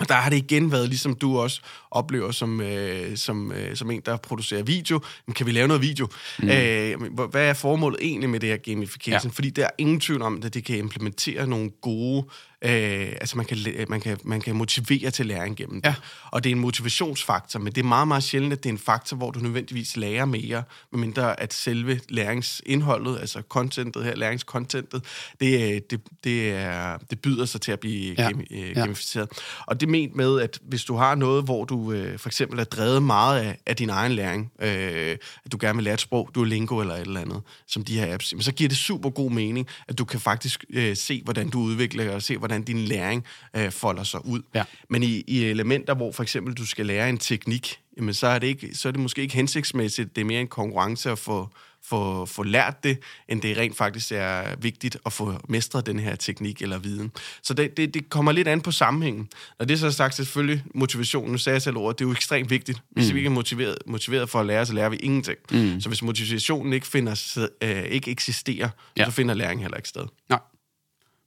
Og 0.00 0.08
der 0.08 0.14
har 0.14 0.30
det 0.30 0.36
igen 0.36 0.72
været, 0.72 0.88
ligesom 0.88 1.14
du 1.14 1.38
også 1.38 1.60
oplever 1.90 2.30
som, 2.30 2.60
øh, 2.60 3.16
som, 3.16 3.52
øh, 3.52 3.76
som 3.76 3.90
en, 3.90 4.02
der 4.06 4.16
producerer 4.16 4.62
video. 4.62 5.00
Men 5.26 5.34
kan 5.34 5.46
vi 5.46 5.52
lave 5.52 5.68
noget 5.68 5.82
video? 5.82 6.08
Mm. 6.38 6.48
Øh, 6.48 7.28
hvad 7.30 7.48
er 7.48 7.54
formålet 7.54 7.98
egentlig 8.02 8.30
med 8.30 8.40
det 8.40 8.48
her 8.48 8.56
gamification? 8.56 9.30
Ja. 9.30 9.34
Fordi 9.34 9.50
der 9.50 9.64
er 9.64 9.70
ingen 9.78 10.00
tvivl 10.00 10.22
om, 10.22 10.42
at 10.44 10.54
det 10.54 10.64
kan 10.64 10.78
implementere 10.78 11.46
nogle 11.46 11.70
gode 11.70 12.26
Øh, 12.62 13.08
altså 13.20 13.36
man 13.36 13.46
kan, 13.46 13.58
man, 13.88 14.00
kan, 14.00 14.18
man 14.24 14.40
kan 14.40 14.56
motivere 14.56 15.10
til 15.10 15.26
læring 15.26 15.56
gennem 15.56 15.82
det. 15.82 15.88
Ja. 15.88 15.94
Og 16.30 16.44
det 16.44 16.50
er 16.50 16.54
en 16.54 16.60
motivationsfaktor, 16.60 17.60
men 17.60 17.72
det 17.72 17.80
er 17.80 17.84
meget, 17.84 18.08
meget 18.08 18.22
sjældent, 18.22 18.52
at 18.52 18.62
det 18.62 18.68
er 18.68 18.72
en 18.72 18.78
faktor, 18.78 19.16
hvor 19.16 19.30
du 19.30 19.40
nødvendigvis 19.40 19.96
lærer 19.96 20.24
mere, 20.24 20.62
medmindre 20.92 21.40
at 21.40 21.54
selve 21.54 22.00
læringsindholdet, 22.08 23.18
altså 23.20 23.42
contentet 23.48 24.04
her, 24.04 24.16
læringskontentet, 24.16 25.04
det, 25.40 25.90
det, 25.90 26.00
det, 26.24 26.50
er, 26.50 26.98
det 27.10 27.20
byder 27.20 27.44
sig 27.44 27.60
til 27.60 27.72
at 27.72 27.80
blive 27.80 28.14
ja. 28.18 28.28
Gem, 28.28 28.44
øh, 28.50 28.74
gamificeret. 28.74 29.28
Ja. 29.36 29.42
Og 29.66 29.80
det 29.80 29.86
er 29.86 29.90
ment 29.90 30.16
med, 30.16 30.40
at 30.40 30.58
hvis 30.62 30.84
du 30.84 30.96
har 30.96 31.14
noget, 31.14 31.44
hvor 31.44 31.64
du 31.64 31.92
øh, 31.92 32.18
for 32.18 32.28
eksempel 32.28 32.58
er 32.58 32.64
drevet 32.64 33.02
meget 33.02 33.40
af, 33.40 33.58
af 33.66 33.76
din 33.76 33.90
egen 33.90 34.12
læring, 34.12 34.52
øh, 34.62 35.16
at 35.44 35.52
du 35.52 35.58
gerne 35.60 35.76
vil 35.76 35.84
lære 35.84 35.94
et 35.94 36.00
sprog, 36.00 36.30
du 36.34 36.40
er 36.40 36.46
lingo 36.46 36.80
eller 36.80 36.94
et 36.94 37.00
eller 37.00 37.20
andet, 37.20 37.42
som 37.66 37.84
de 37.84 37.98
her 37.98 38.14
apps, 38.14 38.34
så 38.40 38.52
giver 38.52 38.68
det 38.68 38.78
super 38.78 39.10
god 39.10 39.30
mening, 39.30 39.66
at 39.88 39.98
du 39.98 40.04
kan 40.04 40.20
faktisk 40.20 40.64
øh, 40.70 40.96
se, 40.96 41.22
hvordan 41.24 41.48
du 41.48 41.60
udvikler, 41.60 42.14
og 42.14 42.22
se, 42.22 42.36
hvordan 42.46 42.62
din 42.62 42.78
læring 42.78 43.24
øh, 43.56 43.70
folder 43.70 44.02
sig 44.02 44.26
ud. 44.26 44.42
Ja. 44.54 44.64
Men 44.88 45.02
i, 45.02 45.24
i 45.26 45.44
elementer, 45.44 45.94
hvor 45.94 46.12
for 46.12 46.22
eksempel 46.22 46.54
du 46.54 46.66
skal 46.66 46.86
lære 46.86 47.08
en 47.08 47.18
teknik, 47.18 47.80
jamen 47.96 48.14
så 48.14 48.26
er, 48.26 48.38
det 48.38 48.46
ikke, 48.46 48.74
så 48.74 48.88
er 48.88 48.92
det 48.92 49.00
måske 49.00 49.22
ikke 49.22 49.34
hensigtsmæssigt. 49.34 50.16
Det 50.16 50.20
er 50.20 50.24
mere 50.24 50.40
en 50.40 50.48
konkurrence 50.48 51.10
at 51.10 51.18
få, 51.18 51.48
få, 51.84 52.26
få 52.26 52.42
lært 52.42 52.84
det, 52.84 52.98
end 53.28 53.42
det 53.42 53.56
rent 53.56 53.76
faktisk 53.76 54.12
er 54.12 54.56
vigtigt 54.56 54.96
at 55.06 55.12
få 55.12 55.34
mestret 55.48 55.86
den 55.86 55.98
her 55.98 56.16
teknik 56.16 56.62
eller 56.62 56.78
viden. 56.78 57.12
Så 57.42 57.54
det, 57.54 57.76
det, 57.76 57.94
det 57.94 58.10
kommer 58.10 58.32
lidt 58.32 58.48
an 58.48 58.60
på 58.60 58.70
sammenhængen. 58.70 59.28
Når 59.58 59.66
det 59.66 59.74
er 59.74 59.78
så 59.78 59.90
sagt, 59.90 60.14
selvfølgelig 60.14 60.64
motivationen, 60.74 61.32
nu 61.32 61.38
sagde 61.38 61.54
jeg 61.54 61.62
selv 61.62 61.76
ordet, 61.76 61.98
det 61.98 62.04
er 62.04 62.08
jo 62.08 62.12
ekstremt 62.12 62.50
vigtigt. 62.50 62.82
Hvis 62.90 63.08
mm. 63.08 63.14
vi 63.14 63.18
ikke 63.18 63.28
er 63.28 63.32
motiveret, 63.32 63.78
motiveret 63.86 64.30
for 64.30 64.40
at 64.40 64.46
lære, 64.46 64.66
så 64.66 64.72
lærer 64.72 64.88
vi 64.88 64.96
ingenting. 64.96 65.38
Mm. 65.50 65.80
Så 65.80 65.88
hvis 65.88 66.02
motivationen 66.02 66.72
ikke, 66.72 66.86
finder, 66.86 67.46
øh, 67.62 67.84
ikke 67.84 68.10
eksisterer, 68.10 68.68
ja. 68.96 69.04
så 69.04 69.10
finder 69.10 69.34
læring 69.34 69.60
heller 69.60 69.76
ikke 69.76 69.88
sted. 69.88 70.04
Nej. 70.28 70.38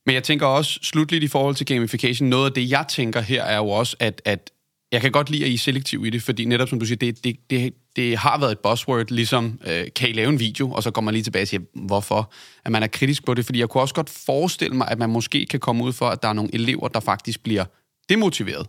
Men 0.10 0.14
jeg 0.14 0.24
tænker 0.24 0.46
også, 0.46 0.80
slutligt 0.82 1.24
i 1.24 1.28
forhold 1.28 1.56
til 1.56 1.66
gamification, 1.66 2.30
noget 2.30 2.46
af 2.46 2.54
det, 2.54 2.70
jeg 2.70 2.86
tænker 2.90 3.22
her, 3.22 3.44
er 3.44 3.58
jo 3.58 3.70
også, 3.70 3.96
at, 4.00 4.22
at 4.26 4.52
jeg 4.92 5.02
kan 5.02 5.12
godt 5.12 5.30
lide, 5.30 5.44
at 5.44 5.50
I 5.50 5.54
er 5.54 5.58
selektiv 5.58 6.06
i 6.06 6.10
det, 6.10 6.24
fordi 6.24 6.46
netop 6.46 6.70
som 6.70 6.80
du 6.80 6.86
siger, 6.86 6.98
det, 6.98 7.24
det, 7.24 7.36
det, 7.50 7.74
det 7.96 8.18
har 8.18 8.40
været 8.40 8.52
et 8.52 8.60
buzzword, 8.60 9.12
ligesom, 9.12 9.60
øh, 9.68 9.88
kan 9.96 10.10
I 10.10 10.12
lave 10.12 10.30
en 10.30 10.40
video, 10.40 10.72
og 10.72 10.84
så 10.84 10.92
kommer 10.92 11.06
man 11.06 11.14
lige 11.14 11.24
tilbage 11.24 11.44
og 11.44 11.48
siger, 11.48 11.62
hvorfor? 11.74 12.32
At 12.66 12.72
man 12.72 12.84
er 12.84 12.88
kritisk 12.88 13.26
på 13.26 13.34
det, 13.34 13.46
fordi 13.46 13.60
jeg 13.60 13.70
kunne 13.70 13.82
også 13.82 13.94
godt 13.94 14.10
forestille 14.10 14.76
mig, 14.76 14.88
at 14.88 15.00
man 15.00 15.10
måske 15.10 15.46
kan 15.46 15.60
komme 15.60 15.84
ud 15.84 15.94
for, 15.94 16.10
at 16.10 16.24
der 16.24 16.30
er 16.30 16.34
nogle 16.34 16.54
elever, 16.54 16.88
der 16.88 17.00
faktisk 17.00 17.44
bliver 17.44 17.66
demotiveret. 18.10 18.68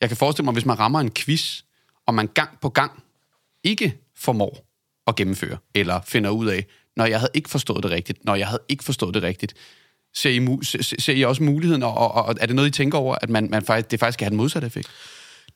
Jeg 0.00 0.08
kan 0.08 0.16
forestille 0.16 0.44
mig, 0.44 0.52
hvis 0.52 0.66
man 0.66 0.78
rammer 0.78 1.00
en 1.00 1.10
quiz, 1.10 1.62
og 2.06 2.14
man 2.14 2.26
gang 2.34 2.50
på 2.60 2.68
gang 2.68 3.02
ikke 3.64 3.96
formår 4.16 4.66
at 5.06 5.16
gennemføre, 5.16 5.58
eller 5.74 6.00
finder 6.06 6.30
ud 6.30 6.46
af, 6.46 6.66
når 6.96 7.06
jeg 7.06 7.18
havde 7.20 7.32
ikke 7.34 7.48
forstået 7.48 7.82
det 7.82 7.90
rigtigt, 7.90 8.24
når 8.24 8.34
jeg 8.34 8.46
havde 8.46 8.62
ikke 8.68 8.84
forstået 8.84 9.14
det 9.14 9.22
rigtigt, 9.22 9.54
Ser 10.14 10.30
I, 10.30 10.64
ser 11.00 11.12
I 11.12 11.24
også 11.24 11.42
muligheden, 11.42 11.82
og, 11.82 11.94
og, 11.94 12.12
og 12.12 12.34
er 12.40 12.46
det 12.46 12.56
noget, 12.56 12.68
I 12.68 12.72
tænker 12.72 12.98
over, 12.98 13.16
at 13.22 13.30
man, 13.30 13.48
man 13.50 13.64
faktisk, 13.64 13.90
det 13.90 14.00
faktisk 14.00 14.18
kan 14.18 14.24
have 14.24 14.30
den 14.30 14.36
modsatte 14.36 14.66
effekt? 14.66 14.88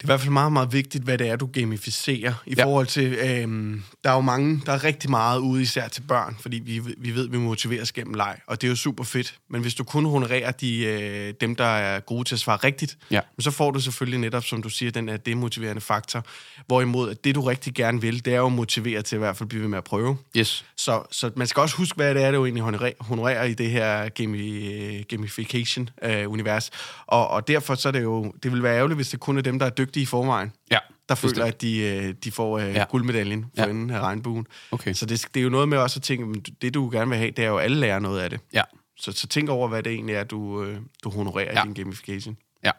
Det 0.03 0.09
er 0.09 0.13
i 0.13 0.15
hvert 0.15 0.21
fald 0.21 0.33
meget, 0.33 0.53
meget 0.53 0.73
vigtigt, 0.73 1.05
hvad 1.05 1.19
det 1.19 1.29
er, 1.29 1.37
du 1.37 1.47
gamificerer. 1.47 2.33
I 2.47 2.55
ja. 2.57 2.65
forhold 2.65 2.87
til, 2.87 3.13
øhm, 3.13 3.83
der 4.05 4.11
er 4.11 4.15
jo 4.15 4.21
mange, 4.21 4.63
der 4.67 4.73
er 4.73 4.85
rigtig 4.85 5.11
meget 5.11 5.39
ude, 5.39 5.63
især 5.63 5.89
til 5.89 6.01
børn, 6.01 6.37
fordi 6.41 6.57
vi, 6.59 6.81
vi 6.99 7.15
ved, 7.15 7.29
vi 7.29 7.39
motiveres 7.39 7.93
gennem 7.93 8.15
leg, 8.15 8.39
og 8.47 8.61
det 8.61 8.67
er 8.67 8.71
jo 8.71 8.77
super 8.77 9.05
fedt. 9.05 9.35
Men 9.51 9.61
hvis 9.61 9.75
du 9.75 9.85
kun 9.85 10.05
honorerer 10.05 10.51
de, 10.51 10.85
øh, 10.85 11.35
dem, 11.41 11.57
der 11.57 11.65
er 11.65 12.01
gode 12.01 12.25
til 12.25 12.35
at 12.35 12.39
svare 12.39 12.57
rigtigt, 12.57 12.99
ja. 13.11 13.21
så 13.39 13.51
får 13.51 13.71
du 13.71 13.81
selvfølgelig 13.81 14.21
netop, 14.21 14.45
som 14.45 14.63
du 14.63 14.69
siger, 14.69 14.93
den 14.93 15.09
er 15.09 15.17
demotiverende 15.17 15.81
faktor. 15.81 16.25
Hvorimod, 16.67 17.11
at 17.11 17.25
det 17.25 17.35
du 17.35 17.41
rigtig 17.41 17.75
gerne 17.75 18.01
vil, 18.01 18.25
det 18.25 18.35
er 18.35 18.39
jo 18.39 18.47
at 18.47 18.53
motivere 18.53 19.03
til 19.03 19.17
at 19.17 19.19
i 19.19 19.23
hvert 19.23 19.37
fald 19.37 19.49
blive 19.49 19.63
ved 19.63 19.69
med 19.69 19.79
at 19.79 19.85
prøve. 19.85 20.17
Yes. 20.37 20.65
Så, 20.77 21.03
så 21.11 21.31
man 21.37 21.47
skal 21.47 21.61
også 21.61 21.77
huske, 21.77 21.97
hvad 21.97 22.15
det 22.15 22.23
er, 22.23 22.31
du 22.31 22.45
egentlig 22.45 22.65
honorerer, 22.65 22.93
honorerer 23.01 23.45
i 23.45 23.55
det 23.55 23.71
her 23.71 24.09
gami, 24.09 25.03
gamification-univers. 25.03 26.71
Øh, 26.73 27.05
og, 27.07 27.29
og 27.29 27.49
derfor 27.49 27.75
så 27.75 27.89
er 27.89 27.93
det 27.93 28.03
jo, 28.03 28.33
det 28.43 28.53
vil 28.53 28.63
være 28.63 28.77
ærgerligt, 28.77 28.99
hvis 28.99 29.09
det 29.09 29.21
kun 29.21 29.39
er 29.39 29.43
dem, 29.43 29.59
der 29.59 29.67
er 29.67 29.71
dygtige 29.71 29.92
i 30.01 30.07
forvejen, 30.07 30.53
ja, 30.71 30.79
der 31.09 31.15
føler, 31.15 31.33
bestemt. 31.33 31.49
at 31.49 31.61
de, 31.61 31.79
øh, 31.79 32.15
de 32.25 32.31
får 32.31 32.57
uh, 32.57 32.63
ja. 32.63 32.85
guldmedaljen 32.91 33.47
for 33.57 33.65
ja. 33.65 33.71
enden 33.71 33.91
af 33.91 34.01
regnbuen. 34.01 34.47
Okay. 34.71 34.93
Så 34.93 35.07
det, 35.07 35.27
det 35.35 35.41
er 35.41 35.45
jo 35.45 35.51
noget 35.51 35.69
med 35.69 35.79
også 35.79 35.99
at 35.99 36.03
tænke, 36.03 36.53
det 36.63 36.75
du 36.75 36.91
gerne 36.93 37.09
vil 37.09 37.19
have, 37.19 37.31
det 37.31 37.45
er 37.45 37.49
jo, 37.49 37.59
at 37.59 37.65
alle 37.65 37.81
lærer 37.81 37.99
noget 37.99 38.21
af 38.21 38.31
det. 38.31 38.41
Ja. 38.53 38.63
Så, 38.97 39.13
så 39.13 39.27
tænk 39.27 39.49
over, 39.49 39.69
hvad 39.69 39.83
det 39.83 39.93
egentlig 39.93 40.15
er, 40.15 40.25
du, 40.25 40.63
øh, 40.65 40.79
du 41.05 41.11
honorerer 41.11 41.53
ja. 41.53 41.63
i 41.63 41.67
din 41.67 41.75
gamification. 41.75 42.37
Ja. 42.65 42.71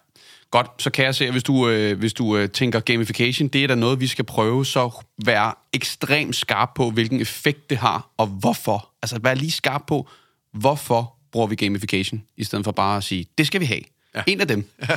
Godt, 0.52 0.67
så 0.78 0.89
kan 0.89 1.06
jeg 1.06 1.15
se, 1.15 1.26
at 1.26 1.32
hvis 1.32 1.43
du, 1.43 1.69
øh, 1.69 1.99
hvis 1.99 2.13
du 2.13 2.38
øh, 2.38 2.49
tænker 2.49 2.80
gamification, 2.80 3.47
det 3.47 3.63
er 3.63 3.67
da 3.67 3.76
noget, 3.76 3.99
vi 3.99 4.08
skal 4.08 4.26
prøve, 4.26 4.65
så 4.65 5.04
være 5.26 5.54
ekstremt 5.73 6.36
skarp 6.36 6.69
på, 6.76 6.89
hvilken 6.89 7.21
effekt 7.21 7.69
det 7.69 7.78
har, 7.78 8.10
og 8.17 8.28
hvorfor. 8.28 8.89
Altså 9.02 9.19
være 9.23 9.36
lige 9.36 9.52
skarp 9.52 9.84
på, 9.88 10.10
hvorfor 10.54 11.15
bruger 11.32 11.47
vi 11.47 11.56
gamification, 11.56 12.23
i 12.38 12.43
stedet 12.43 12.65
for 12.65 12.71
bare 12.71 12.97
at 12.97 13.04
sige, 13.04 13.26
det 13.38 13.47
skal 13.47 13.62
vi 13.62 13.65
have. 13.65 13.82
Ja. 14.15 14.23
En 14.28 14.41
af 14.41 14.47
dem. 14.47 14.69
Ja. 14.89 14.95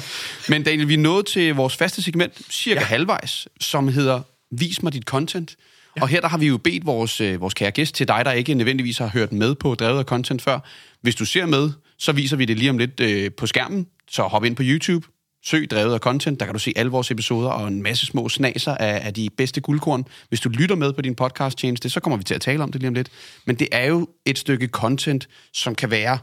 Men 0.48 0.62
Daniel, 0.62 0.88
vi 0.88 0.94
er 0.94 0.98
nået 0.98 1.26
til 1.26 1.54
vores 1.54 1.76
faste 1.76 2.02
segment, 2.02 2.32
cirka 2.50 2.80
ja. 2.80 2.86
halvvejs, 2.86 3.48
som 3.60 3.88
hedder 3.88 4.22
Vis 4.50 4.82
mig 4.82 4.92
dit 4.92 5.02
content. 5.02 5.56
Ja. 5.96 6.02
Og 6.02 6.08
her 6.08 6.20
der 6.20 6.28
har 6.28 6.38
vi 6.38 6.46
jo 6.46 6.58
bedt 6.58 6.86
vores, 6.86 7.20
øh, 7.20 7.40
vores 7.40 7.54
kære 7.54 7.70
gæst 7.70 7.94
til 7.94 8.08
dig, 8.08 8.24
der 8.24 8.32
ikke 8.32 8.54
nødvendigvis 8.54 8.98
har 8.98 9.08
hørt 9.08 9.32
med 9.32 9.54
på 9.54 9.74
Drevet 9.74 9.98
af 9.98 10.04
Content 10.04 10.42
før. 10.42 10.58
Hvis 11.00 11.14
du 11.14 11.24
ser 11.24 11.46
med, 11.46 11.70
så 11.98 12.12
viser 12.12 12.36
vi 12.36 12.44
det 12.44 12.58
lige 12.58 12.70
om 12.70 12.78
lidt 12.78 13.00
øh, 13.00 13.30
på 13.32 13.46
skærmen. 13.46 13.86
Så 14.10 14.22
hop 14.22 14.44
ind 14.44 14.56
på 14.56 14.62
YouTube, 14.64 15.06
søg 15.44 15.70
Drevet 15.70 15.94
af 15.94 16.00
Content, 16.00 16.40
der 16.40 16.46
kan 16.46 16.52
du 16.52 16.58
se 16.58 16.72
alle 16.76 16.90
vores 16.90 17.10
episoder 17.10 17.48
og 17.48 17.68
en 17.68 17.82
masse 17.82 18.06
små 18.06 18.28
snaser 18.28 18.74
af, 18.74 19.06
af 19.06 19.14
de 19.14 19.30
bedste 19.36 19.60
guldkorn. 19.60 20.04
Hvis 20.28 20.40
du 20.40 20.48
lytter 20.48 20.76
med 20.76 20.92
på 20.92 21.02
din 21.02 21.14
podcast 21.14 21.58
tjeneste, 21.58 21.90
så 21.90 22.00
kommer 22.00 22.16
vi 22.16 22.24
til 22.24 22.34
at 22.34 22.40
tale 22.40 22.62
om 22.62 22.72
det 22.72 22.80
lige 22.80 22.88
om 22.88 22.94
lidt. 22.94 23.08
Men 23.44 23.56
det 23.56 23.68
er 23.72 23.86
jo 23.86 24.08
et 24.26 24.38
stykke 24.38 24.66
content, 24.66 25.28
som 25.52 25.74
kan 25.74 25.90
være 25.90 26.18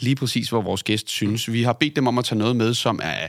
lige 0.00 0.16
præcis, 0.16 0.48
hvor 0.48 0.62
vores 0.62 0.82
gæst 0.82 1.08
synes. 1.08 1.52
Vi 1.52 1.62
har 1.62 1.72
bedt 1.72 1.96
dem 1.96 2.06
om 2.06 2.18
at 2.18 2.24
tage 2.24 2.38
noget 2.38 2.56
med, 2.56 2.74
som 2.74 3.00
er, 3.02 3.28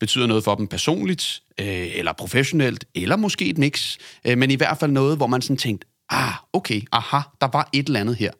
betyder 0.00 0.26
noget 0.26 0.44
for 0.44 0.54
dem 0.54 0.66
personligt, 0.66 1.42
øh, 1.60 1.98
eller 1.98 2.12
professionelt, 2.12 2.84
eller 2.94 3.16
måske 3.16 3.46
et 3.48 3.58
mix, 3.58 3.96
øh, 4.24 4.38
men 4.38 4.50
i 4.50 4.54
hvert 4.54 4.78
fald 4.78 4.90
noget, 4.90 5.16
hvor 5.16 5.26
man 5.26 5.42
sådan 5.42 5.56
tænkt, 5.56 5.84
ah, 6.10 6.34
okay, 6.52 6.80
aha, 6.92 7.20
der 7.40 7.48
var 7.52 7.68
et 7.72 7.86
eller 7.86 8.00
andet 8.00 8.16
her. 8.16 8.30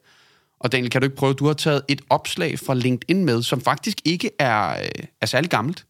Og 0.59 0.71
Daniel, 0.71 0.89
kan 0.89 1.01
du 1.01 1.05
ikke 1.05 1.15
prøve, 1.15 1.33
du 1.33 1.47
har 1.47 1.53
taget 1.53 1.81
et 1.87 2.01
opslag 2.09 2.59
fra 2.59 2.73
LinkedIn 2.73 3.25
med, 3.25 3.43
som 3.43 3.61
faktisk 3.61 3.97
ikke 4.05 4.29
er, 4.39 4.79
øh, 4.79 5.03
er 5.21 5.25
særlig 5.25 5.49
gammelt. 5.49 5.85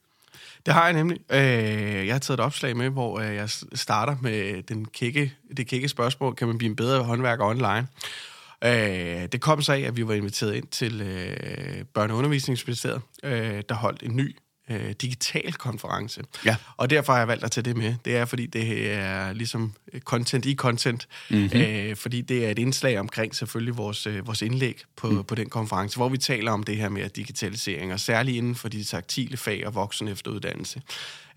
Det 0.65 0.74
har 0.74 0.84
jeg 0.84 0.93
nemlig. 0.93 1.19
Øh, 1.30 2.08
jeg 2.08 2.13
har 2.13 2.19
taget 2.19 2.39
et 2.39 2.45
opslag 2.45 2.78
med, 2.78 2.89
hvor 2.89 3.19
øh, 3.19 3.36
jeg 3.36 3.50
starter 3.74 4.15
med 4.21 4.63
den 4.63 4.86
kække, 4.86 5.34
det 5.58 5.67
kække 5.67 5.89
spørgsmål, 5.89 6.36
kan 6.36 6.48
man 6.48 6.58
blive 6.58 6.69
en 6.69 6.76
bedre 6.76 7.04
håndværker 7.04 7.45
online? 7.45 7.88
Øh, 8.65 9.28
det 9.32 9.41
kom 9.41 9.62
så 9.62 9.73
af, 9.73 9.80
at 9.80 9.97
vi 9.97 10.08
var 10.08 10.13
inviteret 10.13 10.56
ind 10.56 10.67
til 10.67 11.01
øh, 11.01 11.82
Børne- 11.97 12.12
og 12.12 12.17
Undervisningsministeriet, 12.17 13.01
øh, 13.23 13.63
der 13.69 13.75
holdt 13.75 14.04
en 14.04 14.15
ny 14.15 14.36
øh, 14.69 14.91
digital 14.91 15.54
konference. 15.54 16.21
Ja. 16.45 16.56
Og 16.78 16.89
derfor 16.89 17.13
har 17.13 17.19
jeg 17.19 17.28
valgt 17.28 17.43
at 17.43 17.51
tage 17.51 17.63
det 17.63 17.78
med. 17.78 17.95
Det 18.06 18.15
er, 18.15 18.25
fordi 18.25 18.45
det 18.45 18.93
er 18.93 19.34
ligesom 19.34 19.73
content 19.99 20.45
i 20.45 20.56
content. 20.56 21.08
Mm-hmm. 21.30 21.60
Øh, 21.60 21.95
fordi 21.95 22.21
det 22.21 22.45
er 22.45 22.49
et 22.49 22.60
indslag 22.60 22.99
omkring 22.99 23.36
selvfølgelig 23.36 23.78
vores, 23.78 24.08
øh, 24.08 24.28
vores 24.28 24.41
indlæg 24.41 24.82
på, 24.95 25.10
mm. 25.10 25.23
på 25.23 25.36
den 25.36 25.49
konference, 25.49 25.97
hvor 25.97 26.10
vi 26.10 26.17
taler 26.17 26.51
om 26.51 26.63
det 26.63 26.78
her 26.78 26.89
med 26.89 27.10
digitalisering, 27.10 27.93
og 27.93 27.99
særligt 27.99 28.38
inden 28.38 28.56
for 28.56 28.69
de 28.69 28.84
taktile 28.84 29.38
fag 29.38 29.67
og 29.67 29.75
voksen 29.75 30.08
efteruddannelse. 30.08 30.82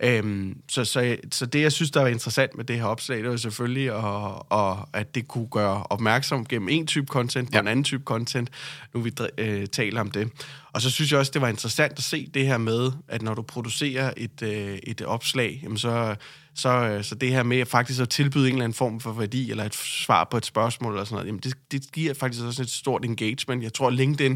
Øhm, 0.00 0.60
så, 0.68 0.84
så, 0.84 1.16
så 1.32 1.46
det, 1.46 1.60
jeg 1.60 1.72
synes, 1.72 1.90
der 1.90 2.00
er 2.00 2.06
interessant 2.06 2.56
med 2.56 2.64
det 2.64 2.76
her 2.76 2.84
opslag, 2.84 3.18
det 3.18 3.26
er 3.26 3.30
jo 3.30 3.36
selvfølgelig, 3.36 3.90
at, 3.90 4.58
at, 4.58 4.76
at 4.92 5.14
det 5.14 5.28
kunne 5.28 5.48
gøre 5.50 5.82
opmærksom 5.82 6.46
gennem 6.46 6.68
en 6.68 6.86
type 6.86 7.06
content 7.06 7.52
ja. 7.52 7.58
og 7.58 7.60
en 7.60 7.68
anden 7.68 7.84
type 7.84 8.04
content, 8.04 8.50
nu 8.94 9.00
vi 9.00 9.12
øh, 9.38 9.66
taler 9.66 10.00
om 10.00 10.10
det. 10.10 10.30
Og 10.72 10.82
så 10.82 10.90
synes 10.90 11.12
jeg 11.12 11.20
også, 11.20 11.32
det 11.34 11.42
var 11.42 11.48
interessant 11.48 11.92
at 11.92 12.04
se 12.04 12.30
det 12.34 12.46
her 12.46 12.58
med, 12.58 12.92
at 13.08 13.22
når 13.22 13.34
du 13.34 13.42
producerer 13.42 14.12
et, 14.16 14.42
øh, 14.42 14.78
et 14.82 15.02
opslag, 15.02 15.60
jamen 15.62 15.78
så, 15.78 16.16
så, 16.54 16.68
øh, 16.68 17.04
så 17.04 17.14
det 17.14 17.28
her 17.28 17.42
med 17.42 17.66
faktisk 17.66 18.00
at 18.00 18.08
tilbyde 18.08 18.46
en 18.48 18.52
eller 18.52 18.64
anden 18.64 18.76
form 18.76 19.00
for 19.00 19.12
værdi, 19.12 19.50
eller 19.50 19.64
et 19.64 19.74
svar 19.74 20.24
på 20.30 20.36
et 20.36 20.46
spørgsmål, 20.46 20.92
eller 20.92 21.04
sådan 21.04 21.14
noget, 21.14 21.26
jamen 21.26 21.40
det, 21.40 21.54
det 21.72 21.92
giver 21.92 22.14
faktisk 22.14 22.44
også 22.44 22.62
et 22.62 22.70
stort 22.70 23.04
engagement. 23.04 23.62
Jeg 23.62 23.72
tror, 23.72 23.90
LinkedIn 23.90 24.32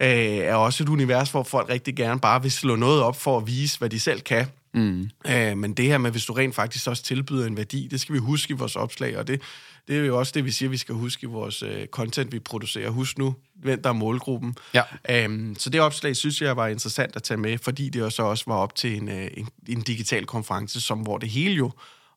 øh, 0.00 0.08
er 0.36 0.54
også 0.54 0.82
et 0.82 0.88
univers, 0.88 1.30
hvor 1.30 1.42
folk 1.42 1.68
rigtig 1.68 1.96
gerne 1.96 2.20
bare 2.20 2.42
vil 2.42 2.50
slå 2.50 2.76
noget 2.76 3.02
op 3.02 3.20
for 3.20 3.36
at 3.36 3.46
vise, 3.46 3.78
hvad 3.78 3.90
de 3.90 4.00
selv 4.00 4.20
kan. 4.20 4.46
Mm. 4.74 5.10
Øh, 5.26 5.56
men 5.56 5.74
det 5.74 5.84
her 5.84 5.98
med, 5.98 6.10
hvis 6.10 6.24
du 6.24 6.32
rent 6.32 6.54
faktisk 6.54 6.86
også 6.88 7.02
tilbyder 7.02 7.46
en 7.46 7.56
værdi, 7.56 7.88
det 7.90 8.00
skal 8.00 8.12
vi 8.14 8.18
huske 8.18 8.50
i 8.50 8.56
vores 8.56 8.76
opslag, 8.76 9.18
og 9.18 9.26
det, 9.28 9.40
det 9.88 9.98
er 9.98 10.04
jo 10.04 10.18
også 10.18 10.32
det, 10.34 10.44
vi 10.44 10.50
siger, 10.50 10.68
vi 10.68 10.76
skal 10.76 10.94
huske 10.94 11.24
i 11.24 11.26
vores 11.26 11.62
øh, 11.62 11.86
content, 11.86 12.32
vi 12.32 12.38
producerer. 12.38 12.90
Husk 12.90 13.18
nu, 13.18 13.34
hvem 13.54 13.82
der 13.82 13.88
er 13.88 13.94
målgruppen. 13.94 14.56
Ja. 14.74 14.82
Øhm, 15.10 15.56
så 15.58 15.70
det 15.70 15.80
opslag 15.80 16.16
synes 16.16 16.42
jeg 16.42 16.56
var 16.56 16.66
interessant 16.66 17.16
at 17.16 17.22
tage 17.22 17.38
med, 17.38 17.58
fordi 17.58 17.88
det 17.88 18.02
også 18.02 18.22
også 18.22 18.44
var 18.46 18.54
op 18.54 18.74
til 18.74 18.96
en, 18.96 19.08
øh, 19.08 19.28
en, 19.36 19.48
en 19.68 19.80
digital 19.80 20.26
konference, 20.26 20.80
som 20.80 20.98
hvor 20.98 21.18
det 21.18 21.28
hele 21.28 21.54
jo 21.54 21.70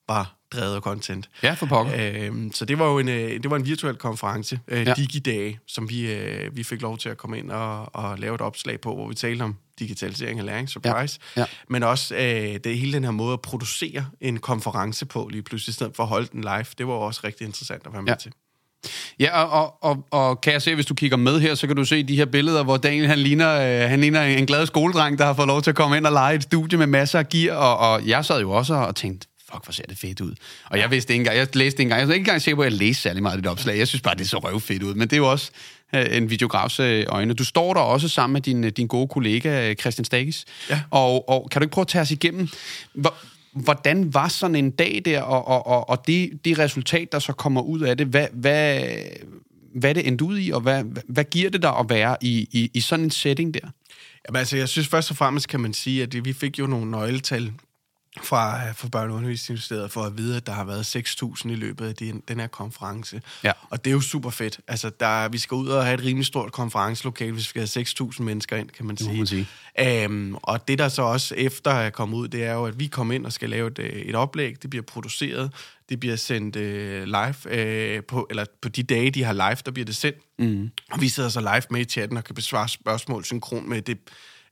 var 0.07 0.35
drevet 0.53 0.75
af 0.75 0.81
content. 0.81 1.29
Ja, 1.43 1.53
for 1.53 1.65
pokker. 1.65 1.93
Øhm, 1.97 2.51
så 2.53 2.65
det 2.65 2.79
var 2.79 2.85
jo 2.85 2.99
en, 2.99 3.09
øh, 3.09 3.43
det 3.43 3.49
var 3.49 3.55
en 3.55 3.65
virtuel 3.65 3.95
konference, 3.95 4.59
øh, 4.67 4.87
ja. 4.87 4.93
Digidage, 4.93 5.59
som 5.67 5.89
vi, 5.89 6.13
øh, 6.13 6.55
vi 6.55 6.63
fik 6.63 6.81
lov 6.81 6.97
til 6.97 7.09
at 7.09 7.17
komme 7.17 7.39
ind 7.39 7.51
og, 7.51 7.95
og 7.95 8.19
lave 8.19 8.35
et 8.35 8.41
opslag 8.41 8.81
på, 8.81 8.95
hvor 8.95 9.07
vi 9.07 9.15
talte 9.15 9.43
om 9.43 9.55
digitalisering 9.79 10.39
af 10.39 10.45
læring, 10.45 10.69
surprise, 10.69 11.19
ja. 11.35 11.41
Ja. 11.41 11.45
men 11.69 11.83
også 11.83 12.15
øh, 12.15 12.59
det 12.63 12.77
hele 12.77 12.93
den 12.93 13.03
her 13.03 13.11
måde 13.11 13.33
at 13.33 13.41
producere 13.41 14.05
en 14.21 14.39
konference 14.39 15.05
på 15.05 15.29
lige 15.31 15.41
pludselig, 15.41 15.71
i 15.71 15.73
stedet 15.73 15.95
for 15.95 16.03
at 16.03 16.09
holde 16.09 16.27
den 16.31 16.41
live. 16.41 16.65
Det 16.77 16.87
var 16.87 16.93
også 16.93 17.21
rigtig 17.23 17.45
interessant 17.45 17.81
at 17.85 17.93
være 17.93 18.01
med 18.01 18.11
ja. 18.11 18.15
til. 18.15 18.31
Ja, 19.19 19.43
og, 19.43 19.83
og, 19.83 20.07
og 20.11 20.41
kan 20.41 20.53
jeg 20.53 20.61
se, 20.61 20.75
hvis 20.75 20.85
du 20.85 20.93
kigger 20.93 21.17
med 21.17 21.39
her, 21.39 21.55
så 21.55 21.67
kan 21.67 21.75
du 21.75 21.85
se 21.85 22.03
de 22.03 22.15
her 22.15 22.25
billeder, 22.25 22.63
hvor 22.63 22.77
Daniel 22.77 23.07
han 23.07 23.19
ligner, 23.19 23.53
øh, 23.53 23.89
han 23.89 24.01
ligner 24.01 24.23
en 24.23 24.45
glad 24.45 24.65
skoledreng, 24.65 25.17
der 25.17 25.25
har 25.25 25.33
fået 25.33 25.47
lov 25.47 25.61
til 25.61 25.69
at 25.69 25.75
komme 25.75 25.97
ind 25.97 26.05
og 26.05 26.11
lege 26.11 26.35
et 26.35 26.43
studie 26.43 26.77
med 26.77 26.87
masser 26.87 27.19
af 27.19 27.29
gear, 27.29 27.55
og, 27.55 27.77
og 27.77 28.07
jeg 28.07 28.25
sad 28.25 28.41
jo 28.41 28.51
også 28.51 28.73
og 28.73 28.95
tænkte, 28.95 29.27
fuck, 29.53 29.65
hvor 29.65 29.71
ser 29.71 29.83
det 29.83 29.97
fedt 29.97 30.21
ud. 30.21 30.35
Og 30.65 30.79
jeg 30.79 30.91
vidste 30.91 31.13
ikke 31.13 31.21
engang, 31.21 31.37
jeg 31.37 31.55
læste 31.55 31.81
ikke 31.81 31.81
engang, 31.81 31.99
jeg 31.99 32.07
var 32.07 32.13
ikke 32.13 32.21
engang 32.21 32.41
sikker 32.41 32.55
på, 32.55 32.61
at 32.61 32.71
jeg 32.71 32.79
læste 32.79 33.01
særlig 33.01 33.23
meget 33.23 33.35
af 33.35 33.41
det 33.41 33.51
opslag. 33.51 33.77
Jeg 33.77 33.87
synes 33.87 34.01
bare, 34.01 34.15
det 34.15 34.29
så 34.29 34.37
røvfedt 34.37 34.83
ud. 34.83 34.93
Men 34.93 35.07
det 35.07 35.13
er 35.13 35.17
jo 35.17 35.31
også 35.31 35.51
øh, 35.95 36.17
en 36.17 36.29
videografs 36.29 36.79
øh, 36.79 37.05
øjne. 37.07 37.33
Du 37.33 37.45
står 37.45 37.73
der 37.73 37.81
også 37.81 38.07
sammen 38.07 38.33
med 38.33 38.41
din, 38.41 38.63
øh, 38.63 38.71
din 38.71 38.87
gode 38.87 39.07
kollega, 39.07 39.69
øh, 39.69 39.75
Christian 39.75 40.05
Stagis. 40.05 40.45
Ja. 40.69 40.81
Og, 40.91 41.29
og 41.29 41.49
kan 41.51 41.61
du 41.61 41.63
ikke 41.63 41.73
prøve 41.73 41.83
at 41.83 41.87
tage 41.87 42.01
os 42.01 42.11
igennem, 42.11 42.47
hvor, 42.93 43.15
hvordan 43.53 44.13
var 44.13 44.27
sådan 44.27 44.55
en 44.55 44.71
dag 44.71 45.01
der, 45.05 45.21
og, 45.21 45.47
og, 45.47 45.67
og, 45.67 45.89
og 45.89 46.07
det, 46.07 46.45
det 46.45 46.59
resultat, 46.59 47.11
der 47.11 47.19
så 47.19 47.33
kommer 47.33 47.61
ud 47.61 47.81
af 47.81 47.97
det, 47.97 48.07
hvad, 48.07 48.27
hvad, 48.33 48.81
hvad 49.75 49.95
det 49.95 50.07
endte 50.07 50.25
ud 50.25 50.39
i, 50.39 50.51
og 50.51 50.61
hvad, 50.61 50.83
hvad 51.07 51.23
giver 51.23 51.49
det 51.49 51.61
dig 51.61 51.77
at 51.79 51.85
være 51.89 52.17
i, 52.21 52.47
i, 52.51 52.71
i 52.73 52.81
sådan 52.81 53.05
en 53.05 53.11
setting 53.11 53.53
der? 53.53 53.69
Jamen 54.27 54.39
altså, 54.39 54.57
jeg 54.57 54.69
synes 54.69 54.87
først 54.87 55.11
og 55.11 55.17
fremmest 55.17 55.47
kan 55.47 55.59
man 55.59 55.73
sige, 55.73 56.03
at 56.03 56.25
vi 56.25 56.33
fik 56.33 56.59
jo 56.59 56.67
nogle 56.67 56.91
nøgletal 56.91 57.51
fra, 58.21 58.71
fra 58.71 58.87
Børne- 58.95 59.09
og 59.09 59.15
Undervisningsministeriet 59.15 59.91
for 59.91 60.03
at 60.03 60.17
vide, 60.17 60.37
at 60.37 60.47
der 60.47 60.53
har 60.53 60.63
været 60.63 60.95
6.000 60.95 61.49
i 61.51 61.55
løbet 61.55 61.85
af 61.85 61.95
den, 61.95 62.23
den 62.27 62.39
her 62.39 62.47
konference. 62.47 63.21
Ja. 63.43 63.51
Og 63.69 63.85
det 63.85 63.91
er 63.91 63.93
jo 63.93 64.01
super 64.01 64.29
fedt. 64.29 64.59
Altså, 64.67 64.91
der, 64.99 65.29
vi 65.29 65.37
skal 65.37 65.55
ud 65.55 65.67
og 65.67 65.83
have 65.83 65.93
et 65.93 66.03
rimelig 66.03 66.25
stort 66.25 66.51
konferencelokale, 66.51 67.31
hvis 67.31 67.55
vi 67.55 67.61
skal 67.61 67.69
have 67.75 68.09
6.000 68.11 68.23
mennesker 68.23 68.57
ind, 68.57 68.69
kan 68.69 68.85
man 68.85 68.97
sige. 68.97 69.17
Man 69.17 69.27
sige. 69.27 69.47
Øhm, 69.79 70.35
og 70.35 70.67
det, 70.67 70.79
der 70.79 70.89
så 70.89 71.01
også 71.01 71.35
efter 71.35 71.71
er 71.71 71.89
kommet 71.89 72.17
ud, 72.17 72.27
det 72.27 72.43
er 72.43 72.53
jo, 72.53 72.65
at 72.65 72.79
vi 72.79 72.87
kommer 72.87 73.13
ind 73.13 73.25
og 73.25 73.33
skal 73.33 73.49
lave 73.49 73.67
et, 73.67 73.79
øh, 73.79 73.89
et 73.89 74.15
oplæg. 74.15 74.61
Det 74.61 74.69
bliver 74.69 74.83
produceret. 74.83 75.51
Det 75.89 75.99
bliver 75.99 76.15
sendt 76.15 76.55
øh, 76.55 77.03
live, 77.03 77.35
øh, 77.49 78.03
på, 78.03 78.27
eller 78.29 78.45
på 78.61 78.69
de 78.69 78.83
dage, 78.83 79.11
de 79.11 79.23
har 79.23 79.33
live, 79.33 79.57
der 79.65 79.71
bliver 79.71 79.85
det 79.85 79.95
sendt. 79.95 80.17
Mm. 80.39 80.71
Og 80.91 81.01
vi 81.01 81.09
sidder 81.09 81.29
så 81.29 81.39
live 81.39 81.63
med 81.69 81.81
i 81.81 81.85
chatten 81.85 82.17
og 82.17 82.23
kan 82.23 82.35
besvare 82.35 82.69
spørgsmål 82.69 83.25
synkron 83.25 83.69
med 83.69 83.81
det, 83.81 83.97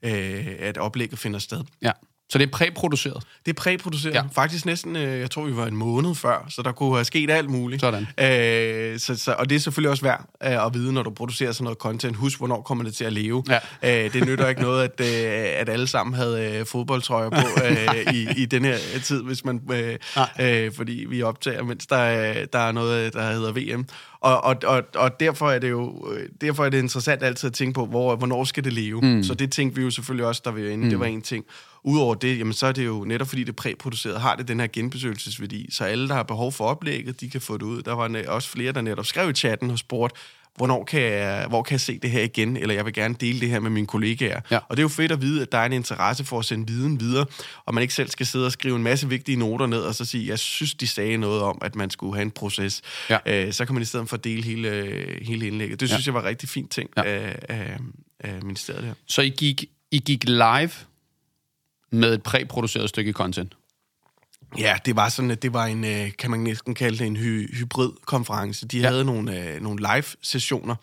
øh, 0.02 0.46
at 0.58 0.78
oplægget 0.78 1.18
finder 1.18 1.38
sted. 1.38 1.60
Ja. 1.82 1.90
Så 2.32 2.38
det 2.38 2.46
er 2.46 2.50
præproduceret? 2.50 3.22
Det 3.46 3.52
er 3.52 3.60
præproduceret. 3.62 4.14
Ja. 4.14 4.22
Faktisk 4.32 4.66
næsten, 4.66 4.96
øh, 4.96 5.20
jeg 5.20 5.30
tror, 5.30 5.44
vi 5.44 5.56
var 5.56 5.66
en 5.66 5.76
måned 5.76 6.14
før, 6.14 6.46
så 6.48 6.62
der 6.62 6.72
kunne 6.72 6.94
have 6.94 7.04
sket 7.04 7.30
alt 7.30 7.50
muligt. 7.50 7.80
Sådan. 7.80 8.02
Øh, 8.02 8.98
så, 8.98 9.16
så, 9.16 9.34
og 9.38 9.50
det 9.50 9.56
er 9.56 9.60
selvfølgelig 9.60 9.90
også 9.90 10.02
værd 10.02 10.28
øh, 10.44 10.66
at 10.66 10.74
vide, 10.74 10.92
når 10.92 11.02
du 11.02 11.10
producerer 11.10 11.52
sådan 11.52 11.64
noget 11.64 11.78
content. 11.78 12.16
Husk, 12.16 12.38
hvornår 12.38 12.62
kommer 12.62 12.84
det 12.84 12.94
til 12.94 13.04
at 13.04 13.12
leve. 13.12 13.44
Ja. 13.82 14.04
Øh, 14.04 14.12
det 14.12 14.26
nytter 14.26 14.48
ikke 14.48 14.60
noget, 14.60 14.84
at, 14.84 15.00
øh, 15.00 15.60
at 15.60 15.68
alle 15.68 15.86
sammen 15.86 16.14
havde 16.14 16.58
øh, 16.58 16.66
fodboldtrøjer 16.66 17.30
på 17.30 17.36
øh, 17.64 18.14
i, 18.14 18.42
i 18.42 18.46
den 18.46 18.64
her 18.64 18.76
tid, 19.04 19.22
hvis 19.22 19.44
man, 19.44 19.60
øh, 19.72 19.98
øh, 20.40 20.72
fordi 20.72 21.06
vi 21.08 21.22
optager, 21.22 21.62
mens 21.62 21.86
der, 21.86 22.34
der 22.52 22.58
er 22.58 22.72
noget, 22.72 23.12
der 23.12 23.32
hedder 23.32 23.52
VM. 23.52 23.86
Og, 24.20 24.44
og, 24.44 24.56
og, 24.66 24.82
og 24.94 25.20
derfor 25.20 25.50
er 25.50 25.58
det 25.58 25.70
jo 25.70 26.14
derfor 26.40 26.64
er 26.64 26.68
det 26.68 26.78
interessant 26.78 27.22
altid 27.22 27.46
at 27.46 27.54
tænke 27.54 27.74
på, 27.74 27.86
hvor, 27.86 28.16
hvornår 28.16 28.44
skal 28.44 28.64
det 28.64 28.72
leve. 28.72 29.00
Mm. 29.00 29.22
Så 29.22 29.34
det 29.34 29.52
tænkte 29.52 29.76
vi 29.76 29.82
jo 29.84 29.90
selvfølgelig 29.90 30.26
også, 30.26 30.42
der 30.44 30.50
vi 30.50 30.64
var 30.64 30.70
inde. 30.70 30.84
Mm. 30.84 30.90
Det 30.90 31.00
var 31.00 31.06
en 31.06 31.22
ting. 31.22 31.44
Udover 31.84 32.14
det, 32.14 32.38
jamen, 32.38 32.52
så 32.52 32.66
er 32.66 32.72
det 32.72 32.86
jo 32.86 33.04
netop 33.04 33.28
fordi 33.28 33.44
det 33.44 33.48
er 33.48 33.56
præproduceret, 33.56 34.20
har 34.20 34.36
det 34.36 34.48
den 34.48 34.60
her 34.60 34.66
genbesøgelsesværdi, 34.72 35.66
så 35.70 35.84
alle, 35.84 36.08
der 36.08 36.14
har 36.14 36.22
behov 36.22 36.52
for 36.52 36.64
oplægget, 36.64 37.20
de 37.20 37.30
kan 37.30 37.40
få 37.40 37.56
det 37.56 37.62
ud. 37.62 37.82
Der 37.82 37.92
var 37.92 38.22
også 38.28 38.48
flere, 38.48 38.72
der 38.72 38.80
netop 38.80 39.06
skrev 39.06 39.30
i 39.30 39.32
chatten 39.32 39.70
og 39.70 39.78
spurgte, 39.78 40.20
hvornår 40.56 40.84
kan 40.84 41.00
jeg, 41.00 41.46
hvor 41.48 41.62
kan 41.62 41.72
jeg 41.72 41.80
se 41.80 41.98
det 41.98 42.10
her 42.10 42.22
igen, 42.22 42.56
eller 42.56 42.74
jeg 42.74 42.84
vil 42.84 42.92
gerne 42.92 43.14
dele 43.20 43.40
det 43.40 43.48
her 43.48 43.60
med 43.60 43.70
mine 43.70 43.86
kollegaer. 43.86 44.40
Ja. 44.50 44.56
Og 44.56 44.76
det 44.76 44.78
er 44.78 44.82
jo 44.82 44.88
fedt 44.88 45.12
at 45.12 45.22
vide, 45.22 45.42
at 45.42 45.52
der 45.52 45.58
er 45.58 45.66
en 45.66 45.72
interesse 45.72 46.24
for 46.24 46.38
at 46.38 46.44
sende 46.44 46.66
viden 46.66 47.00
videre, 47.00 47.26
og 47.64 47.74
man 47.74 47.82
ikke 47.82 47.94
selv 47.94 48.08
skal 48.08 48.26
sidde 48.26 48.46
og 48.46 48.52
skrive 48.52 48.76
en 48.76 48.82
masse 48.82 49.08
vigtige 49.08 49.36
noter 49.36 49.66
ned, 49.66 49.80
og 49.80 49.94
så 49.94 50.04
sige, 50.04 50.28
jeg 50.28 50.38
synes, 50.38 50.74
de 50.74 50.86
sagde 50.86 51.16
noget 51.16 51.42
om, 51.42 51.58
at 51.62 51.74
man 51.74 51.90
skulle 51.90 52.14
have 52.14 52.22
en 52.22 52.30
proces. 52.30 52.82
Ja. 53.10 53.18
Øh, 53.26 53.52
så 53.52 53.64
kan 53.64 53.74
man 53.74 53.82
i 53.82 53.86
stedet 53.86 54.08
for 54.08 54.16
dele 54.16 54.42
hele, 54.42 55.06
hele 55.22 55.46
indlægget. 55.46 55.80
Det 55.80 55.88
synes 55.88 56.06
ja. 56.06 56.08
jeg 56.08 56.14
var 56.14 56.20
en 56.20 56.26
rigtig 56.26 56.48
fint 56.48 56.70
ting 56.70 56.90
ja. 56.96 57.02
af, 57.02 57.38
af, 57.48 57.78
af 58.20 58.42
ministeriet 58.42 58.84
her. 58.84 58.94
Så 59.06 59.22
I 59.22 59.28
gik, 59.28 59.64
I 59.90 59.98
gik 59.98 60.24
live 60.24 60.70
med 61.92 62.14
et 62.14 62.22
præproduceret 62.22 62.88
stykke 62.88 63.12
content? 63.12 63.56
Ja, 64.58 64.76
det 64.84 64.96
var 64.96 65.08
sådan, 65.08 65.30
at 65.30 65.42
det 65.42 65.52
var 65.52 65.66
en, 65.66 65.84
øh, 65.84 66.10
kan 66.18 66.30
man 66.30 66.40
næsten 66.40 66.74
kalde 66.74 66.98
det 66.98 67.06
en 67.06 67.16
hy- 67.16 67.58
hybrid-konference. 67.58 68.68
De 68.68 68.78
ja. 68.78 68.88
havde 68.88 69.04
nogle, 69.04 69.38
øh, 69.38 69.62
nogle 69.62 69.80
live-sessioner, 69.80 70.74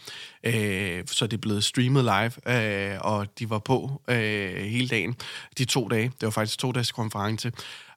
øh, 0.44 1.04
så 1.06 1.28
det 1.28 1.42
blev 1.42 1.62
streamet 1.62 2.04
live, 2.04 2.58
øh, 2.92 2.98
og 3.02 3.40
de 3.40 3.50
var 3.50 3.60
på 3.60 4.02
øh, 4.08 4.56
hele 4.56 4.88
dagen, 4.88 5.16
de 5.58 5.66
to 5.66 5.88
dage. 5.88 6.04
Det 6.04 6.24
var 6.24 6.30
faktisk 6.30 6.60
to 6.60 6.72
dages 6.72 6.92
konference. 6.92 7.52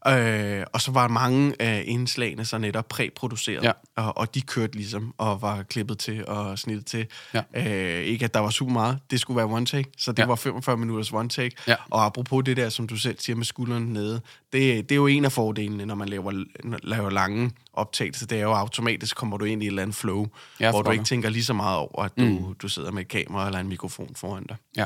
Øh, 0.09 0.65
og 0.73 0.81
så 0.81 0.93
var 0.93 1.09
mange 1.09 1.63
af 1.63 1.85
indslagene 1.87 2.45
så 2.45 2.59
netop 2.59 2.89
præproduceret, 2.89 3.65
ja. 3.65 3.73
og, 3.97 4.19
og 4.19 4.35
de 4.35 4.41
kørte 4.41 4.77
ligesom, 4.77 5.15
og 5.19 5.43
var 5.43 5.63
klippet 5.63 5.99
til 5.99 6.27
og 6.27 6.59
snittet 6.59 6.87
til. 6.87 7.07
Ja. 7.35 7.43
Øh, 7.55 8.03
ikke 8.03 8.25
at 8.25 8.35
der 8.35 8.41
var 8.41 8.51
super 8.51 8.73
meget, 8.73 8.99
det 9.11 9.21
skulle 9.21 9.37
være 9.37 9.47
one 9.47 9.67
take, 9.67 9.91
så 9.99 10.13
det 10.13 10.19
ja. 10.19 10.27
var 10.27 10.35
45 10.35 10.77
minutters 10.77 11.13
one 11.13 11.29
take. 11.29 11.57
Ja. 11.67 11.75
Og 11.91 12.05
apropos 12.05 12.45
det 12.45 12.57
der, 12.57 12.69
som 12.69 12.87
du 12.87 12.97
selv 12.97 13.19
siger 13.19 13.37
med 13.37 13.45
skuldrene 13.45 13.93
nede, 13.93 14.21
det, 14.53 14.89
det 14.89 14.93
er 14.93 14.97
jo 14.97 15.07
en 15.07 15.25
af 15.25 15.33
fordelene, 15.33 15.87
når 15.87 15.95
man 15.95 16.09
laver, 16.09 16.45
laver 16.83 17.11
lange 17.11 17.51
optagelser, 17.73 18.27
det 18.27 18.39
er 18.39 18.43
jo 18.43 18.53
automatisk, 18.53 19.17
kommer 19.17 19.37
du 19.37 19.45
ind 19.45 19.63
i 19.63 19.67
et 19.67 19.69
eller 19.69 19.83
andet 19.83 19.97
flow, 19.97 20.27
ja, 20.61 20.71
hvor 20.71 20.83
du 20.83 20.91
ikke 20.91 21.05
tænker 21.05 21.29
lige 21.29 21.45
så 21.45 21.53
meget 21.53 21.79
over, 21.79 22.03
at 22.03 22.13
du, 22.19 22.25
mm. 22.25 22.55
du 22.55 22.69
sidder 22.69 22.91
med 22.91 23.03
et 23.03 23.09
kamera 23.09 23.47
eller 23.47 23.59
en 23.59 23.69
mikrofon 23.69 24.15
foran 24.17 24.45
dig. 24.49 24.57
Ja, 24.77 24.85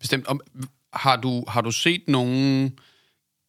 bestemt. 0.00 0.26
Om, 0.26 0.40
har, 0.92 1.16
du, 1.16 1.44
har 1.48 1.60
du 1.60 1.70
set 1.70 2.02
nogen, 2.08 2.78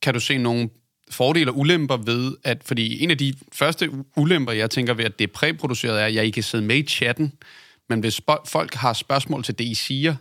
kan 0.01 0.13
du 0.13 0.19
se 0.19 0.37
nogen 0.37 0.69
fordele 1.11 1.51
og 1.51 1.57
ulemper 1.57 1.97
ved, 1.97 2.35
at, 2.43 2.63
fordi 2.65 3.03
en 3.03 3.11
af 3.11 3.17
de 3.17 3.33
første 3.53 3.89
ulemper, 4.17 4.51
jeg 4.51 4.69
tænker 4.69 4.93
ved, 4.93 5.05
at 5.05 5.19
det 5.19 5.29
er 5.29 5.33
præproduceret, 5.33 6.01
er, 6.01 6.05
at 6.05 6.13
jeg 6.13 6.25
ikke 6.25 6.35
kan 6.35 6.43
sidde 6.43 6.63
med 6.63 6.75
i 6.75 6.83
chatten, 6.83 7.33
men 7.89 7.99
hvis 7.99 8.21
folk 8.45 8.73
har 8.73 8.93
spørgsmål 8.93 9.43
til 9.43 9.59
det, 9.59 9.65
I 9.65 9.73
siger, 9.73 10.15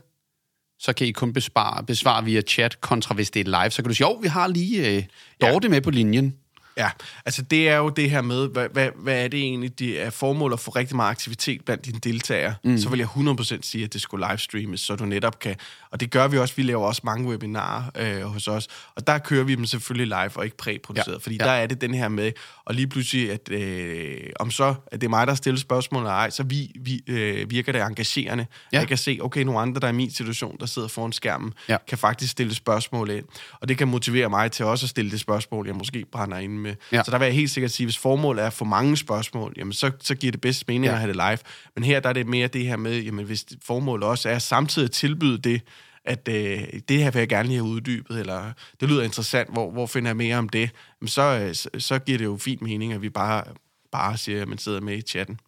så 0.78 0.92
kan 0.92 1.06
I 1.06 1.10
kun 1.10 1.32
besvare, 1.32 1.84
besvare 1.84 2.24
via 2.24 2.40
chat, 2.40 2.80
kontra 2.80 3.14
hvis 3.14 3.30
det 3.30 3.40
er 3.40 3.62
live. 3.62 3.70
Så 3.70 3.82
kan 3.82 3.88
du 3.88 3.94
sige, 3.94 4.08
jo, 4.08 4.14
vi 4.14 4.28
har 4.28 4.48
lige 4.48 4.96
øh, 4.96 5.04
Dorte 5.40 5.66
ja. 5.66 5.70
med 5.70 5.80
på 5.80 5.90
linjen. 5.90 6.34
Ja, 6.78 6.90
altså 7.24 7.42
det 7.42 7.68
er 7.68 7.76
jo 7.76 7.88
det 7.88 8.10
her 8.10 8.22
med, 8.22 8.48
hvad, 8.48 8.68
hvad, 8.72 8.90
hvad 8.96 9.24
er 9.24 9.28
det 9.28 9.40
egentlig, 9.40 9.78
det 9.78 10.02
er 10.02 10.10
formål 10.10 10.52
at 10.52 10.60
få 10.60 10.70
rigtig 10.70 10.96
meget 10.96 11.10
aktivitet 11.10 11.64
blandt 11.64 11.84
dine 11.84 11.98
deltagere, 11.98 12.54
mm. 12.64 12.78
så 12.78 12.88
vil 12.88 12.98
jeg 12.98 13.08
100% 13.08 13.58
sige, 13.62 13.84
at 13.84 13.92
det 13.92 14.00
skulle 14.00 14.26
livestreames, 14.30 14.80
så 14.80 14.96
du 14.96 15.04
netop 15.04 15.38
kan, 15.38 15.56
og 15.90 16.00
det 16.00 16.10
gør 16.10 16.28
vi 16.28 16.38
også, 16.38 16.54
vi 16.56 16.62
laver 16.62 16.86
også 16.86 17.00
mange 17.04 17.28
webinarer 17.28 17.82
øh, 17.96 18.22
hos 18.22 18.48
os, 18.48 18.68
og 18.96 19.06
der 19.06 19.18
kører 19.18 19.44
vi 19.44 19.54
dem 19.54 19.66
selvfølgelig 19.66 20.06
live 20.06 20.30
og 20.36 20.44
ikke 20.44 20.56
præproduceret, 20.56 21.14
ja. 21.14 21.18
fordi 21.18 21.36
ja. 21.40 21.44
der 21.44 21.50
er 21.50 21.66
det 21.66 21.80
den 21.80 21.94
her 21.94 22.08
med, 22.08 22.32
og 22.64 22.74
lige 22.74 22.86
pludselig, 22.86 23.32
at 23.32 23.52
øh, 23.52 24.30
om 24.40 24.50
så, 24.50 24.74
at 24.86 25.00
det 25.00 25.06
er 25.06 25.10
mig, 25.10 25.26
der 25.26 25.34
stiller 25.34 25.60
spørgsmål 25.60 26.02
eller 26.02 26.12
ej, 26.12 26.30
så 26.30 26.42
vi, 26.42 26.72
vi, 26.80 27.02
øh, 27.06 27.50
virker 27.50 27.72
det 27.72 27.82
engagerende. 27.82 28.46
Ja. 28.72 28.78
Jeg 28.78 28.88
kan 28.88 28.96
se, 28.96 29.18
okay, 29.22 29.42
nogle 29.42 29.60
andre, 29.60 29.80
der 29.80 29.86
er 29.86 29.92
i 29.92 29.94
min 29.94 30.10
situation, 30.10 30.56
der 30.60 30.66
sidder 30.66 30.88
foran 30.88 31.12
skærmen, 31.12 31.54
ja. 31.68 31.76
kan 31.88 31.98
faktisk 31.98 32.32
stille 32.32 32.54
spørgsmål 32.54 33.10
ind, 33.10 33.24
og 33.60 33.68
det 33.68 33.78
kan 33.78 33.88
motivere 33.88 34.30
mig 34.30 34.52
til 34.52 34.64
også 34.64 34.86
at 34.86 34.90
stille 34.90 35.10
det 35.10 35.20
spørgsmål, 35.20 35.66
jeg 35.66 35.76
måske 35.76 36.04
brænder 36.12 36.38
ind 36.38 36.58
med. 36.58 36.67
Ja. 36.92 37.02
Så 37.04 37.10
der 37.10 37.18
vil 37.18 37.26
jeg 37.26 37.34
helt 37.34 37.50
sikkert 37.50 37.70
sige, 37.70 37.86
hvis 37.86 37.98
formålet 37.98 38.42
er 38.42 38.46
at 38.46 38.52
få 38.52 38.64
mange 38.64 38.96
spørgsmål, 38.96 39.54
jamen 39.56 39.72
så, 39.72 39.90
så 40.00 40.14
giver 40.14 40.30
det 40.30 40.40
bedst 40.40 40.68
mening 40.68 40.84
ja. 40.84 40.92
at 40.92 40.98
have 40.98 41.08
det 41.08 41.16
live. 41.16 41.38
Men 41.74 41.84
her 41.84 42.00
der 42.00 42.08
er 42.08 42.12
det 42.12 42.26
mere 42.26 42.48
det 42.48 42.66
her 42.66 42.76
med, 42.76 43.00
jamen 43.00 43.24
hvis 43.24 43.46
formålet 43.64 44.04
også 44.08 44.28
er 44.28 44.38
samtidig 44.38 44.86
at 44.86 44.92
tilbyde 44.92 45.38
det, 45.38 45.62
at 46.04 46.28
øh, 46.28 46.60
det 46.88 47.02
her 47.02 47.10
vil 47.10 47.18
jeg 47.18 47.28
gerne 47.28 47.48
lige 47.48 47.56
have 47.56 47.68
uddybet, 47.68 48.20
eller 48.20 48.52
det 48.80 48.88
lyder 48.88 49.02
interessant, 49.02 49.52
hvor, 49.52 49.70
hvor 49.70 49.86
finder 49.86 50.08
jeg 50.08 50.16
mere 50.16 50.36
om 50.36 50.48
det, 50.48 50.70
jamen 51.00 51.08
så, 51.08 51.22
øh, 51.22 51.54
så, 51.54 51.68
så 51.78 51.98
giver 51.98 52.18
det 52.18 52.24
jo 52.24 52.36
fint 52.36 52.62
mening, 52.62 52.92
at 52.92 53.02
vi 53.02 53.08
bare, 53.08 53.44
bare 53.92 54.16
siger, 54.16 54.42
at 54.42 54.48
man 54.48 54.58
sidder 54.58 54.80
med 54.80 54.98
i 54.98 55.02
chatten. 55.02 55.40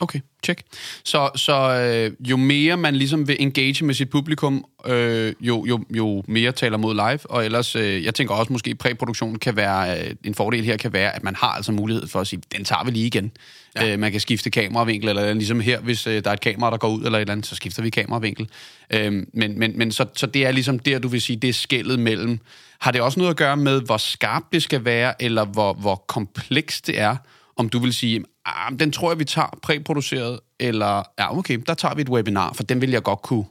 Okay, 0.00 0.20
check. 0.44 0.62
Så, 1.04 1.30
så 1.36 1.54
øh, 1.54 2.30
jo 2.30 2.36
mere 2.36 2.76
man 2.76 2.96
ligesom 2.96 3.28
vil 3.28 3.36
engage 3.40 3.84
med 3.84 3.94
sit 3.94 4.10
publikum, 4.10 4.64
øh, 4.86 5.32
jo, 5.40 5.64
jo, 5.64 5.84
jo 5.90 6.22
mere 6.28 6.52
taler 6.52 6.76
mod 6.76 6.94
live, 6.94 7.30
og 7.30 7.44
ellers, 7.44 7.76
øh, 7.76 8.04
jeg 8.04 8.14
tænker 8.14 8.34
også 8.34 8.52
måske, 8.52 8.74
præproduktionen 8.74 9.38
kan 9.38 9.56
være, 9.56 10.00
øh, 10.00 10.14
en 10.24 10.34
fordel 10.34 10.64
her 10.64 10.76
kan 10.76 10.92
være, 10.92 11.16
at 11.16 11.24
man 11.24 11.34
har 11.36 11.48
altså 11.48 11.72
mulighed 11.72 12.06
for 12.06 12.20
at 12.20 12.26
sige, 12.26 12.42
den 12.56 12.64
tager 12.64 12.84
vi 12.84 12.90
lige 12.90 13.06
igen. 13.06 13.32
Ja. 13.76 13.92
Øh, 13.92 13.98
man 13.98 14.12
kan 14.12 14.20
skifte 14.20 14.50
kameravinkel, 14.50 15.08
eller 15.08 15.34
ligesom 15.34 15.60
her, 15.60 15.80
hvis 15.80 16.06
øh, 16.06 16.24
der 16.24 16.30
er 16.30 16.34
et 16.34 16.40
kamera, 16.40 16.70
der 16.70 16.76
går 16.76 16.88
ud, 16.88 17.04
eller 17.04 17.18
et 17.18 17.20
eller 17.20 17.32
andet, 17.32 17.46
så 17.46 17.54
skifter 17.54 17.82
vi 17.82 17.90
kameravinkel. 17.90 18.48
Øh, 18.90 19.12
men 19.32 19.58
men, 19.58 19.78
men 19.78 19.92
så, 19.92 20.06
så 20.16 20.26
det 20.26 20.46
er 20.46 20.52
ligesom 20.52 20.78
der, 20.78 20.98
du 20.98 21.08
vil 21.08 21.20
sige, 21.20 21.36
det 21.36 21.48
er 21.48 21.54
skældet 21.54 21.98
mellem. 21.98 22.38
Har 22.78 22.90
det 22.90 23.00
også 23.00 23.20
noget 23.20 23.30
at 23.30 23.36
gøre 23.36 23.56
med, 23.56 23.80
hvor 23.80 23.96
skarpt 23.96 24.52
det 24.52 24.62
skal 24.62 24.84
være, 24.84 25.22
eller 25.22 25.44
hvor, 25.44 25.72
hvor 25.72 26.04
komplekst 26.08 26.86
det 26.86 27.00
er, 27.00 27.16
om 27.56 27.68
du 27.68 27.78
vil 27.78 27.94
sige, 27.94 28.24
ah, 28.44 28.78
den 28.78 28.92
tror 28.92 29.10
jeg, 29.10 29.18
vi 29.18 29.24
tager 29.24 29.58
præproduceret, 29.62 30.40
eller 30.60 31.02
ja, 31.18 31.38
okay, 31.38 31.58
der 31.66 31.74
tager 31.74 31.94
vi 31.94 32.02
et 32.02 32.08
webinar, 32.08 32.52
for 32.52 32.62
den 32.62 32.80
vil 32.80 32.90
jeg 32.90 33.02
godt 33.02 33.22
kunne. 33.22 33.44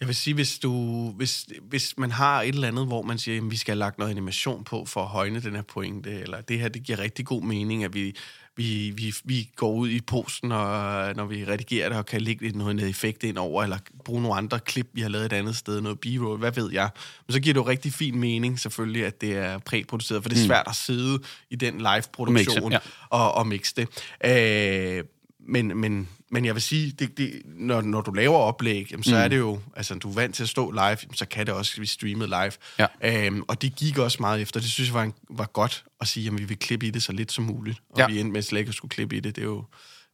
Jeg 0.00 0.08
vil 0.08 0.16
sige, 0.16 0.34
hvis, 0.34 0.58
du, 0.58 1.10
hvis, 1.10 1.46
hvis 1.62 1.94
man 1.98 2.10
har 2.10 2.42
et 2.42 2.48
eller 2.48 2.68
andet, 2.68 2.86
hvor 2.86 3.02
man 3.02 3.18
siger, 3.18 3.42
at 3.42 3.50
vi 3.50 3.56
skal 3.56 3.72
have 3.72 3.78
lagt 3.78 3.98
noget 3.98 4.10
animation 4.10 4.64
på 4.64 4.84
for 4.84 5.02
at 5.02 5.08
højne 5.08 5.40
den 5.40 5.54
her 5.54 5.62
pointe, 5.62 6.20
eller 6.20 6.40
det 6.40 6.58
her, 6.58 6.68
det 6.68 6.82
giver 6.82 6.98
rigtig 6.98 7.26
god 7.26 7.42
mening, 7.42 7.84
at 7.84 7.94
vi, 7.94 8.16
vi, 8.56 8.92
vi, 8.96 9.14
vi 9.24 9.50
går 9.56 9.72
ud 9.72 9.88
i 9.88 10.00
posten, 10.00 10.52
og, 10.52 11.14
når 11.14 11.24
vi 11.24 11.44
redigerer 11.44 11.88
det, 11.88 11.98
og 11.98 12.06
kan 12.06 12.20
lægge 12.20 12.58
noget, 12.58 12.76
noget 12.76 12.90
effekt 12.90 13.22
ind 13.22 13.38
over, 13.38 13.62
eller 13.62 13.78
bruge 14.04 14.22
nogle 14.22 14.36
andre 14.36 14.60
klip, 14.60 14.88
vi 14.92 15.00
har 15.00 15.08
lavet 15.08 15.26
et 15.26 15.32
andet 15.32 15.56
sted, 15.56 15.80
noget 15.80 16.00
b-roll, 16.00 16.38
hvad 16.38 16.52
ved 16.52 16.72
jeg. 16.72 16.90
Men 17.26 17.32
så 17.32 17.40
giver 17.40 17.54
det 17.54 17.60
jo 17.60 17.68
rigtig 17.68 17.92
fin 17.92 18.18
mening, 18.18 18.60
selvfølgelig, 18.60 19.06
at 19.06 19.20
det 19.20 19.36
er 19.36 19.58
præproduceret, 19.58 20.22
for 20.22 20.28
det 20.28 20.38
er 20.38 20.42
mm. 20.42 20.46
svært 20.46 20.66
at 20.68 20.76
sidde 20.76 21.18
i 21.50 21.56
den 21.56 21.78
live-produktion 21.78 22.64
og, 22.64 22.70
ja. 22.72 22.78
og, 23.10 23.34
og 23.34 23.46
mixe 23.46 23.74
det. 23.76 23.88
Øh, 24.24 25.04
men, 25.48 25.80
men, 25.80 26.08
men 26.32 26.44
jeg 26.44 26.54
vil 26.54 26.62
sige, 26.62 26.92
det, 26.92 27.18
det, 27.18 27.42
når, 27.44 27.80
når 27.80 28.00
du 28.00 28.12
laver 28.12 28.36
oplæg, 28.36 28.90
jamen, 28.90 29.04
så 29.04 29.14
mm. 29.14 29.22
er 29.22 29.28
det 29.28 29.38
jo, 29.38 29.60
altså 29.76 29.94
du 29.94 30.10
er 30.10 30.14
vant 30.14 30.34
til 30.34 30.42
at 30.42 30.48
stå 30.48 30.70
live, 30.70 30.96
så 31.14 31.26
kan 31.26 31.46
det 31.46 31.54
også, 31.54 31.80
vi 31.80 31.86
streamet 31.86 32.28
live. 32.28 32.52
Ja. 32.78 32.86
Øhm, 33.26 33.42
og 33.48 33.62
det 33.62 33.76
gik 33.76 33.98
også 33.98 34.18
meget 34.20 34.42
efter. 34.42 34.60
Det 34.60 34.70
synes 34.70 34.88
jeg 34.88 34.94
var, 34.94 35.02
en, 35.02 35.14
var 35.30 35.46
godt 35.46 35.84
at 36.00 36.08
sige, 36.08 36.26
at 36.26 36.38
vi 36.38 36.44
vil 36.44 36.58
klippe 36.58 36.86
i 36.86 36.90
det 36.90 37.02
så 37.02 37.12
lidt 37.12 37.32
som 37.32 37.44
muligt. 37.44 37.82
Og 37.90 37.98
ja. 37.98 38.06
vi 38.06 38.20
endte 38.20 38.32
med 38.32 38.42
slet 38.42 38.58
ikke 38.58 38.68
at 38.68 38.74
skulle 38.74 38.90
klippe 38.90 39.16
i 39.16 39.20
det. 39.20 39.36
Det, 39.36 39.42
er 39.42 39.46
jo, 39.46 39.64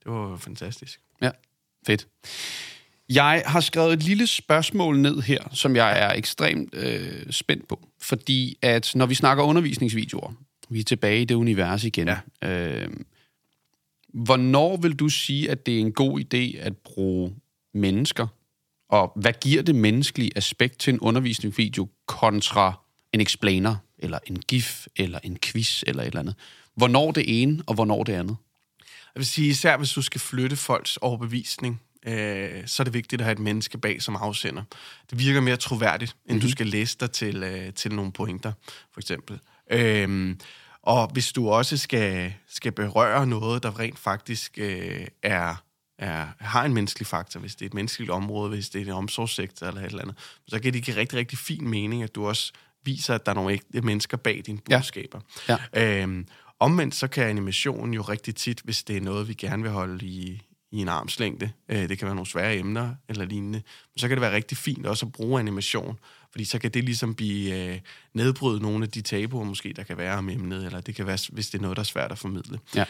det 0.05 0.13
var 0.13 0.37
fantastisk. 0.37 1.01
Ja, 1.23 1.31
fedt. 1.87 2.07
Jeg 3.09 3.43
har 3.47 3.61
skrevet 3.61 3.93
et 3.93 4.03
lille 4.03 4.27
spørgsmål 4.27 4.99
ned 4.99 5.21
her, 5.21 5.41
som 5.53 5.77
jeg 5.77 6.01
er 6.01 6.13
ekstremt 6.13 6.75
øh, 6.75 7.23
spændt 7.31 7.69
på. 7.69 7.89
Fordi 8.01 8.59
at 8.63 8.93
når 8.95 9.07
vi 9.07 9.15
snakker 9.15 9.45
undervisningsvideoer, 9.45 10.33
vi 10.71 10.81
er 10.81 10.85
tilbage 10.85 11.23
i 11.23 11.25
det 11.25 11.35
univers 11.35 11.85
igen. 11.85 12.09
Ja. 12.43 12.49
Øh, 12.49 12.89
Hvornår 14.25 14.77
vil 14.77 14.95
du 14.95 15.09
sige, 15.09 15.51
at 15.51 15.67
det 15.67 15.77
er 15.77 15.81
en 15.81 15.93
god 15.93 16.21
idé 16.21 16.59
at 16.59 16.77
bruge 16.77 17.35
mennesker? 17.75 18.27
Og 18.89 19.13
hvad 19.17 19.33
giver 19.41 19.63
det 19.63 19.75
menneskelige 19.75 20.31
aspekt 20.37 20.79
til 20.79 20.95
en 20.95 21.01
undervisningsvideo 21.01 21.89
kontra 22.07 22.81
en 23.13 23.21
explainer, 23.21 23.77
eller 23.99 24.19
en 24.27 24.39
gif, 24.39 24.87
eller 24.97 25.19
en 25.23 25.39
quiz, 25.43 25.83
eller 25.87 26.03
et 26.03 26.07
eller 26.07 26.21
andet? 26.21 26.35
Hvornår 26.75 27.11
det 27.11 27.43
ene, 27.43 27.63
og 27.67 27.75
hvornår 27.75 28.05
det 28.05 28.13
andet? 28.13 28.37
Jeg 29.15 29.21
vil 29.21 29.27
sige, 29.27 29.49
især 29.49 29.77
hvis 29.77 29.93
du 29.93 30.03
skal 30.03 30.21
flytte 30.21 30.57
folks 30.57 30.97
overbevisning, 30.97 31.83
øh, 32.07 32.63
så 32.67 32.83
er 32.83 32.85
det 32.85 32.95
vigtigt 32.95 33.21
at 33.21 33.25
have 33.25 33.33
et 33.33 33.39
menneske 33.39 33.79
bag 33.79 34.03
som 34.03 34.17
afsender. 34.17 34.63
Det 35.11 35.19
virker 35.19 35.41
mere 35.41 35.57
troværdigt, 35.57 36.11
end 36.11 36.35
mm-hmm. 36.35 36.41
du 36.41 36.51
skal 36.51 36.67
læse 36.67 36.97
dig 37.01 37.11
til, 37.11 37.43
øh, 37.43 37.73
til 37.73 37.93
nogle 37.95 38.13
pointer, 38.13 38.53
for 38.93 39.01
eksempel. 39.01 39.39
Øh, 39.71 40.37
og 40.83 41.13
hvis 41.13 41.33
du 41.33 41.49
også 41.49 41.77
skal, 41.77 42.35
skal 42.49 42.73
berøre 42.73 43.27
noget, 43.27 43.63
der 43.63 43.79
rent 43.79 43.99
faktisk 43.99 44.59
øh, 44.59 45.07
er, 45.23 45.55
er, 45.99 46.27
har 46.39 46.65
en 46.65 46.75
menneskelig 46.75 47.07
faktor, 47.07 47.41
hvis 47.41 47.55
det 47.55 47.63
er 47.63 47.67
et 47.67 47.75
menneskeligt 47.75 48.11
område, 48.11 48.49
hvis 48.49 48.69
det 48.69 48.83
er 48.83 48.87
en 48.87 48.93
omsorgssektor 48.93 49.67
eller 49.67 49.81
et 49.81 49.87
eller 49.87 50.03
andet, 50.03 50.17
så 50.49 50.61
kan 50.61 50.73
det 50.73 50.83
give 50.83 50.97
rigtig, 50.97 51.19
rigtig 51.19 51.39
fin 51.39 51.69
mening, 51.69 52.03
at 52.03 52.15
du 52.15 52.27
også 52.27 52.53
viser, 52.85 53.15
at 53.15 53.27
der 53.27 53.33
er 53.33 53.37
nogle 53.37 53.53
ægte 53.53 53.81
mennesker 53.81 54.17
bag 54.17 54.43
dine 54.47 54.59
budskaber. 54.59 55.21
Ja. 55.49 55.59
Ja. 55.75 56.03
Øhm, 56.03 56.27
omvendt 56.61 56.95
så 56.95 57.09
kan 57.09 57.25
animationen 57.25 57.95
jo 57.95 58.03
rigtig 58.03 58.35
tit, 58.35 58.61
hvis 58.65 58.83
det 58.83 58.97
er 58.97 59.01
noget, 59.01 59.29
vi 59.29 59.35
gerne 59.35 59.63
vil 59.63 59.73
holde 59.73 60.07
i, 60.07 60.43
i 60.71 60.81
en 60.81 60.89
armslængde, 60.89 61.51
øh, 61.69 61.89
det 61.89 61.99
kan 61.99 62.07
være 62.07 62.15
nogle 62.15 62.27
svære 62.27 62.57
emner 62.57 62.95
eller 63.09 63.25
lignende, 63.25 63.63
men 63.95 63.99
så 63.99 64.09
kan 64.09 64.17
det 64.17 64.21
være 64.21 64.35
rigtig 64.35 64.59
fint 64.59 64.87
også 64.87 65.07
at 65.07 65.13
bruge 65.13 65.41
animation, 65.41 65.99
fordi 66.31 66.45
så 66.45 66.59
kan 66.59 66.71
det 66.71 66.85
ligesom 66.85 67.15
blive 67.15 67.73
øh, 67.73 67.81
nedbryde 68.15 68.63
nogle 68.63 68.85
af 68.85 68.91
de 68.91 69.01
tabuer, 69.01 69.45
måske 69.45 69.73
der 69.73 69.83
kan 69.83 69.97
være 69.99 70.17
om 70.17 70.29
emnet, 70.29 70.67
eller 70.67 70.81
det 70.81 70.95
kan 70.95 71.07
være, 71.07 71.19
hvis 71.33 71.51
det 71.51 71.59
er 71.59 71.63
noget, 71.63 71.77
der 71.77 71.83
er 71.83 71.85
svært 71.85 72.13
at 72.13 72.19
formidle. 72.19 72.59
Ja. 72.75 72.85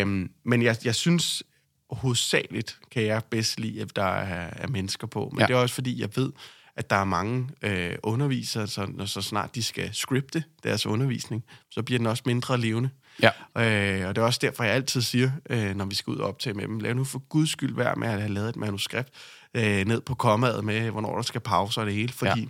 Øhm, 0.00 0.30
men 0.44 0.62
jeg, 0.62 0.76
jeg 0.84 0.94
synes 0.94 1.42
hovedsageligt 1.90 2.78
kan 2.90 3.02
jeg 3.02 3.22
bedst 3.30 3.60
lide, 3.60 3.82
at 3.82 3.96
der 3.96 4.02
er, 4.02 4.50
er 4.56 4.68
mennesker 4.68 5.06
på. 5.06 5.30
Men 5.32 5.40
ja. 5.40 5.46
det 5.46 5.52
er 5.52 5.58
også 5.58 5.74
fordi, 5.74 6.00
jeg 6.00 6.08
ved, 6.16 6.32
at 6.76 6.90
der 6.90 6.96
er 6.96 7.04
mange 7.04 7.48
øh, 7.62 7.94
undervisere, 8.02 8.66
så, 8.66 8.86
når 8.94 9.04
så 9.04 9.22
snart 9.22 9.54
de 9.54 9.62
skal 9.62 9.90
scripte 9.92 10.44
deres 10.62 10.86
undervisning, 10.86 11.44
så 11.70 11.82
bliver 11.82 11.98
den 11.98 12.06
også 12.06 12.22
mindre 12.26 12.60
levende. 12.60 12.90
Ja. 13.22 13.30
Øh, 13.56 14.08
og 14.08 14.16
det 14.16 14.22
er 14.22 14.26
også 14.26 14.38
derfor, 14.42 14.64
jeg 14.64 14.74
altid 14.74 15.02
siger, 15.02 15.30
øh, 15.50 15.76
når 15.76 15.84
vi 15.84 15.94
skal 15.94 16.10
ud 16.10 16.16
og 16.16 16.28
optage 16.28 16.54
med 16.54 16.68
dem, 16.68 16.78
lav 16.78 16.94
nu 16.94 17.04
for 17.04 17.18
guds 17.18 17.50
skyld 17.50 17.74
være 17.74 17.96
med 17.96 18.08
at 18.08 18.20
have 18.20 18.32
lavet 18.32 18.48
et 18.48 18.56
manuskript 18.56 19.08
øh, 19.54 19.86
ned 19.86 20.00
på 20.00 20.14
kommaet 20.14 20.64
med, 20.64 20.90
hvornår 20.90 21.14
der 21.14 21.22
skal 21.22 21.40
pause 21.40 21.80
og 21.80 21.86
det 21.86 21.94
hele, 21.94 22.12
fordi 22.12 22.40
ja. 22.40 22.46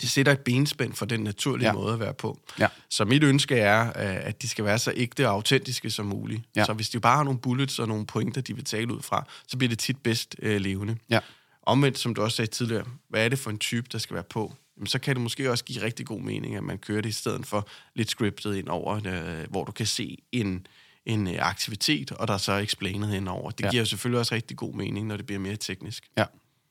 det 0.00 0.10
sætter 0.10 0.32
et 0.32 0.40
benspænd 0.40 0.94
for 0.94 1.06
den 1.06 1.20
naturlige 1.20 1.66
ja. 1.66 1.72
måde 1.72 1.92
at 1.92 2.00
være 2.00 2.14
på. 2.14 2.40
Ja. 2.58 2.68
Så 2.90 3.04
mit 3.04 3.22
ønske 3.22 3.56
er, 3.56 3.86
øh, 3.86 4.26
at 4.26 4.42
de 4.42 4.48
skal 4.48 4.64
være 4.64 4.78
så 4.78 4.92
ægte 4.96 5.28
og 5.28 5.34
autentiske 5.34 5.90
som 5.90 6.06
muligt. 6.06 6.42
Ja. 6.56 6.64
Så 6.64 6.72
hvis 6.72 6.88
de 6.88 7.00
bare 7.00 7.16
har 7.16 7.24
nogle 7.24 7.38
bullets 7.38 7.78
og 7.78 7.88
nogle 7.88 8.06
pointer, 8.06 8.40
de 8.40 8.54
vil 8.54 8.64
tale 8.64 8.94
ud 8.94 9.02
fra, 9.02 9.24
så 9.48 9.56
bliver 9.56 9.68
det 9.68 9.78
tit 9.78 9.96
bedst 10.02 10.36
øh, 10.42 10.60
levende. 10.60 10.96
Ja. 11.10 11.18
Omvendt, 11.62 11.98
som 11.98 12.14
du 12.14 12.22
også 12.22 12.36
sagde 12.36 12.50
tidligere, 12.50 12.84
hvad 13.08 13.24
er 13.24 13.28
det 13.28 13.38
for 13.38 13.50
en 13.50 13.58
type, 13.58 13.88
der 13.92 13.98
skal 13.98 14.14
være 14.14 14.24
på? 14.24 14.54
Så 14.86 14.98
kan 14.98 15.14
det 15.14 15.22
måske 15.22 15.50
også 15.50 15.64
give 15.64 15.82
rigtig 15.82 16.06
god 16.06 16.20
mening, 16.20 16.56
at 16.56 16.64
man 16.64 16.78
kører 16.78 17.00
det 17.00 17.08
i 17.08 17.12
stedet 17.12 17.46
for 17.46 17.68
lidt 17.94 18.10
scriptet 18.10 18.56
ind 18.56 18.68
over, 18.68 19.00
øh, 19.06 19.50
hvor 19.50 19.64
du 19.64 19.72
kan 19.72 19.86
se 19.86 20.18
en, 20.32 20.66
en 21.06 21.28
øh, 21.28 21.34
aktivitet, 21.38 22.12
og 22.12 22.28
der 22.28 22.34
er 22.34 22.38
så 22.38 22.52
explainet 22.52 23.14
ind 23.14 23.28
over. 23.28 23.50
Det 23.50 23.64
ja. 23.64 23.70
giver 23.70 23.84
selvfølgelig 23.84 24.20
også 24.20 24.34
rigtig 24.34 24.56
god 24.56 24.74
mening, 24.74 25.06
når 25.06 25.16
det 25.16 25.26
bliver 25.26 25.38
mere 25.40 25.56
teknisk. 25.56 26.08
Ja, 26.18 26.24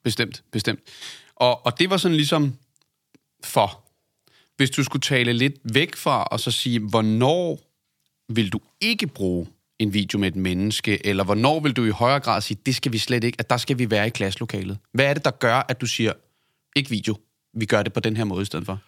bestemt, 0.03 0.43
bestemt. 0.51 0.79
Og, 1.35 1.65
og 1.65 1.79
det 1.79 1.89
var 1.89 1.97
sådan 1.97 2.17
ligesom 2.17 2.55
for, 3.43 3.83
hvis 4.57 4.69
du 4.69 4.83
skulle 4.83 5.01
tale 5.01 5.33
lidt 5.33 5.55
væk 5.63 5.95
fra, 5.95 6.23
og 6.23 6.39
så 6.39 6.51
sige, 6.51 6.79
hvornår 6.79 7.59
vil 8.33 8.49
du 8.49 8.59
ikke 8.81 9.07
bruge 9.07 9.47
en 9.79 9.93
video 9.93 10.19
med 10.19 10.27
et 10.27 10.35
menneske, 10.35 11.05
eller 11.05 11.23
hvornår 11.23 11.59
vil 11.59 11.73
du 11.73 11.85
i 11.85 11.89
højere 11.89 12.19
grad 12.19 12.41
sige, 12.41 12.57
det 12.65 12.75
skal 12.75 12.91
vi 12.91 12.97
slet 12.97 13.23
ikke, 13.23 13.35
at 13.39 13.49
der 13.49 13.57
skal 13.57 13.77
vi 13.77 13.89
være 13.89 14.07
i 14.07 14.09
klasselokalet? 14.09 14.77
Hvad 14.93 15.05
er 15.05 15.13
det, 15.13 15.25
der 15.25 15.31
gør, 15.31 15.65
at 15.69 15.81
du 15.81 15.85
siger, 15.85 16.13
ikke 16.75 16.89
video, 16.89 17.15
vi 17.53 17.65
gør 17.65 17.83
det 17.83 17.93
på 17.93 17.99
den 17.99 18.17
her 18.17 18.23
måde 18.23 18.41
i 18.41 18.45
stedet 18.45 18.65
for? 18.65 18.79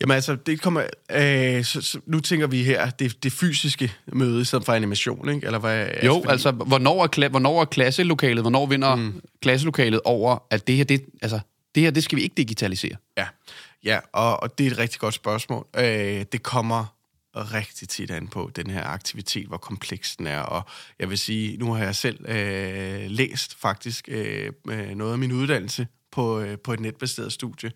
Jamen 0.00 0.14
altså, 0.14 0.34
det 0.34 0.60
kommer... 0.60 0.82
Øh, 1.10 1.64
så, 1.64 1.80
så, 1.80 2.00
nu 2.06 2.20
tænker 2.20 2.46
vi 2.46 2.62
her, 2.62 2.90
det, 2.90 3.22
det 3.22 3.32
fysiske 3.32 3.92
møde 4.06 4.40
i 4.40 4.44
stedet 4.44 4.64
for 4.64 4.72
animation, 4.72 5.28
ikke? 5.28 5.46
Eller 5.46 5.58
hvad, 5.58 5.86
jo, 6.04 6.16
altså, 6.16 6.30
altså 6.30 6.50
hvornår, 6.50 7.04
er, 7.04 7.28
hvornår 7.28 7.60
er 7.60 7.64
klasselokalet, 7.64 8.42
hvornår 8.42 8.66
vinder 8.66 8.94
mm. 8.94 9.20
klasselokalet 9.42 10.00
over, 10.04 10.38
at 10.50 10.66
det 10.66 10.76
her, 10.76 10.84
det, 10.84 11.04
altså, 11.22 11.40
det 11.74 11.82
her, 11.82 11.90
det 11.90 12.04
skal 12.04 12.16
vi 12.16 12.22
ikke 12.22 12.34
digitalisere? 12.34 12.96
Ja, 13.16 13.26
ja 13.84 13.98
og, 14.12 14.42
og 14.42 14.58
det 14.58 14.66
er 14.66 14.70
et 14.70 14.78
rigtig 14.78 15.00
godt 15.00 15.14
spørgsmål. 15.14 15.66
Øh, 15.76 16.24
det 16.32 16.42
kommer 16.42 16.84
rigtig 17.36 17.88
tit 17.88 18.10
an 18.10 18.28
på 18.28 18.50
den 18.56 18.70
her 18.70 18.84
aktivitet, 18.84 19.46
hvor 19.46 19.56
kompleks 19.56 20.16
den 20.16 20.26
er. 20.26 20.40
Og 20.40 20.62
jeg 20.98 21.10
vil 21.10 21.18
sige, 21.18 21.56
nu 21.56 21.72
har 21.72 21.84
jeg 21.84 21.94
selv 21.94 22.28
øh, 22.28 23.10
læst 23.10 23.60
faktisk 23.60 24.08
øh, 24.08 24.52
noget 24.94 25.12
af 25.12 25.18
min 25.18 25.32
uddannelse 25.32 25.86
på, 26.12 26.40
øh, 26.40 26.58
på 26.58 26.72
et 26.72 26.80
netbaseret 26.80 27.32
studie. 27.32 27.70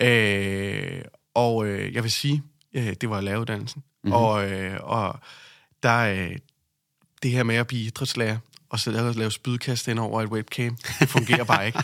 Øh, 0.00 1.02
og 1.34 1.66
øh, 1.66 1.94
jeg 1.94 2.02
vil 2.02 2.10
sige, 2.10 2.42
øh, 2.74 2.92
det 3.00 3.10
var 3.10 3.20
læreruddannelsen. 3.20 3.82
Mm-hmm. 4.04 4.12
Og, 4.12 4.50
øh, 4.50 4.78
og 4.82 5.18
der 5.82 5.98
øh, 5.98 6.36
det 7.22 7.30
her 7.30 7.42
med 7.42 7.54
at 7.54 7.66
blive 7.66 7.86
idrætslærer, 7.86 8.38
og 8.70 8.80
så 8.80 8.90
lave, 8.90 9.12
lave 9.12 9.30
spydkast 9.30 9.88
ind 9.88 9.98
over 9.98 10.22
et 10.22 10.28
webcam, 10.28 10.76
det 11.00 11.08
fungerer 11.08 11.44
bare 11.44 11.66
ikke. 11.66 11.78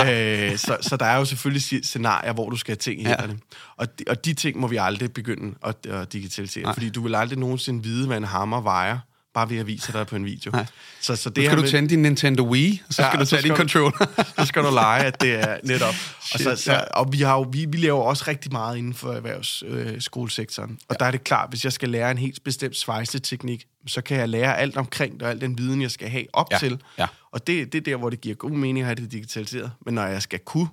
øh, 0.52 0.58
så, 0.58 0.78
så 0.80 0.96
der 0.96 1.06
er 1.06 1.16
jo 1.16 1.24
selvfølgelig 1.24 1.84
scenarier, 1.84 2.32
hvor 2.32 2.50
du 2.50 2.56
skal 2.56 2.72
have 2.72 2.76
ting 2.76 3.00
i 3.00 3.04
ja. 3.04 3.08
hænderne. 3.08 3.38
Og 3.76 3.98
de, 3.98 4.04
og 4.08 4.24
de 4.24 4.34
ting 4.34 4.60
må 4.60 4.66
vi 4.66 4.76
aldrig 4.76 5.12
begynde 5.12 5.54
at, 5.62 5.86
at 5.86 6.12
digitalisere, 6.12 6.64
Nej. 6.64 6.72
fordi 6.72 6.90
du 6.90 7.02
vil 7.02 7.14
aldrig 7.14 7.38
nogensinde 7.38 7.82
vide, 7.82 8.06
hvad 8.06 8.16
en 8.16 8.24
hammer 8.24 8.60
vejer, 8.60 8.98
bare 9.34 9.50
ved 9.50 9.58
at 9.58 9.66
vise 9.66 9.92
dig 9.92 10.06
på 10.06 10.16
en 10.16 10.24
video. 10.24 10.50
Nej. 10.50 10.66
Så, 11.00 11.16
så 11.16 11.30
det 11.30 11.44
nu 11.44 11.50
skal 11.50 11.58
du 11.62 11.70
tænde 11.70 11.88
din 11.88 12.02
Nintendo 12.02 12.48
Wii, 12.48 12.82
og 12.88 12.94
så 12.94 13.02
skal 13.02 13.10
ja, 13.14 13.20
du 13.20 13.24
tage 13.24 13.42
din 13.42 13.56
controller. 13.56 14.06
så 14.38 14.46
skal 14.46 14.62
du 14.62 14.70
lege, 14.70 15.04
at 15.04 15.20
det 15.20 15.34
er 15.34 15.58
netop. 15.64 15.94
Og, 16.34 16.40
så, 16.40 16.56
så, 16.56 16.84
og 16.90 17.12
vi, 17.12 17.20
har 17.20 17.34
jo, 17.34 17.46
vi, 17.52 17.64
vi 17.68 17.76
laver 17.76 18.02
også 18.02 18.24
rigtig 18.28 18.52
meget 18.52 18.76
inden 18.76 18.94
for 18.94 19.12
erhvervsskolesektoren. 19.12 20.70
Øh, 20.70 20.76
og 20.88 20.94
ja. 20.94 20.96
der 20.98 21.06
er 21.06 21.10
det 21.10 21.24
klart, 21.24 21.48
hvis 21.48 21.64
jeg 21.64 21.72
skal 21.72 21.88
lære 21.88 22.10
en 22.10 22.18
helt 22.18 22.44
bestemt 22.44 22.76
svejseteknik, 22.76 23.66
så 23.86 24.00
kan 24.00 24.16
jeg 24.16 24.28
lære 24.28 24.58
alt 24.58 24.76
omkring 24.76 25.14
det, 25.14 25.22
og 25.22 25.30
al 25.30 25.40
den 25.40 25.58
viden, 25.58 25.82
jeg 25.82 25.90
skal 25.90 26.08
have 26.08 26.24
op 26.32 26.46
ja. 26.52 26.58
til. 26.58 26.82
Ja. 26.98 27.06
Og 27.32 27.46
det, 27.46 27.72
det 27.72 27.78
er 27.78 27.82
der, 27.82 27.96
hvor 27.96 28.10
det 28.10 28.20
giver 28.20 28.34
god 28.34 28.50
mening 28.50 28.78
at 28.78 28.84
have 28.84 28.94
det 28.94 29.12
digitaliseret. 29.12 29.72
Men 29.84 29.94
når 29.94 30.06
jeg 30.06 30.22
skal 30.22 30.38
kunne 30.38 30.68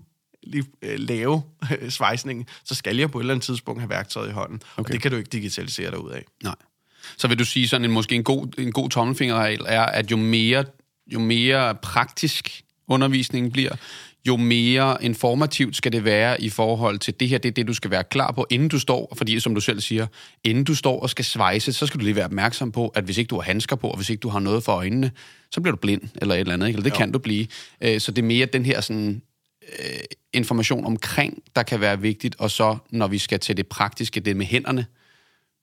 øh, 0.82 1.00
lave 1.00 1.44
øh, 1.82 1.90
svejsningen, 1.90 2.46
så 2.64 2.76
skal 2.76 2.98
jeg 2.98 3.12
på 3.12 3.20
et 3.20 3.24
eller 3.24 3.34
andet 3.34 3.46
tidspunkt 3.46 3.82
have 3.82 3.90
værktøjet 3.90 4.30
i 4.30 4.32
hånden. 4.32 4.62
Okay. 4.78 4.88
Og 4.88 4.94
det 4.94 5.02
kan 5.02 5.12
du 5.12 5.18
ikke 5.18 5.30
digitalisere 5.30 5.92
dig 5.92 6.04
ud 6.04 6.12
af. 6.12 6.26
Nej. 6.44 6.56
Så 7.18 7.28
vil 7.28 7.40
du 7.40 7.46
sige, 7.46 7.68
sådan 7.68 7.86
en 7.86 7.92
måske 7.92 8.16
en 8.16 8.24
god, 8.24 8.60
en 8.60 8.72
god 8.72 8.90
tommelfingerregel 8.90 9.62
er, 9.66 9.82
at 9.82 10.12
jo 10.12 10.18
mere, 10.18 10.66
jo 11.08 11.20
mere 11.20 11.76
praktisk 11.76 12.64
undervisningen 12.88 13.52
bliver, 13.52 13.76
jo 14.28 14.38
mere 14.38 14.98
informativt 15.02 15.76
skal 15.76 15.92
det 15.92 16.04
være 16.04 16.42
i 16.42 16.50
forhold 16.50 17.00
til 17.00 17.20
det 17.20 17.30
her, 17.30 17.38
det 17.38 17.50
er 17.50 17.54
det, 17.54 17.68
du 17.68 17.74
skal 17.74 17.92
være 17.92 18.04
klar 18.04 18.32
på, 18.32 18.48
inden 18.50 18.70
du 18.70 18.80
står, 18.80 19.14
fordi 19.18 19.40
som 19.40 19.56
du 19.56 19.62
selv 19.62 19.80
siger, 19.82 20.08
inden 20.44 20.64
du 20.64 20.76
står 20.76 21.00
og 21.00 21.10
skal 21.10 21.26
svejse, 21.26 21.74
så 21.74 21.86
skal 21.86 22.00
du 22.00 22.06
lige 22.06 22.16
være 22.16 22.26
opmærksom 22.26 22.72
på, 22.72 22.88
at 22.88 23.04
hvis 23.04 23.18
ikke 23.18 23.30
du 23.30 23.36
har 23.36 23.42
handsker 23.42 23.76
på, 23.76 23.88
og 23.88 23.96
hvis 23.96 24.10
ikke 24.10 24.22
du 24.22 24.30
har 24.30 24.40
noget 24.40 24.64
for 24.64 24.72
øjnene, 24.72 25.12
så 25.52 25.62
bliver 25.62 25.76
du 25.76 25.80
blind, 25.80 26.02
eller 26.22 26.36
et 26.36 26.40
eller 26.40 26.54
andet, 26.54 26.68
ikke? 26.68 26.78
eller 26.78 26.90
det 26.90 26.92
jo. 26.92 26.98
kan 26.98 27.12
du 27.12 27.20
blive. 27.20 27.48
Øh, 27.82 28.00
så 28.00 28.12
det 28.12 28.22
er 28.22 28.26
mere 28.26 28.46
den 28.46 28.66
her 28.66 28.82
sådan, 28.82 29.22
øh, 29.80 30.00
information 30.34 30.86
omkring, 30.86 31.44
der 31.56 31.64
kan 31.64 31.82
være 31.82 32.02
vigtigt, 32.02 32.36
og 32.40 32.52
så 32.52 32.78
når 32.90 33.08
vi 33.08 33.18
skal 33.18 33.40
til 33.40 33.58
det 33.58 33.68
praktiske, 33.68 34.20
det 34.20 34.38
med 34.38 34.46
hænderne, 34.46 34.86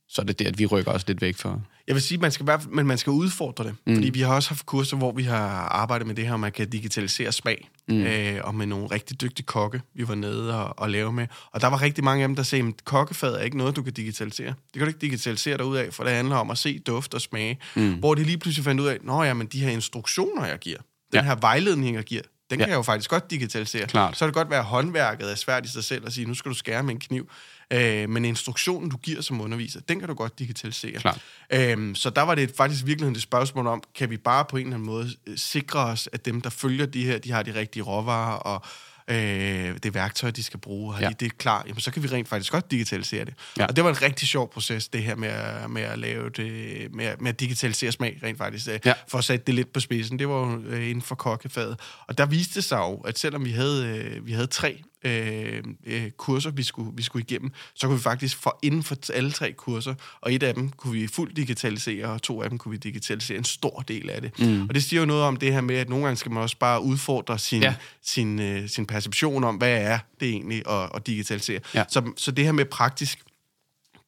så 0.09 0.23
er 0.23 0.27
det 0.27 0.39
det, 0.39 0.47
at 0.47 0.59
vi 0.59 0.67
rykker 0.67 0.93
os 0.93 1.09
lidt 1.09 1.21
væk 1.21 1.37
fra... 1.37 1.61
Jeg 1.87 1.95
vil 1.95 2.03
sige, 2.03 2.19
man 2.19 2.33
skal, 2.33 2.47
men 2.71 2.87
man 2.87 2.99
skal 2.99 3.11
udfordre 3.11 3.65
det. 3.65 3.75
Mm. 3.87 3.95
Fordi 3.95 4.11
vi 4.11 4.21
har 4.21 4.35
også 4.35 4.49
haft 4.49 4.67
kurser, 4.67 4.97
hvor 4.97 5.13
vi 5.13 5.23
har 5.23 5.49
arbejdet 5.69 6.07
med 6.07 6.15
det 6.15 6.27
her, 6.27 6.37
man 6.37 6.53
kan 6.53 6.71
digitalisere 6.71 7.33
smag. 7.33 7.69
Mm. 7.89 8.03
Øh, 8.03 8.41
og 8.45 8.55
med 8.55 8.67
nogle 8.67 8.87
rigtig 8.87 9.21
dygtige 9.21 9.47
kokke, 9.47 9.81
vi 9.95 10.09
var 10.09 10.15
nede 10.15 10.65
og, 10.65 10.79
og 10.79 10.91
lave 10.91 11.13
med. 11.13 11.27
Og 11.53 11.61
der 11.61 11.67
var 11.67 11.83
rigtig 11.83 12.05
mange 12.05 12.23
af 12.23 12.29
dem, 12.29 12.37
der 12.37 12.43
sagde, 12.43 12.65
at 12.65 12.85
kokkefad 12.85 13.35
er 13.35 13.41
ikke 13.41 13.59
noget, 13.59 13.77
du 13.77 13.83
kan 13.83 13.93
digitalisere. 13.93 14.47
Det 14.47 14.75
kan 14.75 14.83
du 14.83 14.89
ikke 14.89 15.01
digitalisere 15.01 15.57
dig 15.57 15.65
ud 15.65 15.77
af, 15.77 15.95
for 15.95 16.05
det 16.05 16.13
handler 16.13 16.37
om 16.37 16.51
at 16.51 16.59
se 16.59 16.79
duft 16.79 17.15
og 17.15 17.21
smage. 17.21 17.59
Mm. 17.77 17.95
Hvor 17.95 18.15
de 18.15 18.25
lige 18.25 18.39
pludselig 18.39 18.65
fandt 18.65 18.81
ud 18.81 18.87
af, 18.87 19.29
at 19.29 19.37
men 19.37 19.47
de 19.47 19.61
her 19.61 19.71
instruktioner, 19.71 20.47
jeg 20.47 20.59
giver, 20.59 20.79
den 21.13 21.21
ja. 21.21 21.23
her 21.23 21.37
vejledning, 21.41 21.97
jeg 21.97 22.05
giver, 22.05 22.23
den 22.51 22.59
ja. 22.59 22.65
kan 22.65 22.71
jeg 22.71 22.77
jo 22.77 22.83
faktisk 22.83 23.11
godt 23.11 23.31
digitalisere. 23.31 23.87
Klart. 23.87 24.17
Så 24.17 24.19
kan 24.19 24.27
det 24.27 24.35
godt 24.35 24.51
være, 24.51 24.59
at 24.59 24.65
håndværket 24.65 25.31
er 25.31 25.35
svært 25.35 25.67
i 25.67 25.69
sig 25.69 25.85
selv 25.85 26.07
at 26.07 26.13
sige, 26.13 26.27
nu 26.27 26.35
skal 26.35 26.49
du 26.49 26.55
skære 26.55 26.83
med 26.83 26.95
en 26.95 27.01
kniv. 27.01 27.31
Øh, 27.71 28.09
men 28.09 28.25
instruktionen, 28.25 28.91
du 28.91 28.97
giver 28.97 29.21
som 29.21 29.41
underviser, 29.41 29.81
den 29.81 29.99
kan 29.99 30.09
du 30.09 30.15
godt 30.15 30.39
digitalisere. 30.39 30.93
Klart. 30.93 31.21
Øh, 31.53 31.95
så 31.95 32.11
der 32.11 32.23
var 32.23 32.35
det 32.35 32.53
faktisk 32.57 32.87
virkelig 32.87 33.11
et 33.11 33.23
spørgsmål 33.23 33.67
om, 33.67 33.83
kan 33.95 34.11
vi 34.11 34.17
bare 34.17 34.45
på 34.45 34.57
en 34.57 34.67
eller 34.67 34.77
anden 34.77 34.87
måde 34.87 35.09
øh, 35.27 35.39
sikre 35.39 35.81
os, 35.81 36.09
at 36.13 36.25
dem, 36.25 36.41
der 36.41 36.51
følger 36.51 36.87
de 36.87 37.05
her, 37.05 37.19
de 37.19 37.33
har 37.33 37.43
de 37.43 37.55
rigtige 37.55 37.83
råvarer, 37.83 38.37
og 38.37 38.65
øh, 39.09 39.77
det 39.83 39.95
værktøj, 39.95 40.31
de 40.31 40.43
skal 40.43 40.61
bruge, 40.61 40.95
har 40.95 41.03
ja. 41.03 41.09
de 41.09 41.15
det 41.15 41.39
klar, 41.39 41.65
jamen, 41.67 41.81
så 41.81 41.91
kan 41.91 42.03
vi 42.03 42.09
rent 42.09 42.29
faktisk 42.29 42.53
godt 42.53 42.71
digitalisere 42.71 43.25
det. 43.25 43.35
Ja. 43.59 43.67
Og 43.67 43.77
det 43.77 43.85
var 43.85 43.91
en 43.91 44.03
rigtig 44.03 44.29
sjov 44.29 44.53
proces, 44.53 44.89
det 44.89 45.03
her 45.03 45.17
med 45.17 45.29
at, 45.29 45.71
med 45.71 45.83
at 45.83 45.99
lave 45.99 46.31
det, 46.31 46.95
med, 46.95 47.15
med 47.21 47.29
at 47.29 47.41
digitalisere 47.41 47.93
smag 47.93 48.21
rent 48.23 48.39
faktisk, 48.39 48.69
øh, 48.69 48.79
ja. 48.85 48.93
for 49.09 49.19
at 49.19 49.25
sætte 49.25 49.45
det 49.47 49.55
lidt 49.55 49.73
på 49.73 49.81
spidsen. 49.81 50.19
Det 50.19 50.29
var 50.29 50.35
jo 50.35 50.63
øh, 50.67 50.89
inden 50.89 51.03
for 51.03 51.15
kokkefaget. 51.15 51.81
Og 52.07 52.19
der 52.19 52.27
viste 52.27 52.55
det 52.55 52.65
sig 52.65 52.79
jo, 52.79 52.95
at 52.97 53.19
selvom 53.19 53.45
vi 53.45 53.51
havde, 53.51 53.87
øh, 53.87 54.27
vi 54.27 54.33
havde 54.33 54.47
tre 54.47 54.83
øh, 55.05 55.63
øh, 55.87 56.11
kurser, 56.11 56.51
vi 56.51 56.63
skulle, 56.63 56.91
vi 56.95 57.03
skulle 57.03 57.25
igennem, 57.29 57.53
så 57.75 57.87
kunne 57.87 57.97
vi 57.97 58.03
faktisk 58.03 58.37
få 58.37 58.59
inden 58.63 58.83
for 58.83 58.97
alle 59.13 59.31
tre 59.31 59.53
kurser, 59.53 59.95
og 60.21 60.35
et 60.35 60.43
af 60.43 60.55
dem 60.55 60.71
kunne 60.71 60.93
vi 60.93 61.07
fuldt 61.07 61.37
digitalisere, 61.37 62.07
og 62.07 62.23
to 62.23 62.43
af 62.43 62.49
dem 62.49 62.59
kunne 62.59 62.71
vi 62.71 62.77
digitalisere 62.77 63.39
en 63.39 63.45
stor 63.45 63.85
del 63.89 64.11
af 64.11 64.23
det. 64.23 64.39
Mm. 64.39 64.63
Og 64.69 64.75
det 64.75 64.85
siger 64.85 65.01
jo 65.01 65.07
noget 65.07 65.23
om 65.23 65.37
det 65.37 65.53
her 65.53 65.61
med, 65.61 65.77
at 65.77 65.89
nogle 65.89 66.05
gange 66.05 66.17
skal 66.17 66.33
man 66.33 66.43
også 66.43 66.57
bare 66.59 66.83
udfordre 66.83 67.39
sin, 67.39 67.63
ja. 67.63 67.75
sin, 68.03 68.41
øh, 68.41 68.69
sin 68.69 68.87
perception 68.87 69.45
om, 69.45 69.57
hvad 69.57 69.83
er 69.83 69.99
det 70.21 70.29
egentlig 70.29 70.69
at, 70.69 70.91
at 70.95 71.07
digitalisere. 71.07 71.61
Ja. 71.75 71.85
Så, 71.89 72.13
så 72.17 72.31
det 72.31 72.45
her 72.45 72.53
med 72.53 72.65
praktisk, 72.65 73.19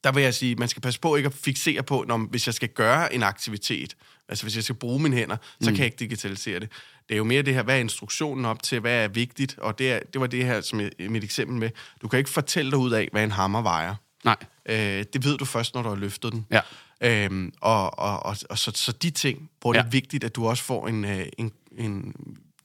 der 0.03 0.11
vil 0.11 0.23
jeg 0.23 0.33
sige, 0.33 0.55
man 0.55 0.67
skal 0.67 0.81
passe 0.81 0.99
på 0.99 1.15
ikke 1.15 1.27
at 1.27 1.33
fixere 1.33 1.83
på, 1.83 2.05
når, 2.07 2.17
hvis 2.17 2.47
jeg 2.47 2.53
skal 2.53 2.69
gøre 2.69 3.13
en 3.13 3.23
aktivitet, 3.23 3.95
altså 4.31 4.45
hvis 4.45 4.55
jeg 4.55 4.63
skal 4.63 4.75
bruge 4.75 5.01
mine 5.01 5.15
hænder, 5.15 5.37
så 5.61 5.69
mm. 5.69 5.75
kan 5.75 5.77
jeg 5.77 5.85
ikke 5.85 5.99
digitalisere 5.99 6.59
det. 6.59 6.69
Det 7.09 7.15
er 7.15 7.17
jo 7.17 7.23
mere 7.23 7.41
det 7.41 7.53
her, 7.53 7.63
hvad 7.63 7.75
er 7.75 7.79
instruktionen 7.79 8.45
op 8.45 8.63
til, 8.63 8.79
hvad 8.79 9.03
er 9.03 9.07
vigtigt, 9.07 9.57
og 9.57 9.79
det, 9.79 9.91
er, 9.91 9.99
det 10.13 10.21
var 10.21 10.27
det 10.27 10.45
her, 10.45 10.61
som 10.61 10.79
jeg, 10.79 10.91
mit 10.99 11.23
eksempel 11.23 11.57
med, 11.57 11.69
du 12.01 12.07
kan 12.07 12.19
ikke 12.19 12.29
fortælle 12.29 12.71
dig 12.71 12.79
ud 12.79 12.91
af, 12.91 13.09
hvad 13.11 13.23
en 13.23 13.31
hammer 13.31 13.61
vejer. 13.61 13.95
Nej. 14.23 14.35
Øh, 14.65 15.05
det 15.13 15.23
ved 15.25 15.37
du 15.37 15.45
først, 15.45 15.75
når 15.75 15.81
du 15.81 15.89
har 15.89 15.95
løftet 15.95 16.31
den. 16.31 16.45
Ja. 16.51 16.61
Øhm, 17.03 17.53
og 17.61 17.99
og, 17.99 18.23
og, 18.23 18.35
og 18.49 18.57
så, 18.57 18.71
så 18.75 18.91
de 18.91 19.09
ting, 19.09 19.49
hvor 19.61 19.73
ja. 19.73 19.79
det 19.79 19.85
er 19.85 19.89
vigtigt, 19.89 20.23
at 20.23 20.35
du 20.35 20.47
også 20.47 20.63
får 20.63 20.87
en, 20.87 21.05
øh, 21.05 21.25
en, 21.37 21.51
en 21.77 22.15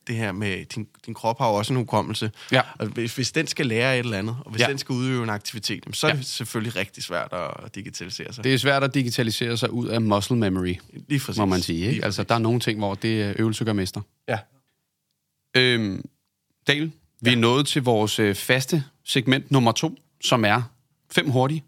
det 0.06 0.16
her 0.16 0.32
med, 0.32 0.64
din, 0.64 0.88
din 1.06 1.14
krop 1.14 1.38
har 1.38 1.48
jo 1.48 1.54
også 1.54 1.72
en 1.72 1.76
hukommelse. 1.76 2.30
Ja. 2.52 2.62
Og 2.78 2.86
hvis, 2.86 3.14
hvis 3.14 3.32
den 3.32 3.46
skal 3.46 3.66
lære 3.66 3.98
et 3.98 4.04
eller 4.04 4.18
andet, 4.18 4.36
og 4.44 4.50
hvis 4.50 4.62
ja. 4.62 4.66
den 4.66 4.78
skal 4.78 4.92
udøve 4.92 5.22
en 5.22 5.30
aktivitet, 5.30 5.84
så 5.92 6.06
er 6.06 6.10
ja. 6.10 6.16
det 6.16 6.26
selvfølgelig 6.26 6.76
rigtig 6.76 7.02
svært 7.02 7.32
at 7.64 7.74
digitalisere 7.74 8.32
sig. 8.32 8.44
Det 8.44 8.54
er 8.54 8.58
svært 8.58 8.84
at 8.84 8.94
digitalisere 8.94 9.56
sig 9.56 9.70
ud 9.70 9.88
af 9.88 10.00
muscle 10.00 10.36
memory, 10.36 10.74
Lige 11.08 11.20
præcis. 11.20 11.38
må 11.38 11.44
man 11.44 11.60
sige. 11.60 11.90
Ikke? 11.90 12.04
Altså, 12.04 12.22
der 12.22 12.34
er 12.34 12.38
nogle 12.38 12.60
ting, 12.60 12.78
hvor 12.78 12.94
det 12.94 13.36
øvelse 13.38 13.64
gør 13.64 13.72
mester. 13.72 14.00
Ja. 14.28 14.38
Øhm, 15.56 16.04
Daniel, 16.66 16.92
vi 17.20 17.30
ja. 17.30 17.36
er 17.36 17.40
nået 17.40 17.66
til 17.66 17.82
vores 17.82 18.18
øh, 18.18 18.34
faste 18.34 18.84
segment 19.04 19.50
nummer 19.50 19.72
to, 19.72 19.98
som 20.20 20.44
er 20.44 20.62
fem 21.12 21.30
hurtige. 21.30 21.64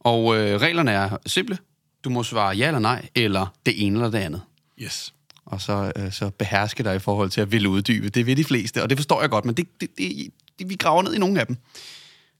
Og 0.00 0.36
øh, 0.36 0.60
reglerne 0.60 0.90
er 0.90 1.16
simple. 1.26 1.58
Du 2.04 2.10
må 2.10 2.22
svare 2.22 2.56
ja 2.56 2.66
eller 2.66 2.78
nej, 2.78 3.08
eller 3.14 3.46
det 3.66 3.86
ene 3.86 3.98
eller 3.98 4.10
det 4.10 4.18
andet. 4.18 4.42
Yes 4.78 5.14
og 5.50 5.60
så, 5.60 5.92
øh, 5.96 6.12
så 6.12 6.30
beherske 6.30 6.82
dig 6.82 6.96
i 6.96 6.98
forhold 6.98 7.30
til 7.30 7.40
at 7.40 7.52
ville 7.52 7.68
uddybe. 7.68 8.08
Det 8.08 8.26
vil 8.26 8.36
de 8.36 8.44
fleste, 8.44 8.82
og 8.82 8.90
det 8.90 8.98
forstår 8.98 9.20
jeg 9.20 9.30
godt, 9.30 9.44
men 9.44 9.54
det, 9.54 9.80
det, 9.80 9.98
det, 9.98 10.30
det, 10.58 10.68
vi 10.68 10.74
graver 10.74 11.02
ned 11.02 11.14
i 11.14 11.18
nogle 11.18 11.40
af 11.40 11.46
dem. 11.46 11.56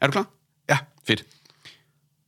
Er 0.01 0.07
du 0.07 0.13
klar? 0.13 0.31
Ja. 0.69 0.79
Fedt. 1.05 1.25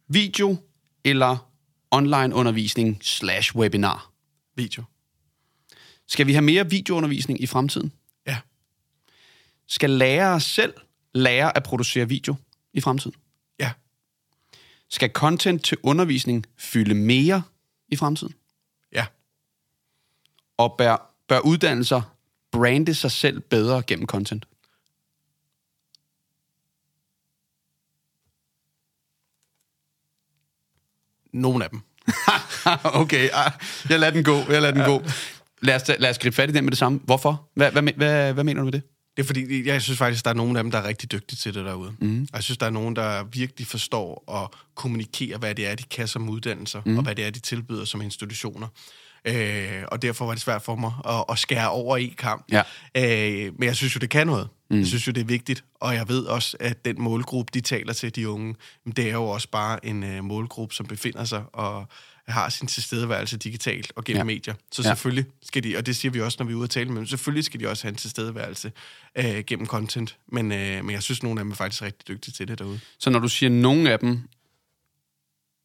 Video 0.08 0.56
eller 1.04 1.50
online 1.90 2.34
undervisning 2.34 2.98
slash 3.02 3.56
webinar? 3.56 4.12
Video. 4.56 4.82
Skal 6.08 6.26
vi 6.26 6.32
have 6.32 6.42
mere 6.42 6.70
videoundervisning 6.70 7.42
i 7.42 7.46
fremtiden? 7.46 7.92
Ja. 8.26 8.38
Skal 9.68 9.90
lærere 9.90 10.40
selv 10.40 10.74
lære 11.14 11.56
at 11.56 11.62
producere 11.62 12.08
video 12.08 12.34
i 12.72 12.80
fremtiden? 12.80 13.16
Ja. 13.60 13.72
Skal 14.90 15.10
content 15.10 15.64
til 15.64 15.78
undervisning 15.82 16.46
fylde 16.58 16.94
mere 16.94 17.42
i 17.88 17.96
fremtiden? 17.96 18.34
Og 20.62 20.74
bør, 20.78 21.14
bør 21.28 21.38
uddannelser 21.38 22.02
brande 22.52 22.94
sig 22.94 23.10
selv 23.10 23.40
bedre 23.40 23.82
gennem 23.86 24.06
content? 24.06 24.46
Nogle 31.32 31.64
af 31.64 31.70
dem. 31.70 31.80
okay, 33.02 33.28
ah, 33.32 33.52
jeg 33.88 34.00
lader 34.00 34.12
den 34.12 34.24
gå. 34.24 34.36
Jeg 34.36 34.62
lader 34.62 34.74
den 34.74 34.84
gå. 34.84 35.02
Lad 35.62 35.74
os, 35.74 35.82
lad 35.98 36.10
os 36.10 36.18
gribe 36.18 36.36
fat 36.36 36.50
i 36.50 36.52
den 36.52 36.64
med 36.64 36.70
det 36.70 36.78
samme. 36.78 37.00
Hvorfor? 37.04 37.48
Hvad, 37.54 37.72
hvad, 37.72 37.82
hvad, 37.82 38.32
hvad 38.32 38.44
mener 38.44 38.60
du 38.60 38.64
med 38.64 38.72
det? 38.72 38.82
Det 39.16 39.22
er 39.22 39.26
fordi, 39.26 39.66
jeg 39.66 39.82
synes 39.82 39.98
faktisk, 39.98 40.24
der 40.24 40.30
er 40.30 40.34
nogle 40.34 40.58
af 40.58 40.64
dem, 40.64 40.70
der 40.70 40.78
er 40.78 40.88
rigtig 40.88 41.12
dygtige 41.12 41.36
til 41.36 41.54
det 41.54 41.64
derude. 41.64 41.92
Mm. 42.00 42.26
Jeg 42.32 42.42
synes, 42.42 42.58
der 42.58 42.66
er 42.66 42.70
nogen, 42.70 42.96
der 42.96 43.24
virkelig 43.24 43.66
forstår 43.66 44.40
at 44.42 44.58
kommunikere, 44.74 45.38
hvad 45.38 45.54
det 45.54 45.66
er, 45.66 45.74
de 45.74 45.82
kan 45.82 46.08
som 46.08 46.28
uddannelser, 46.28 46.82
mm. 46.86 46.96
og 46.96 47.04
hvad 47.04 47.14
det 47.14 47.26
er, 47.26 47.30
de 47.30 47.40
tilbyder 47.40 47.84
som 47.84 48.02
institutioner. 48.02 48.68
Øh, 49.24 49.82
og 49.88 50.02
derfor 50.02 50.26
var 50.26 50.32
det 50.32 50.42
svært 50.42 50.62
for 50.62 50.76
mig 50.76 50.92
at, 51.08 51.24
at 51.28 51.38
skære 51.38 51.70
over 51.70 51.96
i 51.96 52.14
kamp. 52.18 52.44
Ja. 52.52 52.62
Øh, 52.96 53.52
men 53.58 53.66
jeg 53.66 53.76
synes 53.76 53.94
jo, 53.94 53.98
det 53.98 54.10
kan 54.10 54.26
noget. 54.26 54.48
Mm. 54.70 54.78
Jeg 54.78 54.86
synes 54.86 55.06
jo, 55.06 55.12
det 55.12 55.20
er 55.20 55.24
vigtigt. 55.24 55.64
Og 55.74 55.94
jeg 55.94 56.08
ved 56.08 56.24
også, 56.24 56.56
at 56.60 56.84
den 56.84 57.02
målgruppe, 57.02 57.50
de 57.54 57.60
taler 57.60 57.92
til, 57.92 58.16
de 58.16 58.28
unge, 58.28 58.54
det 58.96 59.08
er 59.08 59.12
jo 59.12 59.24
også 59.24 59.48
bare 59.48 59.86
en 59.86 60.02
uh, 60.02 60.24
målgruppe, 60.24 60.74
som 60.74 60.86
befinder 60.86 61.24
sig 61.24 61.44
og 61.52 61.88
har 62.28 62.48
sin 62.48 62.66
tilstedeværelse 62.66 63.36
digitalt 63.36 63.92
og 63.96 64.04
gennem 64.04 64.18
ja. 64.18 64.24
medier. 64.24 64.54
Så 64.72 64.82
ja. 64.82 64.88
selvfølgelig 64.88 65.24
skal 65.42 65.62
de, 65.62 65.76
og 65.76 65.86
det 65.86 65.96
siger 65.96 66.12
vi 66.12 66.20
også, 66.20 66.36
når 66.40 66.46
vi 66.46 66.52
er 66.52 66.56
ude 66.56 66.64
at 66.64 66.70
tale 66.70 66.88
med 66.88 66.96
dem, 66.96 67.06
selvfølgelig 67.06 67.44
skal 67.44 67.60
de 67.60 67.68
også 67.68 67.84
have 67.84 67.90
en 67.90 67.96
tilstedeværelse 67.96 68.72
uh, 69.18 69.38
gennem 69.46 69.66
content. 69.66 70.16
Men, 70.32 70.52
uh, 70.52 70.58
men 70.58 70.90
jeg 70.90 71.02
synes, 71.02 71.22
nogle 71.22 71.40
af 71.40 71.44
dem 71.44 71.50
er 71.50 71.56
faktisk 71.56 71.82
rigtig 71.82 72.08
dygtige 72.08 72.32
til 72.32 72.48
det 72.48 72.58
derude. 72.58 72.80
Så 72.98 73.10
når 73.10 73.18
du 73.18 73.28
siger 73.28 73.50
nogle 73.50 73.92
af 73.92 73.98
dem, 73.98 74.28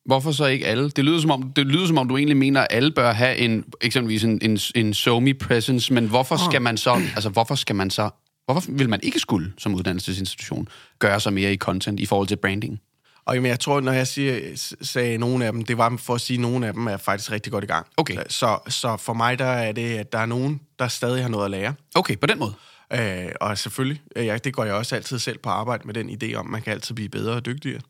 Hvorfor 0.08 0.32
så 0.32 0.46
ikke 0.46 0.68
alle? 0.68 0.90
Det 0.90 1.06
lyder 1.06 1.22
som 1.22 1.32
om, 1.32 1.52
det 1.56 1.66
lyder 1.68 1.88
som 1.88 1.98
om 1.98 2.08
du 2.08 2.18
egentlig 2.18 2.38
mener, 2.38 2.62
at 2.62 2.68
alle 2.70 2.92
bør 2.92 3.12
have 3.12 3.38
en, 3.38 3.66
eksempelvis 3.82 4.24
en, 4.24 4.40
en, 4.42 4.60
en 4.76 4.94
SoMe 4.94 5.34
presence, 5.34 5.94
men 5.94 6.08
hvorfor 6.08 6.50
skal 6.50 6.62
man 6.62 6.78
så, 6.78 6.92
altså 6.92 7.30
hvorfor 7.30 7.56
skal 7.56 7.76
man 7.76 7.90
så, 7.90 8.10
hvorfor 8.46 8.72
vil 8.72 8.90
man 8.90 9.00
ikke 9.04 9.20
skulle 9.20 9.54
som 9.58 9.76
uddannelsesinstitution 9.76 10.68
gøre 11.00 11.20
sig 11.20 11.34
mere 11.34 11.54
i 11.54 11.58
content 11.58 12.00
i 12.00 12.06
forhold 12.06 12.28
til 12.28 12.36
branding? 12.36 12.80
Og 13.26 13.36
jamen, 13.36 13.50
jeg 13.50 13.60
tror, 13.60 13.82
når 13.82 13.92
jeg 13.92 14.08
siger, 14.08 14.40
sagde 14.82 15.18
nogle 15.18 15.46
af 15.46 15.52
dem, 15.52 15.66
det 15.66 15.78
var 15.78 15.98
for 15.98 16.16
at 16.16 16.22
sige, 16.22 16.38
at 16.38 16.42
nogle 16.42 16.68
af 16.68 16.74
dem 16.74 16.88
er 16.88 16.98
faktisk 16.98 17.32
rigtig 17.32 17.52
godt 17.52 17.64
i 17.64 17.68
gang. 17.68 17.88
Okay. 17.98 18.18
Så, 18.30 18.58
så 18.68 18.98
for 18.98 19.14
mig 19.14 19.40
der 19.40 19.46
er 19.46 19.72
det, 19.72 19.98
at 19.98 20.12
der 20.12 20.20
er 20.20 20.26
nogen, 20.26 20.62
der 20.80 20.88
stadig 20.88 21.22
har 21.22 21.30
noget 21.30 21.46
at 21.46 21.52
lære. 21.52 21.74
Okay, 21.96 22.18
på 22.18 22.28
den 22.28 22.40
måde. 22.40 22.54
Øh, 22.94 23.32
og 23.42 23.58
selvfølgelig, 23.58 24.02
øh, 24.16 24.26
ja, 24.26 24.38
det 24.38 24.54
går 24.54 24.64
jeg 24.64 24.74
også 24.74 24.96
altid 24.96 25.20
selv 25.20 25.38
på 25.38 25.50
arbejde 25.50 25.84
med 25.86 25.94
den 25.94 26.10
idé 26.10 26.36
om, 26.36 26.46
man 26.46 26.62
kan 26.62 26.74
altid 26.74 26.96
blive 26.96 27.10
bedre 27.10 27.34
og 27.34 27.46
dygtigere. 27.46 27.82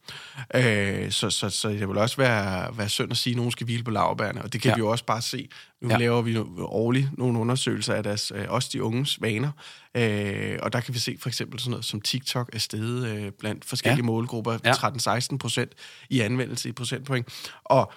Øh, 0.55 1.11
så, 1.11 1.29
så, 1.29 1.49
så 1.49 1.69
det 1.69 1.89
vil 1.89 1.97
også 1.97 2.17
være, 2.17 2.77
være 2.77 2.89
synd 2.89 3.11
at 3.11 3.17
sige, 3.17 3.31
at 3.31 3.37
nogen 3.37 3.51
skal 3.51 3.65
hvile 3.65 3.83
på 3.83 3.91
lavbærne, 3.91 4.41
og 4.41 4.53
det 4.53 4.61
kan 4.61 4.69
ja. 4.69 4.75
vi 4.75 4.79
jo 4.79 4.87
også 4.87 5.05
bare 5.05 5.21
se. 5.21 5.49
Nu 5.81 5.89
ja. 5.89 5.97
laver 5.97 6.21
vi 6.21 6.37
årligt 6.59 7.17
nogle 7.17 7.39
undersøgelser 7.39 7.93
af 7.93 8.03
deres, 8.03 8.31
øh, 8.35 8.45
også 8.49 8.69
de 8.73 8.83
unges 8.83 9.21
vaner, 9.21 9.51
øh, 9.97 10.59
og 10.61 10.73
der 10.73 10.79
kan 10.79 10.93
vi 10.93 10.99
se 10.99 11.17
for 11.19 11.29
eksempel 11.29 11.59
sådan 11.59 11.71
noget 11.71 11.85
som 11.85 12.01
TikTok 12.01 12.49
er 12.53 12.59
steget 12.59 13.07
øh, 13.07 13.31
blandt 13.39 13.65
forskellige 13.65 14.03
ja. 14.03 14.05
målgrupper, 14.05 14.57
ja. 14.63 14.71
13-16 14.71 15.37
procent 15.37 15.71
i 16.09 16.19
anvendelse 16.19 16.69
i 16.69 16.71
procentpoint. 16.71 17.27
Og 17.63 17.93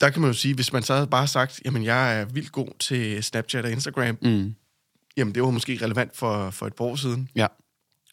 der 0.00 0.10
kan 0.10 0.20
man 0.20 0.30
jo 0.30 0.34
sige, 0.34 0.54
hvis 0.54 0.72
man 0.72 0.82
så 0.82 0.94
havde 0.94 1.06
bare 1.06 1.26
sagt, 1.26 1.60
jamen 1.64 1.84
jeg 1.84 2.20
er 2.20 2.24
vildt 2.24 2.52
god 2.52 2.68
til 2.78 3.24
Snapchat 3.24 3.64
og 3.64 3.70
Instagram, 3.70 4.18
mm 4.22 4.54
jamen 5.18 5.34
det 5.34 5.42
var 5.42 5.50
måske 5.50 5.78
relevant 5.82 6.16
for, 6.16 6.50
for 6.50 6.66
et 6.66 6.74
par 6.74 6.84
år 6.84 6.96
siden. 6.96 7.28
Ja. 7.34 7.46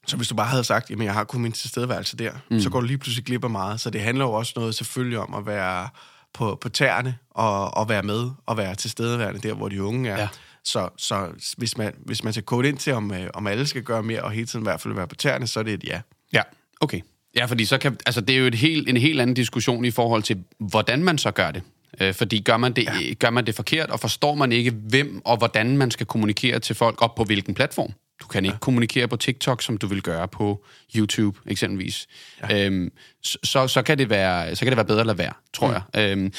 Så 0.08 0.18
hvis 0.18 0.28
du 0.28 0.36
bare 0.36 0.48
havde 0.48 0.64
sagt, 0.64 0.90
jamen 0.90 1.06
jeg 1.06 1.14
har 1.14 1.24
kun 1.24 1.42
min 1.42 1.52
tilstedeværelse 1.52 2.18
der, 2.18 2.32
mm. 2.52 2.60
så 2.60 2.70
går 2.70 2.80
du 2.80 2.88
lige 2.88 2.98
pludselig 2.98 3.26
glip 3.26 3.44
af 3.44 3.50
meget. 3.50 3.80
Så 3.80 3.90
det 3.90 4.02
handler 4.02 4.26
jo 4.26 4.32
også 4.32 4.54
noget 4.56 4.76
selvfølgelig 4.76 5.20
om 5.20 5.34
at 5.34 5.46
være 5.46 5.90
på, 6.34 6.58
på 6.62 6.70
tæerne 6.70 7.18
og, 7.30 7.78
og 7.78 7.90
være 7.90 8.04
med 8.04 8.30
og 8.46 8.58
være 8.58 8.76
tilstedeværende 8.76 9.40
der, 9.40 9.54
hvor 9.54 9.70
de 9.70 9.84
unge 9.84 10.10
er. 10.10 10.18
Ja. 10.18 10.28
Så, 10.64 10.90
så 10.98 11.28
hvis, 11.58 11.78
man, 11.78 11.94
hvis 12.06 12.24
man 12.24 12.34
skal 12.34 12.44
kode 12.44 12.70
ind 12.70 12.78
til, 12.78 12.94
om, 12.94 13.14
øh, 13.14 13.28
om 13.34 13.48
alle 13.48 13.68
skal 13.68 13.84
gøre 13.84 14.04
mere 14.04 14.22
og 14.22 14.32
hele 14.32 14.48
tiden 14.48 14.64
i 14.64 14.68
hvert 14.68 14.82
fald 14.82 14.94
være 14.94 15.08
på 15.08 15.16
tæerne, 15.16 15.48
så 15.48 15.60
er 15.60 15.64
det 15.64 15.74
et 15.74 15.84
ja. 15.84 16.02
Ja, 16.34 16.42
okay. 16.82 17.02
Ja, 17.36 17.46
fordi 17.46 17.66
så 17.66 17.78
kan, 17.78 17.98
altså, 18.06 18.22
det 18.22 18.36
er 18.36 18.40
jo 18.40 18.46
et 18.46 18.56
helt, 18.56 18.90
en 18.90 18.98
helt 18.98 19.22
anden 19.22 19.34
diskussion 19.34 19.86
i 19.86 19.92
forhold 19.92 20.24
til, 20.24 20.44
hvordan 20.60 21.04
man 21.04 21.18
så 21.18 21.32
gør 21.32 21.52
det. 21.52 21.62
Øh, 22.02 22.14
fordi 22.14 22.42
gør 22.42 22.58
man, 22.58 22.74
det, 22.74 22.84
ja. 22.84 23.14
gør 23.14 23.30
man 23.30 23.46
det 23.46 23.56
forkert, 23.56 23.90
og 23.90 24.00
forstår 24.00 24.36
man 24.36 24.52
ikke, 24.52 24.72
hvem 24.72 25.22
og 25.26 25.38
hvordan 25.38 25.78
man 25.78 25.92
skal 25.92 26.06
kommunikere 26.06 26.60
til 26.60 26.76
folk, 26.76 27.02
op 27.02 27.16
på 27.16 27.24
hvilken 27.24 27.54
platform. 27.54 27.94
Du 28.22 28.28
kan 28.28 28.46
ikke 28.46 28.54
ja. 28.54 28.60
kommunikere 28.60 29.08
på 29.08 29.16
TikTok, 29.16 29.62
som 29.62 29.78
du 29.78 29.88
vil 29.88 30.02
gøre 30.02 30.28
på 30.28 30.66
YouTube, 30.96 31.40
eksempelvis. 31.48 32.08
Ja. 32.50 32.66
Øhm, 32.66 32.92
så, 33.24 33.68
så, 33.68 33.82
kan 33.82 33.98
det 33.98 34.10
være, 34.10 34.56
så 34.56 34.66
kan 34.66 34.72
det 34.72 34.78
være 34.78 34.86
bedre 34.86 35.00
at 35.00 35.06
lade 35.06 35.18
være, 35.18 35.34
tror 35.54 35.72
ja. 35.72 35.80
jeg. 35.94 36.12
Øhm, 36.12 36.34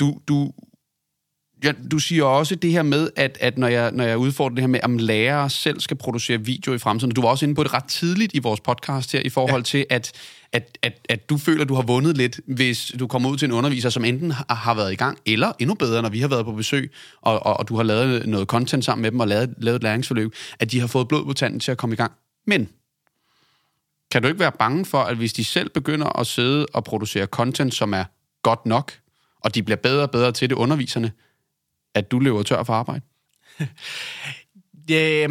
du, 0.00 0.20
du, 0.28 0.52
ja, 1.64 1.72
du 1.90 1.98
siger 1.98 2.24
også 2.24 2.54
det 2.54 2.70
her 2.70 2.82
med, 2.82 3.10
at, 3.16 3.38
at 3.40 3.58
når, 3.58 3.66
jeg, 3.68 3.92
når 3.92 4.04
jeg 4.04 4.18
udfordrer 4.18 4.54
det 4.54 4.62
her 4.62 4.68
med, 4.68 4.80
om 4.82 4.98
lærere 4.98 5.50
selv 5.50 5.80
skal 5.80 5.96
producere 5.96 6.40
video 6.40 6.74
i 6.74 6.78
fremtiden, 6.78 7.14
du 7.14 7.20
var 7.20 7.28
også 7.28 7.44
inde 7.44 7.54
på 7.54 7.62
det 7.62 7.74
ret 7.74 7.84
tidligt 7.84 8.34
i 8.34 8.38
vores 8.38 8.60
podcast 8.60 9.12
her, 9.12 9.20
i 9.20 9.28
forhold 9.28 9.60
ja. 9.60 9.64
til, 9.64 9.86
at, 9.90 10.12
at, 10.52 10.78
at, 10.82 11.06
at 11.08 11.30
du 11.30 11.38
føler, 11.38 11.62
at 11.62 11.68
du 11.68 11.74
har 11.74 11.82
vundet 11.82 12.16
lidt, 12.16 12.40
hvis 12.46 12.92
du 12.98 13.06
kommer 13.06 13.30
ud 13.30 13.36
til 13.36 13.46
en 13.46 13.52
underviser, 13.52 13.90
som 13.90 14.04
enten 14.04 14.30
har, 14.30 14.54
har 14.54 14.74
været 14.74 14.92
i 14.92 14.96
gang, 14.96 15.18
eller 15.26 15.52
endnu 15.58 15.74
bedre, 15.74 16.02
når 16.02 16.08
vi 16.08 16.20
har 16.20 16.28
været 16.28 16.44
på 16.44 16.52
besøg, 16.52 16.92
og, 17.20 17.46
og, 17.46 17.56
og 17.56 17.68
du 17.68 17.76
har 17.76 17.82
lavet 17.82 18.28
noget 18.28 18.48
content 18.48 18.84
sammen 18.84 19.02
med 19.02 19.10
dem, 19.10 19.20
og 19.20 19.28
lavet, 19.28 19.54
lavet 19.58 19.76
et 19.76 19.82
læringsforløb, 19.82 20.34
at 20.60 20.72
de 20.72 20.80
har 20.80 20.86
fået 20.86 21.08
blod 21.08 21.24
på 21.24 21.32
tanden 21.32 21.60
til 21.60 21.70
at 21.70 21.78
komme 21.78 21.92
i 21.92 21.96
gang. 21.96 22.12
Men 22.46 22.68
kan 24.10 24.22
du 24.22 24.28
ikke 24.28 24.40
være 24.40 24.52
bange 24.52 24.84
for, 24.84 24.98
at 24.98 25.16
hvis 25.16 25.32
de 25.32 25.44
selv 25.44 25.70
begynder 25.70 26.18
at 26.20 26.26
sidde 26.26 26.66
og 26.66 26.84
producere 26.84 27.26
content, 27.26 27.74
som 27.74 27.94
er 27.94 28.04
godt 28.42 28.66
nok, 28.66 28.92
og 29.40 29.54
de 29.54 29.62
bliver 29.62 29.76
bedre 29.76 30.02
og 30.02 30.10
bedre 30.10 30.32
til 30.32 30.50
det, 30.50 30.56
underviserne, 30.56 31.12
at 31.94 32.10
du 32.10 32.18
løber 32.18 32.42
tør 32.42 32.62
for 32.62 32.72
arbejde? 32.72 33.04
ja, 34.88 35.26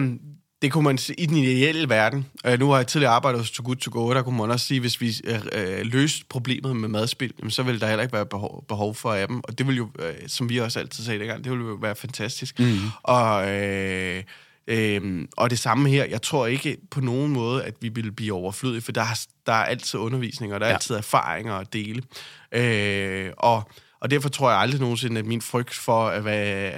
det 0.62 0.72
kunne 0.72 0.84
man 0.84 0.99
i 1.18 1.26
den 1.26 1.38
ideelle 1.38 1.89
verden. 1.89 2.26
Øh, 2.45 2.59
nu 2.59 2.70
har 2.70 2.78
jeg 2.78 2.88
tidligere 2.88 3.14
arbejdet 3.14 3.41
hos 3.41 3.51
Too 3.51 3.66
Good 3.66 3.76
To 3.76 3.91
Go, 3.93 4.14
der 4.14 4.22
kunne 4.22 4.38
man 4.38 4.51
også 4.51 4.66
sige, 4.66 4.80
hvis 4.80 5.01
vi 5.01 5.14
øh, 5.24 5.39
øh 5.53 5.86
løste 5.86 6.26
problemet 6.30 6.76
med 6.76 6.89
madspil, 6.89 7.34
så 7.49 7.64
ville 7.64 7.80
der 7.80 7.88
heller 7.88 8.03
ikke 8.03 8.14
være 8.14 8.26
behov, 8.26 8.66
behov 8.68 8.95
for 8.95 9.24
appen. 9.24 9.41
Og 9.43 9.57
det 9.57 9.68
vil 9.68 9.76
jo, 9.76 9.89
øh, 9.99 10.14
som 10.28 10.49
vi 10.49 10.57
også 10.57 10.80
altid 10.80 11.03
sagde 11.03 11.20
dengang, 11.20 11.43
det 11.43 11.51
ville 11.51 11.66
jo 11.66 11.74
være 11.74 11.95
fantastisk. 11.95 12.59
Mm. 12.59 12.78
Og... 13.03 13.49
Øh, 13.49 14.24
Øhm, 14.68 15.28
og 15.38 15.49
det 15.49 15.59
samme 15.59 15.89
her, 15.89 16.05
jeg 16.05 16.22
tror 16.22 16.45
ikke 16.47 16.78
på 16.91 17.01
nogen 17.01 17.32
måde, 17.32 17.64
at 17.64 17.74
vi 17.82 17.89
vil 17.89 18.12
blive 18.12 18.34
overflødige, 18.34 18.82
for 18.82 18.91
der 18.91 19.01
er, 19.01 19.26
der 19.45 19.53
er 19.53 19.66
altid 19.66 19.99
undervisning, 19.99 20.53
og 20.53 20.59
der 20.59 20.66
er 20.66 20.70
ja. 20.70 20.76
altid 20.76 20.95
erfaringer 20.95 21.53
at 21.53 21.74
dele. 21.74 22.03
Øh, 22.51 23.32
og 23.38 23.70
og 24.02 24.12
derfor 24.12 24.30
tror 24.30 24.49
jeg 24.49 24.60
aldrig 24.60 24.82
nogensinde, 24.82 25.20
at 25.20 25.26
min 25.26 25.41
frygt 25.41 25.74
for 25.74 26.08
at 26.08 26.24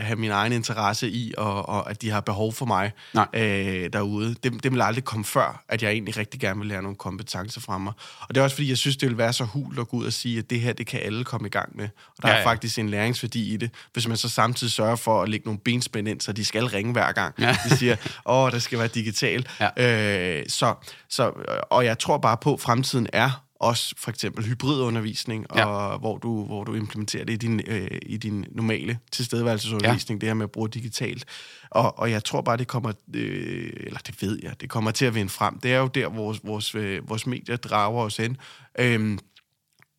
have 0.03 0.15
min 0.15 0.31
egen 0.31 0.53
interesse 0.53 1.09
i, 1.09 1.33
og, 1.37 1.69
og 1.69 1.89
at 1.89 2.01
de 2.01 2.09
har 2.09 2.21
behov 2.21 2.53
for 2.53 2.65
mig 2.65 2.91
øh, 3.33 3.89
derude, 3.93 4.35
det, 4.43 4.63
det 4.63 4.71
vil 4.71 4.81
aldrig 4.81 5.03
komme 5.03 5.25
før, 5.25 5.63
at 5.69 5.83
jeg 5.83 5.91
egentlig 5.91 6.17
rigtig 6.17 6.39
gerne 6.39 6.59
vil 6.59 6.67
lære 6.67 6.81
nogle 6.81 6.97
kompetencer 6.97 7.61
fra 7.61 7.77
mig. 7.77 7.93
Og 8.21 8.35
det 8.35 8.41
er 8.41 8.43
også 8.43 8.55
fordi, 8.55 8.69
jeg 8.69 8.77
synes, 8.77 8.97
det 8.97 9.09
vil 9.09 9.17
være 9.17 9.33
så 9.33 9.43
hul 9.43 9.79
at 9.79 9.87
gå 9.87 9.97
ud 9.97 10.05
og 10.05 10.13
sige, 10.13 10.39
at 10.39 10.49
det 10.49 10.61
her, 10.61 10.73
det 10.73 10.87
kan 10.87 10.99
alle 10.99 11.23
komme 11.23 11.47
i 11.47 11.51
gang 11.51 11.77
med. 11.77 11.89
Og 12.17 12.23
der 12.23 12.29
ja, 12.29 12.33
ja. 12.33 12.39
er 12.39 12.43
faktisk 12.43 12.79
en 12.79 12.89
læringsværdi 12.89 13.53
i 13.53 13.57
det, 13.57 13.71
hvis 13.93 14.07
man 14.07 14.17
så 14.17 14.29
samtidig 14.29 14.73
sørger 14.73 14.95
for 14.95 15.23
at 15.23 15.29
lægge 15.29 15.45
nogle 15.45 15.59
benspænd 15.59 16.07
ind, 16.07 16.21
så 16.21 16.33
de 16.33 16.45
skal 16.45 16.65
ringe 16.65 16.91
hver 16.91 17.11
gang. 17.11 17.35
Ja. 17.39 17.57
De 17.69 17.77
siger, 17.77 17.95
åh, 18.25 18.51
der 18.51 18.59
skal 18.59 18.79
være 18.79 18.87
digital. 18.87 19.47
Ja. 19.59 20.39
Øh, 20.39 20.45
så, 20.49 20.75
så, 21.09 21.31
og 21.69 21.85
jeg 21.85 21.99
tror 21.99 22.17
bare 22.17 22.37
på, 22.37 22.53
at 22.53 22.59
fremtiden 22.59 23.07
er 23.13 23.42
også 23.59 23.95
for 23.97 24.09
eksempel 24.09 24.45
hybridundervisning, 24.45 25.45
ja. 25.55 25.65
og 25.65 25.99
hvor 25.99 26.17
du, 26.17 26.45
hvor 26.45 26.63
du 26.63 26.73
implementerer 26.73 27.25
det 27.25 27.33
i 27.33 27.35
din, 27.35 27.61
øh, 27.67 27.99
i 28.01 28.17
din 28.17 28.45
normale 28.51 28.99
tilstedeværelsesundervisning, 29.11 30.17
ja. 30.17 30.21
det 30.21 30.29
her 30.29 30.33
med 30.33 30.43
at 30.43 30.51
bruge 30.51 30.69
digitalt. 30.69 31.25
Og, 31.69 31.99
og 31.99 32.11
jeg 32.11 32.23
tror 32.23 32.41
bare, 32.41 32.57
det 32.57 32.67
kommer, 32.67 32.91
øh, 33.15 33.73
eller 33.75 33.99
det 33.99 34.21
ved 34.21 34.39
jeg, 34.43 34.61
det 34.61 34.69
kommer 34.69 34.91
til 34.91 35.05
at 35.05 35.15
vinde 35.15 35.29
frem. 35.29 35.59
Det 35.59 35.73
er 35.73 35.79
jo 35.79 35.87
der, 35.87 36.09
vores, 36.09 36.39
vores, 36.43 36.75
øh, 36.75 37.09
vores 37.09 37.27
medier 37.27 37.55
drager 37.55 38.03
os 38.03 38.17
hen. 38.17 38.37
Øhm, 38.79 39.19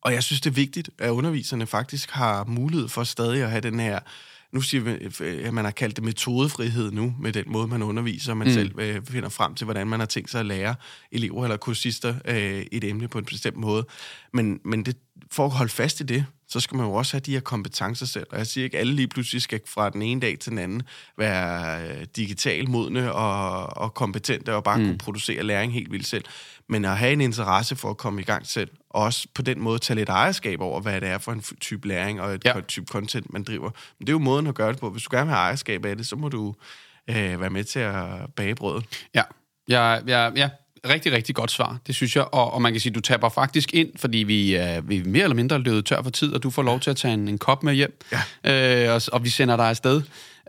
og 0.01 0.13
jeg 0.13 0.23
synes, 0.23 0.41
det 0.41 0.49
er 0.49 0.53
vigtigt, 0.53 0.89
at 0.99 1.09
underviserne 1.09 1.65
faktisk 1.65 2.11
har 2.11 2.43
mulighed 2.43 2.87
for 2.87 3.03
stadig 3.03 3.43
at 3.43 3.49
have 3.49 3.61
den 3.61 3.79
her 3.79 3.99
nu 4.51 4.61
siger 4.61 4.83
vi, 4.83 5.23
at 5.43 5.53
man 5.53 5.65
har 5.65 5.71
kaldt 5.71 5.95
det 5.95 6.03
metodefrihed 6.03 6.91
nu, 6.91 7.15
med 7.19 7.33
den 7.33 7.43
måde, 7.47 7.67
man 7.67 7.81
underviser, 7.81 8.31
og 8.31 8.37
man 8.37 8.47
mm. 8.47 8.53
selv 8.53 8.79
øh, 8.79 9.01
finder 9.05 9.29
frem 9.29 9.55
til, 9.55 9.65
hvordan 9.65 9.87
man 9.87 9.99
har 9.99 10.07
tænkt 10.07 10.29
sig 10.31 10.39
at 10.39 10.45
lære 10.45 10.75
elever 11.11 11.43
eller 11.43 11.57
kursister 11.57 12.15
øh, 12.25 12.65
et 12.71 12.83
emne 12.83 13.07
på 13.07 13.17
en 13.17 13.25
bestemt 13.25 13.57
måde. 13.57 13.85
Men, 14.33 14.59
men 14.65 14.85
det, 14.85 14.97
for 15.31 15.45
at 15.45 15.51
holde 15.51 15.71
fast 15.71 15.99
i 15.99 16.03
det, 16.03 16.25
så 16.47 16.59
skal 16.59 16.77
man 16.77 16.85
jo 16.85 16.93
også 16.93 17.13
have 17.13 17.21
de 17.21 17.31
her 17.31 17.39
kompetencer 17.39 18.05
selv. 18.05 18.27
Og 18.31 18.37
jeg 18.37 18.47
siger 18.47 18.65
ikke, 18.65 18.77
at 18.77 18.81
alle 18.81 18.93
lige 18.93 19.07
pludselig 19.07 19.41
skal 19.41 19.61
fra 19.67 19.89
den 19.89 20.01
ene 20.01 20.21
dag 20.21 20.39
til 20.39 20.49
den 20.49 20.59
anden 20.59 20.81
være 21.17 21.81
øh, 21.87 22.05
digital 22.15 22.69
modne 22.69 23.13
og, 23.13 23.77
og 23.77 23.93
kompetente 23.93 24.55
og 24.55 24.63
bare 24.63 24.77
mm. 24.77 24.85
kunne 24.85 24.97
producere 24.97 25.43
læring 25.43 25.73
helt 25.73 25.91
vildt 25.91 26.07
selv. 26.07 26.25
Men 26.69 26.85
at 26.85 26.97
have 26.97 27.13
en 27.13 27.21
interesse 27.21 27.75
for 27.75 27.89
at 27.89 27.97
komme 27.97 28.21
i 28.21 28.23
gang 28.23 28.47
selv, 28.47 28.69
og 28.89 29.03
også 29.03 29.27
på 29.33 29.41
den 29.41 29.61
måde 29.61 29.79
tage 29.79 29.97
lidt 29.97 30.09
ejerskab 30.09 30.61
over, 30.61 30.81
hvad 30.81 31.01
det 31.01 31.09
er 31.09 31.17
for 31.17 31.31
en 31.31 31.41
type 31.41 31.87
læring 31.87 32.21
og 32.21 32.33
et 32.33 32.45
ja. 32.45 32.61
type 32.61 32.85
content, 32.85 33.33
man 33.33 33.43
driver. 33.43 33.69
Men 33.99 34.07
det 34.07 34.09
er 34.09 34.13
jo 34.13 34.19
måden 34.19 34.47
at 34.47 34.55
gøre 34.55 34.71
det 34.71 34.79
på. 34.79 34.89
Hvis 34.89 35.03
du 35.03 35.15
gerne 35.15 35.25
vil 35.25 35.35
have 35.35 35.43
ejerskab 35.43 35.85
af 35.85 35.97
det, 35.97 36.07
så 36.07 36.15
må 36.15 36.29
du 36.29 36.55
øh, 37.09 37.41
være 37.41 37.49
med 37.49 37.63
til 37.63 37.79
at 37.79 38.33
bage 38.35 38.55
brødet. 38.55 38.85
Ja, 39.15 39.23
ja, 39.69 39.99
ja, 40.07 40.31
ja 40.35 40.49
rigtig, 40.89 41.11
rigtig 41.11 41.35
godt 41.35 41.51
svar, 41.51 41.77
det 41.87 41.95
synes 41.95 42.15
jeg. 42.15 42.25
Og, 42.33 42.53
og 42.53 42.61
man 42.61 42.71
kan 42.71 42.81
sige, 42.81 42.93
du 42.93 42.99
taber 42.99 43.29
faktisk 43.29 43.73
ind, 43.73 43.89
fordi 43.95 44.17
vi, 44.17 44.57
øh, 44.57 44.89
vi 44.89 44.97
er 44.97 45.03
mere 45.05 45.23
eller 45.23 45.35
mindre 45.35 45.59
løbet 45.59 45.85
tør 45.85 46.03
for 46.03 46.09
tid, 46.09 46.33
og 46.33 46.43
du 46.43 46.49
får 46.49 46.63
lov 46.63 46.79
til 46.79 46.89
at 46.89 46.97
tage 46.97 47.13
en, 47.13 47.27
en 47.27 47.37
kop 47.37 47.63
med 47.63 47.73
hjem, 47.73 47.99
ja. 48.43 48.87
øh, 48.87 48.95
og, 48.95 49.01
og 49.11 49.23
vi 49.23 49.29
sender 49.29 49.55
dig 49.55 49.69
afsted. 49.69 50.01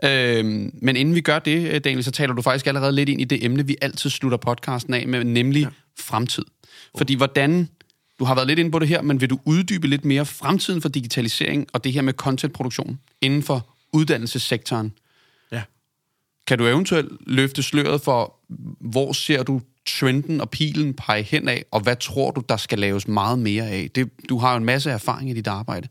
Øh, 0.03 0.45
men 0.81 0.95
inden 0.95 1.15
vi 1.15 1.21
gør 1.21 1.39
det, 1.39 1.71
øh, 1.71 1.81
Daniel, 1.81 2.03
så 2.03 2.11
taler 2.11 2.33
du 2.33 2.41
faktisk 2.41 2.67
allerede 2.67 2.91
lidt 2.91 3.09
ind 3.09 3.21
i 3.21 3.23
det 3.23 3.45
emne, 3.45 3.67
vi 3.67 3.75
altid 3.81 4.09
slutter 4.09 4.37
podcasten 4.37 4.93
af 4.93 5.07
med, 5.07 5.23
nemlig 5.23 5.61
ja. 5.61 5.69
fremtid. 5.99 6.45
Fordi 6.97 7.15
hvordan, 7.15 7.69
du 8.19 8.25
har 8.25 8.35
været 8.35 8.47
lidt 8.47 8.59
inde 8.59 8.71
på 8.71 8.79
det 8.79 8.87
her, 8.87 9.01
men 9.01 9.21
vil 9.21 9.29
du 9.29 9.39
uddybe 9.45 9.87
lidt 9.87 10.05
mere 10.05 10.25
fremtiden 10.25 10.81
for 10.81 10.89
digitalisering 10.89 11.67
og 11.73 11.83
det 11.83 11.93
her 11.93 12.01
med 12.01 12.13
contentproduktion 12.13 12.99
inden 13.21 13.43
for 13.43 13.69
uddannelsessektoren? 13.93 14.93
Ja. 15.51 15.61
Kan 16.47 16.57
du 16.57 16.67
eventuelt 16.67 17.11
løfte 17.27 17.63
sløret 17.63 18.01
for, 18.01 18.35
hvor 18.79 19.13
ser 19.13 19.43
du 19.43 19.61
trenden 19.87 20.41
og 20.41 20.49
pilen 20.49 20.93
pege 20.93 21.23
hen 21.23 21.49
af, 21.49 21.65
og 21.71 21.79
hvad 21.79 21.95
tror 21.95 22.31
du, 22.31 22.43
der 22.49 22.57
skal 22.57 22.79
laves 22.79 23.07
meget 23.07 23.39
mere 23.39 23.67
af? 23.69 23.89
Det, 23.95 24.09
du 24.29 24.37
har 24.37 24.51
jo 24.51 24.57
en 24.57 24.65
masse 24.65 24.91
erfaring 24.91 25.29
i 25.29 25.33
dit 25.33 25.47
arbejde. 25.47 25.87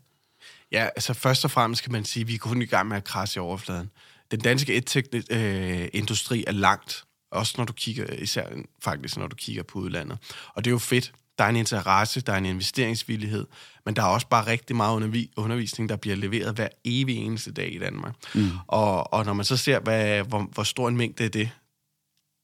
Ja, 0.71 0.83
altså 0.95 1.13
først 1.13 1.45
og 1.45 1.51
fremmest 1.51 1.83
kan 1.83 1.91
man 1.91 2.05
sige, 2.05 2.21
at 2.21 2.27
vi 2.27 2.33
er 2.33 2.37
kun 2.37 2.61
i 2.61 2.65
gang 2.65 2.87
med 2.87 2.97
at 2.97 3.03
krasse 3.03 3.37
i 3.37 3.39
overfladen. 3.39 3.89
Den 4.31 4.39
danske 4.39 4.75
edtech-industri 4.75 6.43
er 6.47 6.51
langt, 6.51 7.03
også 7.31 7.53
når 7.57 7.65
du 7.65 7.73
kigger, 7.73 8.05
især 8.13 8.45
faktisk 8.83 9.17
når 9.17 9.27
du 9.27 9.35
kigger 9.35 9.63
på 9.63 9.79
udlandet. 9.79 10.17
Og 10.55 10.65
det 10.65 10.69
er 10.69 10.73
jo 10.73 10.79
fedt. 10.79 11.11
Der 11.37 11.43
er 11.43 11.49
en 11.49 11.55
interesse, 11.55 12.21
der 12.21 12.33
er 12.33 12.37
en 12.37 12.45
investeringsvillighed, 12.45 13.47
men 13.85 13.95
der 13.95 14.01
er 14.01 14.07
også 14.07 14.27
bare 14.27 14.47
rigtig 14.47 14.75
meget 14.75 15.27
undervisning, 15.37 15.89
der 15.89 15.95
bliver 15.95 16.15
leveret 16.15 16.55
hver 16.55 16.67
evig 16.85 17.17
eneste 17.17 17.51
dag 17.51 17.73
i 17.73 17.79
Danmark. 17.79 18.13
Mm. 18.35 18.49
Og, 18.67 19.13
og 19.13 19.25
når 19.25 19.33
man 19.33 19.45
så 19.45 19.57
ser, 19.57 19.79
hvad, 19.79 20.23
hvor, 20.23 20.49
hvor 20.53 20.63
stor 20.63 20.87
en 20.87 20.97
mængde 20.97 21.23
af 21.23 21.31
det, 21.31 21.49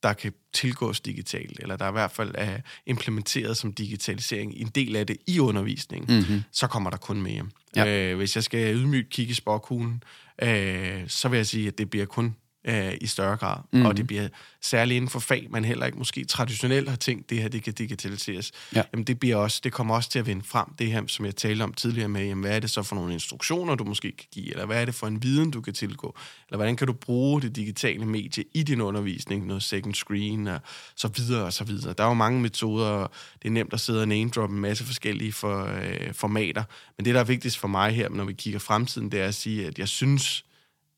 der 0.04 0.14
kan 0.14 0.34
tilgås 0.54 1.02
digitalt, 1.02 1.60
eller 1.60 1.76
der 1.76 1.86
er 1.86 1.90
i 1.90 1.92
hvert 1.92 2.12
fald 2.12 2.32
er 2.36 2.58
implementeret 2.86 3.58
som 3.58 3.74
digitalisering, 3.74 4.54
en 4.56 4.68
del 4.68 4.96
af 4.96 5.08
det 5.08 5.18
i 5.28 5.40
undervisningen, 5.40 6.18
mm-hmm. 6.18 6.42
så 6.52 6.68
kommer 6.68 6.90
der 6.90 6.98
kun 6.98 7.22
mere. 7.22 7.46
Ja. 7.76 8.12
Øh, 8.12 8.18
hvis 8.18 8.36
jeg 8.36 8.44
skal 8.44 8.76
ydmygt 8.76 9.10
kigge 9.10 9.32
i 9.32 9.34
sporkuglen, 9.34 10.04
øh, 10.42 11.04
så 11.08 11.30
vil 11.30 11.38
jeg 11.38 11.48
sige, 11.48 11.68
at 11.68 11.78
det 11.78 11.90
bliver 11.90 12.06
kun 12.06 12.36
øh, 12.66 12.94
i 13.02 13.08
større 13.08 13.38
grad. 13.38 13.58
Mm. 13.72 13.86
Og 13.86 13.98
det 13.98 14.08
bliver 14.08 14.28
særligt 14.62 14.96
inden 14.96 15.10
for 15.10 15.20
fag, 15.20 15.48
man 15.50 15.66
heller 15.66 15.86
ikke 15.86 15.98
måske 15.98 16.26
traditionelt 16.26 16.90
har 16.90 16.96
tænkt, 16.96 17.30
det 17.30 17.42
her 17.42 17.48
det 17.48 17.64
kan 17.64 17.74
digitaliseres. 17.74 18.52
Ja. 18.76 18.84
Jamen 18.94 19.04
det, 19.04 19.20
bliver 19.20 19.36
også, 19.36 19.62
det 19.64 19.74
kommer 19.74 19.96
også 19.96 20.10
til 20.10 20.20
at 20.20 20.28
vinde 20.28 20.44
frem, 20.46 20.68
det 20.80 20.92
her, 20.92 21.04
som 21.08 21.26
jeg 21.26 21.36
talte 21.36 21.64
om 21.64 21.74
tidligere 21.74 22.10
med, 22.10 22.26
jamen, 22.26 22.44
hvad 22.44 22.56
er 22.56 22.60
det 22.60 22.70
så 22.70 22.84
for 22.84 22.96
nogle 22.96 23.14
instruktioner, 23.14 23.76
du 23.76 23.84
måske 23.84 24.12
kan 24.12 24.28
give, 24.32 24.52
eller 24.52 24.66
hvad 24.66 24.82
er 24.82 24.86
det 24.86 24.96
for 24.96 25.08
en 25.08 25.24
viden, 25.24 25.52
du 25.52 25.62
kan 25.62 25.74
tilgå, 25.74 26.16
eller 26.48 26.58
hvordan 26.58 26.76
kan 26.76 26.88
du 26.88 26.94
bruge 26.94 27.42
det 27.42 27.56
digitale 27.56 28.06
medie 28.06 28.44
i 28.54 28.64
din 28.64 28.82
undervisning, 28.82 29.48
noget 29.48 29.64
second 29.64 29.94
screen, 29.94 30.48
og 30.48 30.60
så 30.96 31.08
videre 31.08 31.44
og 31.44 31.54
så 31.54 31.64
videre. 31.64 31.94
Der 31.98 32.04
er 32.04 32.08
jo 32.08 32.14
mange 32.14 32.42
metoder, 32.42 32.86
og 32.86 33.12
det 33.42 33.48
er 33.48 33.52
nemt 33.54 33.74
at 33.74 33.80
sidde 33.80 34.02
og 34.02 34.08
name 34.08 34.30
drop 34.30 34.50
en 34.50 34.60
masse 34.60 34.84
forskellige 34.84 35.34
for, 35.34 35.66
øh, 35.66 36.14
formater, 36.14 36.64
men 36.98 37.06
det, 37.06 37.14
der 37.14 37.20
er 37.20 37.24
vigtigst 37.26 37.58
for 37.58 37.68
mig 37.68 37.92
her, 37.92 38.10
når 38.10 38.26
vi 38.26 38.34
kigger 38.34 38.60
fremtiden, 38.60 39.12
det 39.12 39.22
er 39.22 39.28
at 39.28 39.36
sige, 39.36 39.68
at 39.68 39.80
jeg 39.80 39.88
synes, 39.88 40.46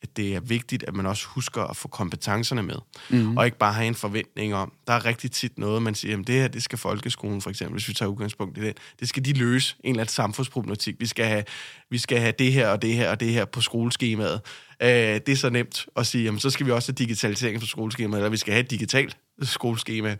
at 0.05 0.17
det 0.17 0.35
er 0.35 0.39
vigtigt, 0.39 0.83
at 0.87 0.95
man 0.95 1.05
også 1.05 1.25
husker 1.27 1.63
at 1.63 1.77
få 1.77 1.87
kompetencerne 1.87 2.63
med, 2.63 2.75
mm. 3.09 3.37
og 3.37 3.45
ikke 3.45 3.57
bare 3.57 3.73
have 3.73 3.87
en 3.87 3.95
forventning 3.95 4.55
om, 4.55 4.71
der 4.87 4.93
er 4.93 5.05
rigtig 5.05 5.31
tit 5.31 5.57
noget, 5.57 5.81
man 5.81 5.95
siger, 5.95 6.19
at 6.19 6.27
det 6.27 6.35
her, 6.35 6.47
det 6.47 6.63
skal 6.63 6.77
folkeskolen 6.77 7.41
for 7.41 7.49
eksempel, 7.49 7.73
hvis 7.73 7.87
vi 7.87 7.93
tager 7.93 8.09
udgangspunkt 8.09 8.57
i 8.57 8.61
det, 8.61 8.77
det 8.99 9.09
skal 9.09 9.25
de 9.25 9.33
løse 9.33 9.75
en 9.83 9.89
eller 9.89 10.01
anden 10.01 10.13
samfundsproblematik. 10.13 10.95
Vi 10.99 11.05
skal 11.05 11.25
have, 11.25 11.43
vi 11.89 11.97
skal 11.97 12.19
have 12.19 12.33
det 12.39 12.53
her 12.53 12.67
og 12.67 12.81
det 12.81 12.93
her 12.93 13.11
og 13.11 13.19
det 13.19 13.29
her 13.29 13.45
på 13.45 13.61
skoleskemaet. 13.61 14.41
Øh, 14.81 14.89
det 14.89 15.29
er 15.29 15.35
så 15.35 15.49
nemt 15.49 15.85
at 15.95 16.07
sige, 16.07 16.23
jamen, 16.23 16.39
så 16.39 16.49
skal 16.49 16.65
vi 16.65 16.71
også 16.71 16.91
have 16.91 16.95
digitalisering 16.95 17.59
på 17.59 17.65
skoleskemaet, 17.65 18.19
eller 18.19 18.29
vi 18.29 18.37
skal 18.37 18.53
have 18.53 18.63
et 18.63 18.71
digitalt 18.71 19.17
skoleskema. 19.41 20.15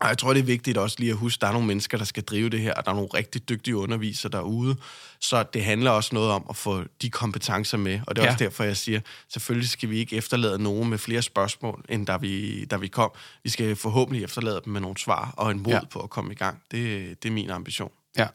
Og 0.00 0.08
jeg 0.08 0.18
tror, 0.18 0.32
det 0.32 0.40
er 0.40 0.44
vigtigt 0.44 0.78
også 0.78 0.96
lige 0.98 1.10
at 1.10 1.16
huske, 1.16 1.36
at 1.36 1.40
der 1.40 1.46
er 1.48 1.52
nogle 1.52 1.66
mennesker, 1.66 1.98
der 1.98 2.04
skal 2.04 2.22
drive 2.22 2.48
det 2.48 2.60
her, 2.60 2.74
og 2.74 2.84
der 2.84 2.90
er 2.90 2.94
nogle 2.94 3.08
rigtig 3.14 3.48
dygtige 3.48 3.76
undervisere 3.76 4.32
derude. 4.32 4.76
Så 5.20 5.44
det 5.54 5.64
handler 5.64 5.90
også 5.90 6.14
noget 6.14 6.30
om 6.30 6.46
at 6.50 6.56
få 6.56 6.84
de 7.02 7.10
kompetencer 7.10 7.78
med. 7.78 8.00
Og 8.06 8.16
det 8.16 8.22
er 8.22 8.26
ja. 8.26 8.32
også 8.32 8.44
derfor, 8.44 8.64
jeg 8.64 8.76
siger, 8.76 9.00
selvfølgelig 9.28 9.68
skal 9.68 9.90
vi 9.90 9.98
ikke 9.98 10.16
efterlade 10.16 10.62
nogen 10.62 10.90
med 10.90 10.98
flere 10.98 11.22
spørgsmål, 11.22 11.84
end 11.88 12.06
da 12.06 12.16
vi, 12.16 12.64
da 12.64 12.76
vi 12.76 12.88
kom. 12.88 13.10
Vi 13.44 13.50
skal 13.50 13.76
forhåbentlig 13.76 14.24
efterlade 14.24 14.60
dem 14.64 14.72
med 14.72 14.80
nogle 14.80 14.98
svar 14.98 15.34
og 15.36 15.50
en 15.50 15.62
mod 15.62 15.72
ja. 15.72 15.80
på 15.90 16.00
at 16.00 16.10
komme 16.10 16.32
i 16.32 16.36
gang. 16.36 16.62
Det, 16.70 17.08
det 17.22 17.28
er 17.28 17.32
min 17.32 17.50
ambition. 17.50 17.90
Ja. 18.18 18.26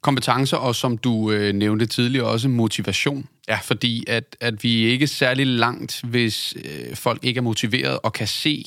Kompetencer, 0.00 0.56
og 0.56 0.74
som 0.74 0.98
du 0.98 1.30
øh, 1.30 1.54
nævnte 1.54 1.86
tidligere, 1.86 2.26
også 2.26 2.48
motivation. 2.48 3.28
Ja. 3.48 3.58
Fordi 3.62 4.04
at, 4.08 4.36
at 4.40 4.64
vi 4.64 4.86
er 4.86 4.90
ikke 4.90 5.06
særlig 5.06 5.46
langt, 5.46 6.00
hvis 6.04 6.54
øh, 6.64 6.96
folk 6.96 7.24
ikke 7.24 7.38
er 7.38 7.42
motiveret 7.42 7.98
og 8.02 8.12
kan 8.12 8.26
se 8.26 8.64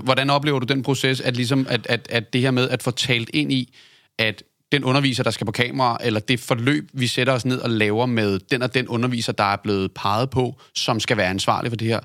Hvordan 0.00 0.30
oplever 0.30 0.58
du 0.58 0.66
den 0.66 0.82
proces, 0.82 1.20
at, 1.20 1.36
ligesom, 1.36 1.66
at, 1.68 1.86
at, 1.86 2.06
at 2.10 2.32
det 2.32 2.40
her 2.40 2.50
med 2.50 2.68
at 2.68 2.82
få 2.82 2.90
talt 2.90 3.30
ind 3.34 3.52
i, 3.52 3.74
at 4.18 4.42
den 4.72 4.84
underviser, 4.84 5.22
der 5.22 5.30
skal 5.30 5.44
på 5.44 5.52
kamera, 5.52 5.98
eller 6.00 6.20
det 6.20 6.40
forløb, 6.40 6.90
vi 6.92 7.06
sætter 7.06 7.32
os 7.32 7.44
ned 7.44 7.58
og 7.58 7.70
laver 7.70 8.06
med 8.06 8.38
den 8.38 8.62
og 8.62 8.74
den 8.74 8.88
underviser, 8.88 9.32
der 9.32 9.44
er 9.44 9.56
blevet 9.56 9.92
peget 9.92 10.30
på, 10.30 10.60
som 10.74 11.00
skal 11.00 11.16
være 11.16 11.28
ansvarlig 11.28 11.70
for 11.70 11.76
det 11.76 11.88
her. 11.88 12.00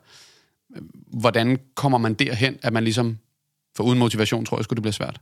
Hvordan 1.07 1.59
kommer 1.75 1.97
man 1.97 2.13
derhen, 2.13 2.59
at 2.63 2.73
man 2.73 2.83
ligesom, 2.83 3.17
for 3.77 3.83
uden 3.83 3.99
motivation, 3.99 4.45
tror 4.45 4.57
jeg, 4.57 4.63
skulle 4.63 4.77
det 4.77 4.83
blive 4.83 4.93
svært? 4.93 5.19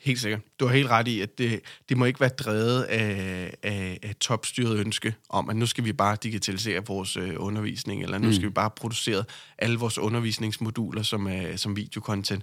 Helt 0.00 0.20
sikkert. 0.20 0.40
Du 0.60 0.66
har 0.66 0.74
helt 0.74 0.88
ret 0.88 1.08
i, 1.08 1.20
at 1.20 1.38
det, 1.38 1.60
det 1.88 1.96
må 1.96 2.04
ikke 2.04 2.20
være 2.20 2.30
drevet 2.30 2.82
af, 2.82 3.54
af, 3.62 3.98
af 4.02 4.14
topstyret 4.20 4.78
ønske 4.78 5.14
om, 5.28 5.50
at 5.50 5.56
nu 5.56 5.66
skal 5.66 5.84
vi 5.84 5.92
bare 5.92 6.16
digitalisere 6.22 6.86
vores 6.86 7.16
øh, 7.16 7.34
undervisning, 7.36 8.02
eller 8.02 8.18
nu 8.18 8.26
mm. 8.26 8.32
skal 8.32 8.48
vi 8.48 8.52
bare 8.52 8.70
producere 8.70 9.24
alle 9.58 9.78
vores 9.78 9.98
undervisningsmoduler 9.98 11.02
som, 11.02 11.26
øh, 11.26 11.58
som 11.58 11.76
videokontent. 11.76 12.42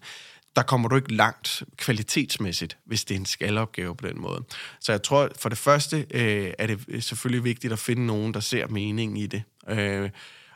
Der 0.55 0.61
kommer 0.61 0.89
du 0.89 0.95
ikke 0.95 1.13
langt 1.13 1.63
kvalitetsmæssigt, 1.77 2.77
hvis 2.85 3.05
det 3.05 3.15
er 3.15 3.19
en 3.19 3.25
skalopgave 3.25 3.95
på 3.95 4.07
den 4.07 4.21
måde. 4.21 4.43
Så 4.79 4.91
jeg 4.91 5.03
tror, 5.03 5.29
for 5.39 5.49
det 5.49 5.57
første 5.57 6.05
øh, 6.11 6.53
er 6.59 6.67
det 6.67 7.03
selvfølgelig 7.03 7.43
vigtigt 7.43 7.73
at 7.73 7.79
finde 7.79 8.05
nogen, 8.05 8.33
der 8.33 8.39
ser 8.39 8.67
meningen 8.67 9.17
i 9.17 9.27
det. 9.27 9.43
Øh, 9.69 10.09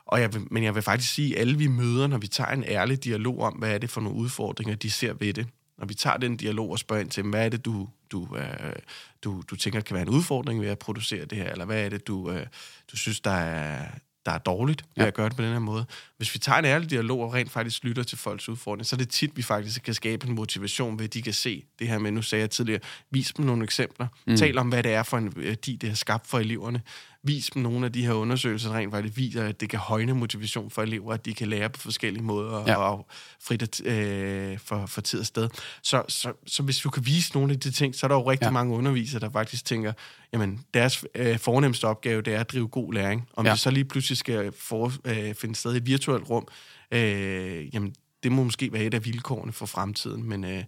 og 0.05 0.21
jeg 0.21 0.33
vil, 0.33 0.41
men 0.51 0.63
jeg 0.63 0.75
vil 0.75 0.83
faktisk 0.83 1.13
sige, 1.13 1.35
at 1.35 1.41
alle 1.41 1.57
vi 1.57 1.67
møder, 1.67 2.07
når 2.07 2.17
vi 2.17 2.27
tager 2.27 2.49
en 2.49 2.63
ærlig 2.63 3.03
dialog 3.03 3.39
om, 3.39 3.53
hvad 3.53 3.73
er 3.73 3.77
det 3.77 3.89
for 3.89 4.01
nogle 4.01 4.17
udfordringer, 4.17 4.75
de 4.75 4.91
ser 4.91 5.13
ved 5.13 5.33
det, 5.33 5.47
når 5.77 5.85
vi 5.85 5.93
tager 5.93 6.17
den 6.17 6.37
dialog 6.37 6.71
og 6.71 6.79
spørger 6.79 7.01
ind 7.01 7.09
til, 7.09 7.23
hvad 7.23 7.45
er 7.45 7.49
det, 7.49 7.65
du, 7.65 7.89
du, 8.11 8.37
øh, 8.37 8.73
du, 9.23 9.43
du 9.49 9.55
tænker 9.55 9.81
kan 9.81 9.93
være 9.93 10.03
en 10.03 10.09
udfordring 10.09 10.61
ved 10.61 10.67
at 10.67 10.79
producere 10.79 11.25
det 11.25 11.37
her, 11.37 11.51
eller 11.51 11.65
hvad 11.65 11.85
er 11.85 11.89
det, 11.89 12.07
du, 12.07 12.31
øh, 12.31 12.45
du 12.91 12.97
synes, 12.97 13.19
der 13.19 13.31
er, 13.31 13.85
der 14.25 14.31
er 14.31 14.37
dårligt 14.37 14.85
ved 14.95 15.03
ja. 15.03 15.07
at 15.07 15.13
gøre 15.13 15.29
det 15.29 15.35
på 15.35 15.43
den 15.43 15.51
her 15.51 15.59
måde. 15.59 15.85
Hvis 16.17 16.33
vi 16.33 16.39
tager 16.39 16.59
en 16.59 16.65
ærlig 16.65 16.89
dialog 16.89 17.19
og 17.19 17.33
rent 17.33 17.51
faktisk 17.51 17.83
lytter 17.83 18.03
til 18.03 18.17
folks 18.17 18.49
udfordringer, 18.49 18.83
så 18.83 18.95
er 18.95 18.97
det 18.97 19.09
tit, 19.09 19.37
vi 19.37 19.41
faktisk 19.41 19.83
kan 19.83 19.93
skabe 19.93 20.27
en 20.27 20.35
motivation 20.35 20.99
ved, 20.99 21.05
at 21.05 21.13
de 21.13 21.21
kan 21.21 21.33
se 21.33 21.65
det 21.79 21.87
her 21.87 21.97
med, 21.97 22.11
nu 22.11 22.21
sagde 22.21 22.41
jeg 22.41 22.49
tidligere, 22.49 22.79
vis 23.11 23.33
dem 23.37 23.45
nogle 23.45 23.63
eksempler. 23.63 24.07
Mm. 24.27 24.37
Tal 24.37 24.57
om, 24.57 24.69
hvad 24.69 24.83
det 24.83 24.93
er 24.93 25.03
for 25.03 25.17
en 25.17 25.33
værdi, 25.35 25.75
det 25.75 25.89
har 25.89 25.95
skabt 25.95 26.27
for 26.27 26.39
eleverne 26.39 26.81
vis 27.23 27.49
dem 27.53 27.61
nogle 27.61 27.85
af 27.85 27.91
de 27.91 28.05
her 28.05 28.13
undersøgelser, 28.13 28.69
der 28.69 28.77
rent 28.77 28.91
faktisk 28.91 29.17
viser, 29.17 29.43
at 29.43 29.61
det 29.61 29.69
kan 29.69 29.79
højne 29.79 30.13
motivation 30.13 30.71
for 30.71 30.81
elever, 30.81 31.13
at 31.13 31.25
de 31.25 31.33
kan 31.33 31.47
lære 31.47 31.69
på 31.69 31.79
forskellige 31.79 32.23
måder 32.23 32.63
ja. 32.67 32.75
og 32.75 33.07
frit 33.41 33.85
øh, 33.85 34.59
for, 34.59 34.85
for 34.85 35.01
tid 35.01 35.19
og 35.19 35.25
sted. 35.25 35.49
Så, 35.83 36.03
så, 36.07 36.33
så 36.47 36.63
hvis 36.63 36.79
du 36.79 36.89
kan 36.89 37.05
vise 37.05 37.33
nogle 37.33 37.53
af 37.53 37.59
de 37.59 37.71
ting, 37.71 37.95
så 37.95 38.05
er 38.05 38.07
der 38.07 38.15
jo 38.15 38.31
rigtig 38.31 38.45
ja. 38.45 38.51
mange 38.51 38.75
undervisere, 38.75 39.19
der 39.19 39.29
faktisk 39.31 39.65
tænker, 39.65 39.93
jamen 40.33 40.65
deres 40.73 41.05
øh, 41.15 41.39
fornemmeste 41.39 41.85
opgave, 41.85 42.21
det 42.21 42.33
er 42.33 42.39
at 42.39 42.51
drive 42.51 42.67
god 42.67 42.93
læring. 42.93 43.29
Om 43.33 43.45
ja. 43.45 43.51
det 43.51 43.59
så 43.59 43.71
lige 43.71 43.85
pludselig 43.85 44.17
skal 44.17 44.51
for, 44.59 44.91
øh, 45.05 45.35
finde 45.35 45.55
sted 45.55 45.73
i 45.73 45.77
et 45.77 45.85
virtuelt 45.85 46.29
rum, 46.29 46.47
øh, 46.91 47.75
jamen 47.75 47.95
det 48.23 48.31
må 48.31 48.43
måske 48.43 48.73
være 48.73 48.83
et 48.83 48.93
af 48.93 49.05
vilkårene 49.05 49.51
for 49.51 49.65
fremtiden, 49.65 50.23
men... 50.29 50.43
Øh, 50.43 50.63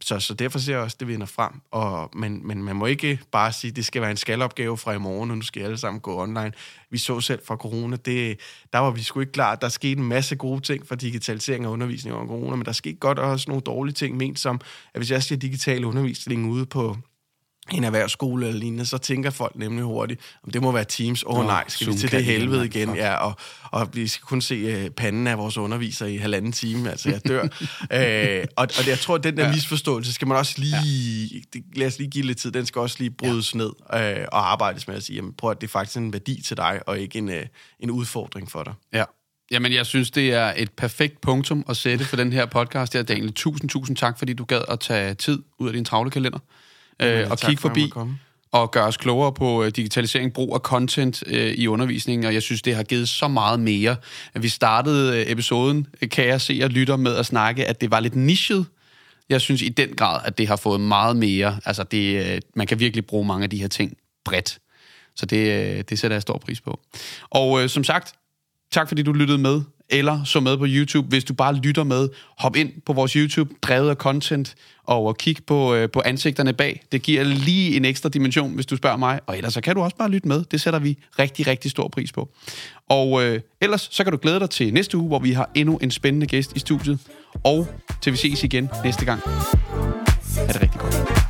så, 0.00 0.20
så 0.20 0.34
derfor 0.34 0.58
ser 0.58 0.72
jeg 0.72 0.82
også, 0.82 0.94
at 0.94 1.00
det 1.00 1.08
vinder 1.08 1.26
frem. 1.26 1.52
Og, 1.70 2.10
men, 2.14 2.46
men 2.46 2.62
man 2.62 2.76
må 2.76 2.86
ikke 2.86 3.20
bare 3.32 3.52
sige, 3.52 3.70
at 3.70 3.76
det 3.76 3.84
skal 3.84 4.02
være 4.02 4.10
en 4.10 4.16
skalopgave 4.16 4.76
fra 4.76 4.92
i 4.92 4.98
morgen, 4.98 5.30
og 5.30 5.36
nu 5.36 5.42
skal 5.42 5.62
alle 5.62 5.78
sammen 5.78 6.00
gå 6.00 6.22
online. 6.22 6.52
Vi 6.90 6.98
så 6.98 7.20
selv 7.20 7.40
fra 7.46 7.56
corona, 7.56 7.96
det, 7.96 8.40
der 8.72 8.78
var 8.78 8.90
vi 8.90 9.02
sgu 9.02 9.20
ikke 9.20 9.32
klar. 9.32 9.54
Der 9.54 9.68
skete 9.68 10.00
en 10.00 10.08
masse 10.08 10.36
gode 10.36 10.60
ting 10.60 10.86
for 10.86 10.94
digitalisering 10.94 11.64
af 11.64 11.68
undervisning 11.68 12.16
under 12.16 12.28
corona, 12.28 12.56
men 12.56 12.64
der 12.64 12.72
skete 12.72 12.96
godt 12.96 13.18
også 13.18 13.50
nogle 13.50 13.62
dårlige 13.62 13.94
ting, 13.94 14.16
ment 14.16 14.38
som, 14.38 14.60
at 14.94 15.00
hvis 15.00 15.10
jeg 15.10 15.22
siger 15.22 15.38
digital 15.38 15.84
undervisning 15.84 16.50
ude 16.50 16.66
på 16.66 16.96
en 17.72 17.84
erhvervsskole 17.84 18.46
eller 18.46 18.60
lignende, 18.60 18.86
så 18.86 18.98
tænker 18.98 19.30
folk 19.30 19.56
nemlig 19.56 19.84
hurtigt, 19.84 20.20
om 20.44 20.50
det 20.50 20.62
må 20.62 20.72
være 20.72 20.84
Teams. 20.84 21.24
Åh 21.26 21.38
oh, 21.38 21.46
nej, 21.46 21.64
skal 21.68 21.86
vi 21.86 21.94
til 21.94 22.10
det 22.10 22.24
helvede 22.24 22.66
igen? 22.66 22.96
Ja, 22.96 23.14
og, 23.14 23.36
og 23.62 23.88
vi 23.92 24.08
skal 24.08 24.24
kun 24.24 24.40
se 24.40 24.84
uh, 24.84 24.90
panden 24.90 25.26
af 25.26 25.38
vores 25.38 25.56
underviser 25.58 26.06
i 26.06 26.16
halvanden 26.16 26.52
time, 26.52 26.90
altså 26.90 27.10
jeg 27.10 27.20
dør. 27.28 27.42
uh, 27.42 28.48
og, 28.62 28.68
og 28.78 28.88
jeg 28.88 28.98
tror, 28.98 29.14
at 29.14 29.24
den 29.24 29.36
der 29.36 29.44
ja. 29.46 29.52
misforståelse 29.52 30.12
skal 30.12 30.28
man 30.28 30.36
også 30.36 30.54
lige, 30.56 31.44
ja. 31.54 31.60
lad 31.74 31.86
os 31.86 31.98
lige 31.98 32.10
give 32.10 32.24
lidt 32.24 32.38
tid, 32.38 32.52
den 32.52 32.66
skal 32.66 32.80
også 32.80 32.96
lige 32.98 33.10
brydes 33.10 33.54
ja. 33.54 33.58
ned 33.58 33.66
uh, 33.66 34.24
og 34.32 34.52
arbejdes 34.52 34.88
med 34.88 34.96
at 34.96 35.02
sige, 35.02 35.16
jamen, 35.16 35.32
prøv 35.38 35.50
at 35.50 35.60
det 35.60 35.66
er 35.66 35.70
faktisk 35.70 35.96
en 35.96 36.12
værdi 36.12 36.42
til 36.42 36.56
dig, 36.56 36.80
og 36.86 36.98
ikke 36.98 37.18
en, 37.18 37.28
uh, 37.28 37.34
en 37.80 37.90
udfordring 37.90 38.50
for 38.50 38.62
dig. 38.62 38.74
Ja. 38.92 39.04
Jamen, 39.50 39.72
jeg 39.72 39.86
synes, 39.86 40.10
det 40.10 40.32
er 40.32 40.52
et 40.56 40.70
perfekt 40.70 41.20
punktum 41.20 41.64
at 41.68 41.76
sætte 41.76 42.04
for 42.04 42.16
den 42.16 42.32
her 42.32 42.46
podcast 42.46 42.92
her, 42.92 43.02
Daniel. 43.02 43.32
Tusind, 43.32 43.70
tusind 43.70 43.96
tak, 43.96 44.18
fordi 44.18 44.32
du 44.32 44.44
gad 44.44 44.62
at 44.68 44.80
tage 44.80 45.14
tid 45.14 45.42
ud 45.58 45.68
af 45.68 45.74
din 45.74 45.84
travle 45.84 46.10
kalender 46.10 46.38
øh, 47.02 47.30
og 47.30 47.38
kigge 47.38 47.60
forbi 47.60 47.92
og 48.52 48.70
gøre 48.70 48.84
os 48.84 48.96
klogere 48.96 49.32
på 49.32 49.64
øh, 49.64 49.70
digitalisering, 49.76 50.32
brug 50.32 50.54
af 50.54 50.60
content 50.60 51.24
øh, 51.26 51.52
i 51.52 51.66
undervisningen, 51.66 52.26
og 52.26 52.34
jeg 52.34 52.42
synes, 52.42 52.62
det 52.62 52.76
har 52.76 52.82
givet 52.82 53.08
så 53.08 53.28
meget 53.28 53.60
mere. 53.60 53.96
Vi 54.34 54.48
startede 54.48 55.20
øh, 55.20 55.30
episoden, 55.32 55.86
kan 56.10 56.26
jeg 56.26 56.40
se 56.40 56.60
og 56.64 56.70
lytter 56.70 56.96
med 56.96 57.16
at 57.16 57.26
snakke, 57.26 57.66
at 57.66 57.80
det 57.80 57.90
var 57.90 58.00
lidt 58.00 58.16
nichet. 58.16 58.66
Jeg 59.28 59.40
synes 59.40 59.62
i 59.62 59.68
den 59.68 59.88
grad, 59.88 60.20
at 60.24 60.38
det 60.38 60.48
har 60.48 60.56
fået 60.56 60.80
meget 60.80 61.16
mere. 61.16 61.60
Altså, 61.64 61.82
det, 61.82 62.34
øh, 62.34 62.40
man 62.56 62.66
kan 62.66 62.80
virkelig 62.80 63.06
bruge 63.06 63.26
mange 63.26 63.44
af 63.44 63.50
de 63.50 63.60
her 63.60 63.68
ting 63.68 63.96
bredt. 64.24 64.58
Så 65.16 65.26
det, 65.26 65.76
øh, 65.76 65.84
det 65.88 65.98
sætter 65.98 66.14
jeg 66.14 66.22
stor 66.22 66.38
pris 66.38 66.60
på. 66.60 66.80
Og 67.30 67.62
øh, 67.62 67.68
som 67.68 67.84
sagt, 67.84 68.14
tak 68.72 68.88
fordi 68.88 69.02
du 69.02 69.12
lyttede 69.12 69.38
med 69.38 69.62
eller 69.88 70.24
så 70.24 70.40
med 70.40 70.58
på 70.58 70.64
YouTube. 70.68 71.08
Hvis 71.08 71.24
du 71.24 71.34
bare 71.34 71.54
lytter 71.54 71.84
med, 71.84 72.08
hop 72.38 72.56
ind 72.56 72.72
på 72.86 72.92
vores 72.92 73.12
YouTube, 73.12 73.54
drevet 73.62 73.90
af 73.90 73.96
content, 73.96 74.54
og 74.88 75.16
kig 75.16 75.36
på, 75.46 75.74
øh, 75.74 75.90
på 75.90 76.02
ansigterne 76.04 76.52
bag. 76.52 76.82
Det 76.92 77.02
giver 77.02 77.24
lige 77.24 77.76
en 77.76 77.84
ekstra 77.84 78.08
dimension, 78.08 78.54
hvis 78.54 78.66
du 78.66 78.76
spørger 78.76 78.96
mig. 78.96 79.20
Og 79.26 79.36
ellers 79.36 79.54
så 79.54 79.60
kan 79.60 79.74
du 79.74 79.82
også 79.82 79.96
bare 79.96 80.10
lytte 80.10 80.28
med. 80.28 80.44
Det 80.44 80.60
sætter 80.60 80.80
vi 80.80 80.98
rigtig, 81.18 81.46
rigtig 81.46 81.70
stor 81.70 81.88
pris 81.88 82.12
på. 82.12 82.28
Og 82.88 83.24
øh, 83.24 83.40
ellers 83.60 83.88
så 83.92 84.04
kan 84.04 84.12
du 84.12 84.18
glæde 84.22 84.40
dig 84.40 84.50
til 84.50 84.74
næste 84.74 84.96
uge, 84.96 85.08
hvor 85.08 85.18
vi 85.18 85.32
har 85.32 85.50
endnu 85.54 85.76
en 85.76 85.90
spændende 85.90 86.26
gæst 86.26 86.56
i 86.56 86.58
studiet. 86.58 86.98
Og 87.44 87.68
til 88.02 88.12
vi 88.12 88.16
ses 88.16 88.44
igen 88.44 88.68
næste 88.84 89.04
gang. 89.04 89.20
Ha' 90.36 90.46
det 90.46 90.62
rigtig 90.62 90.80
godt. 90.80 91.25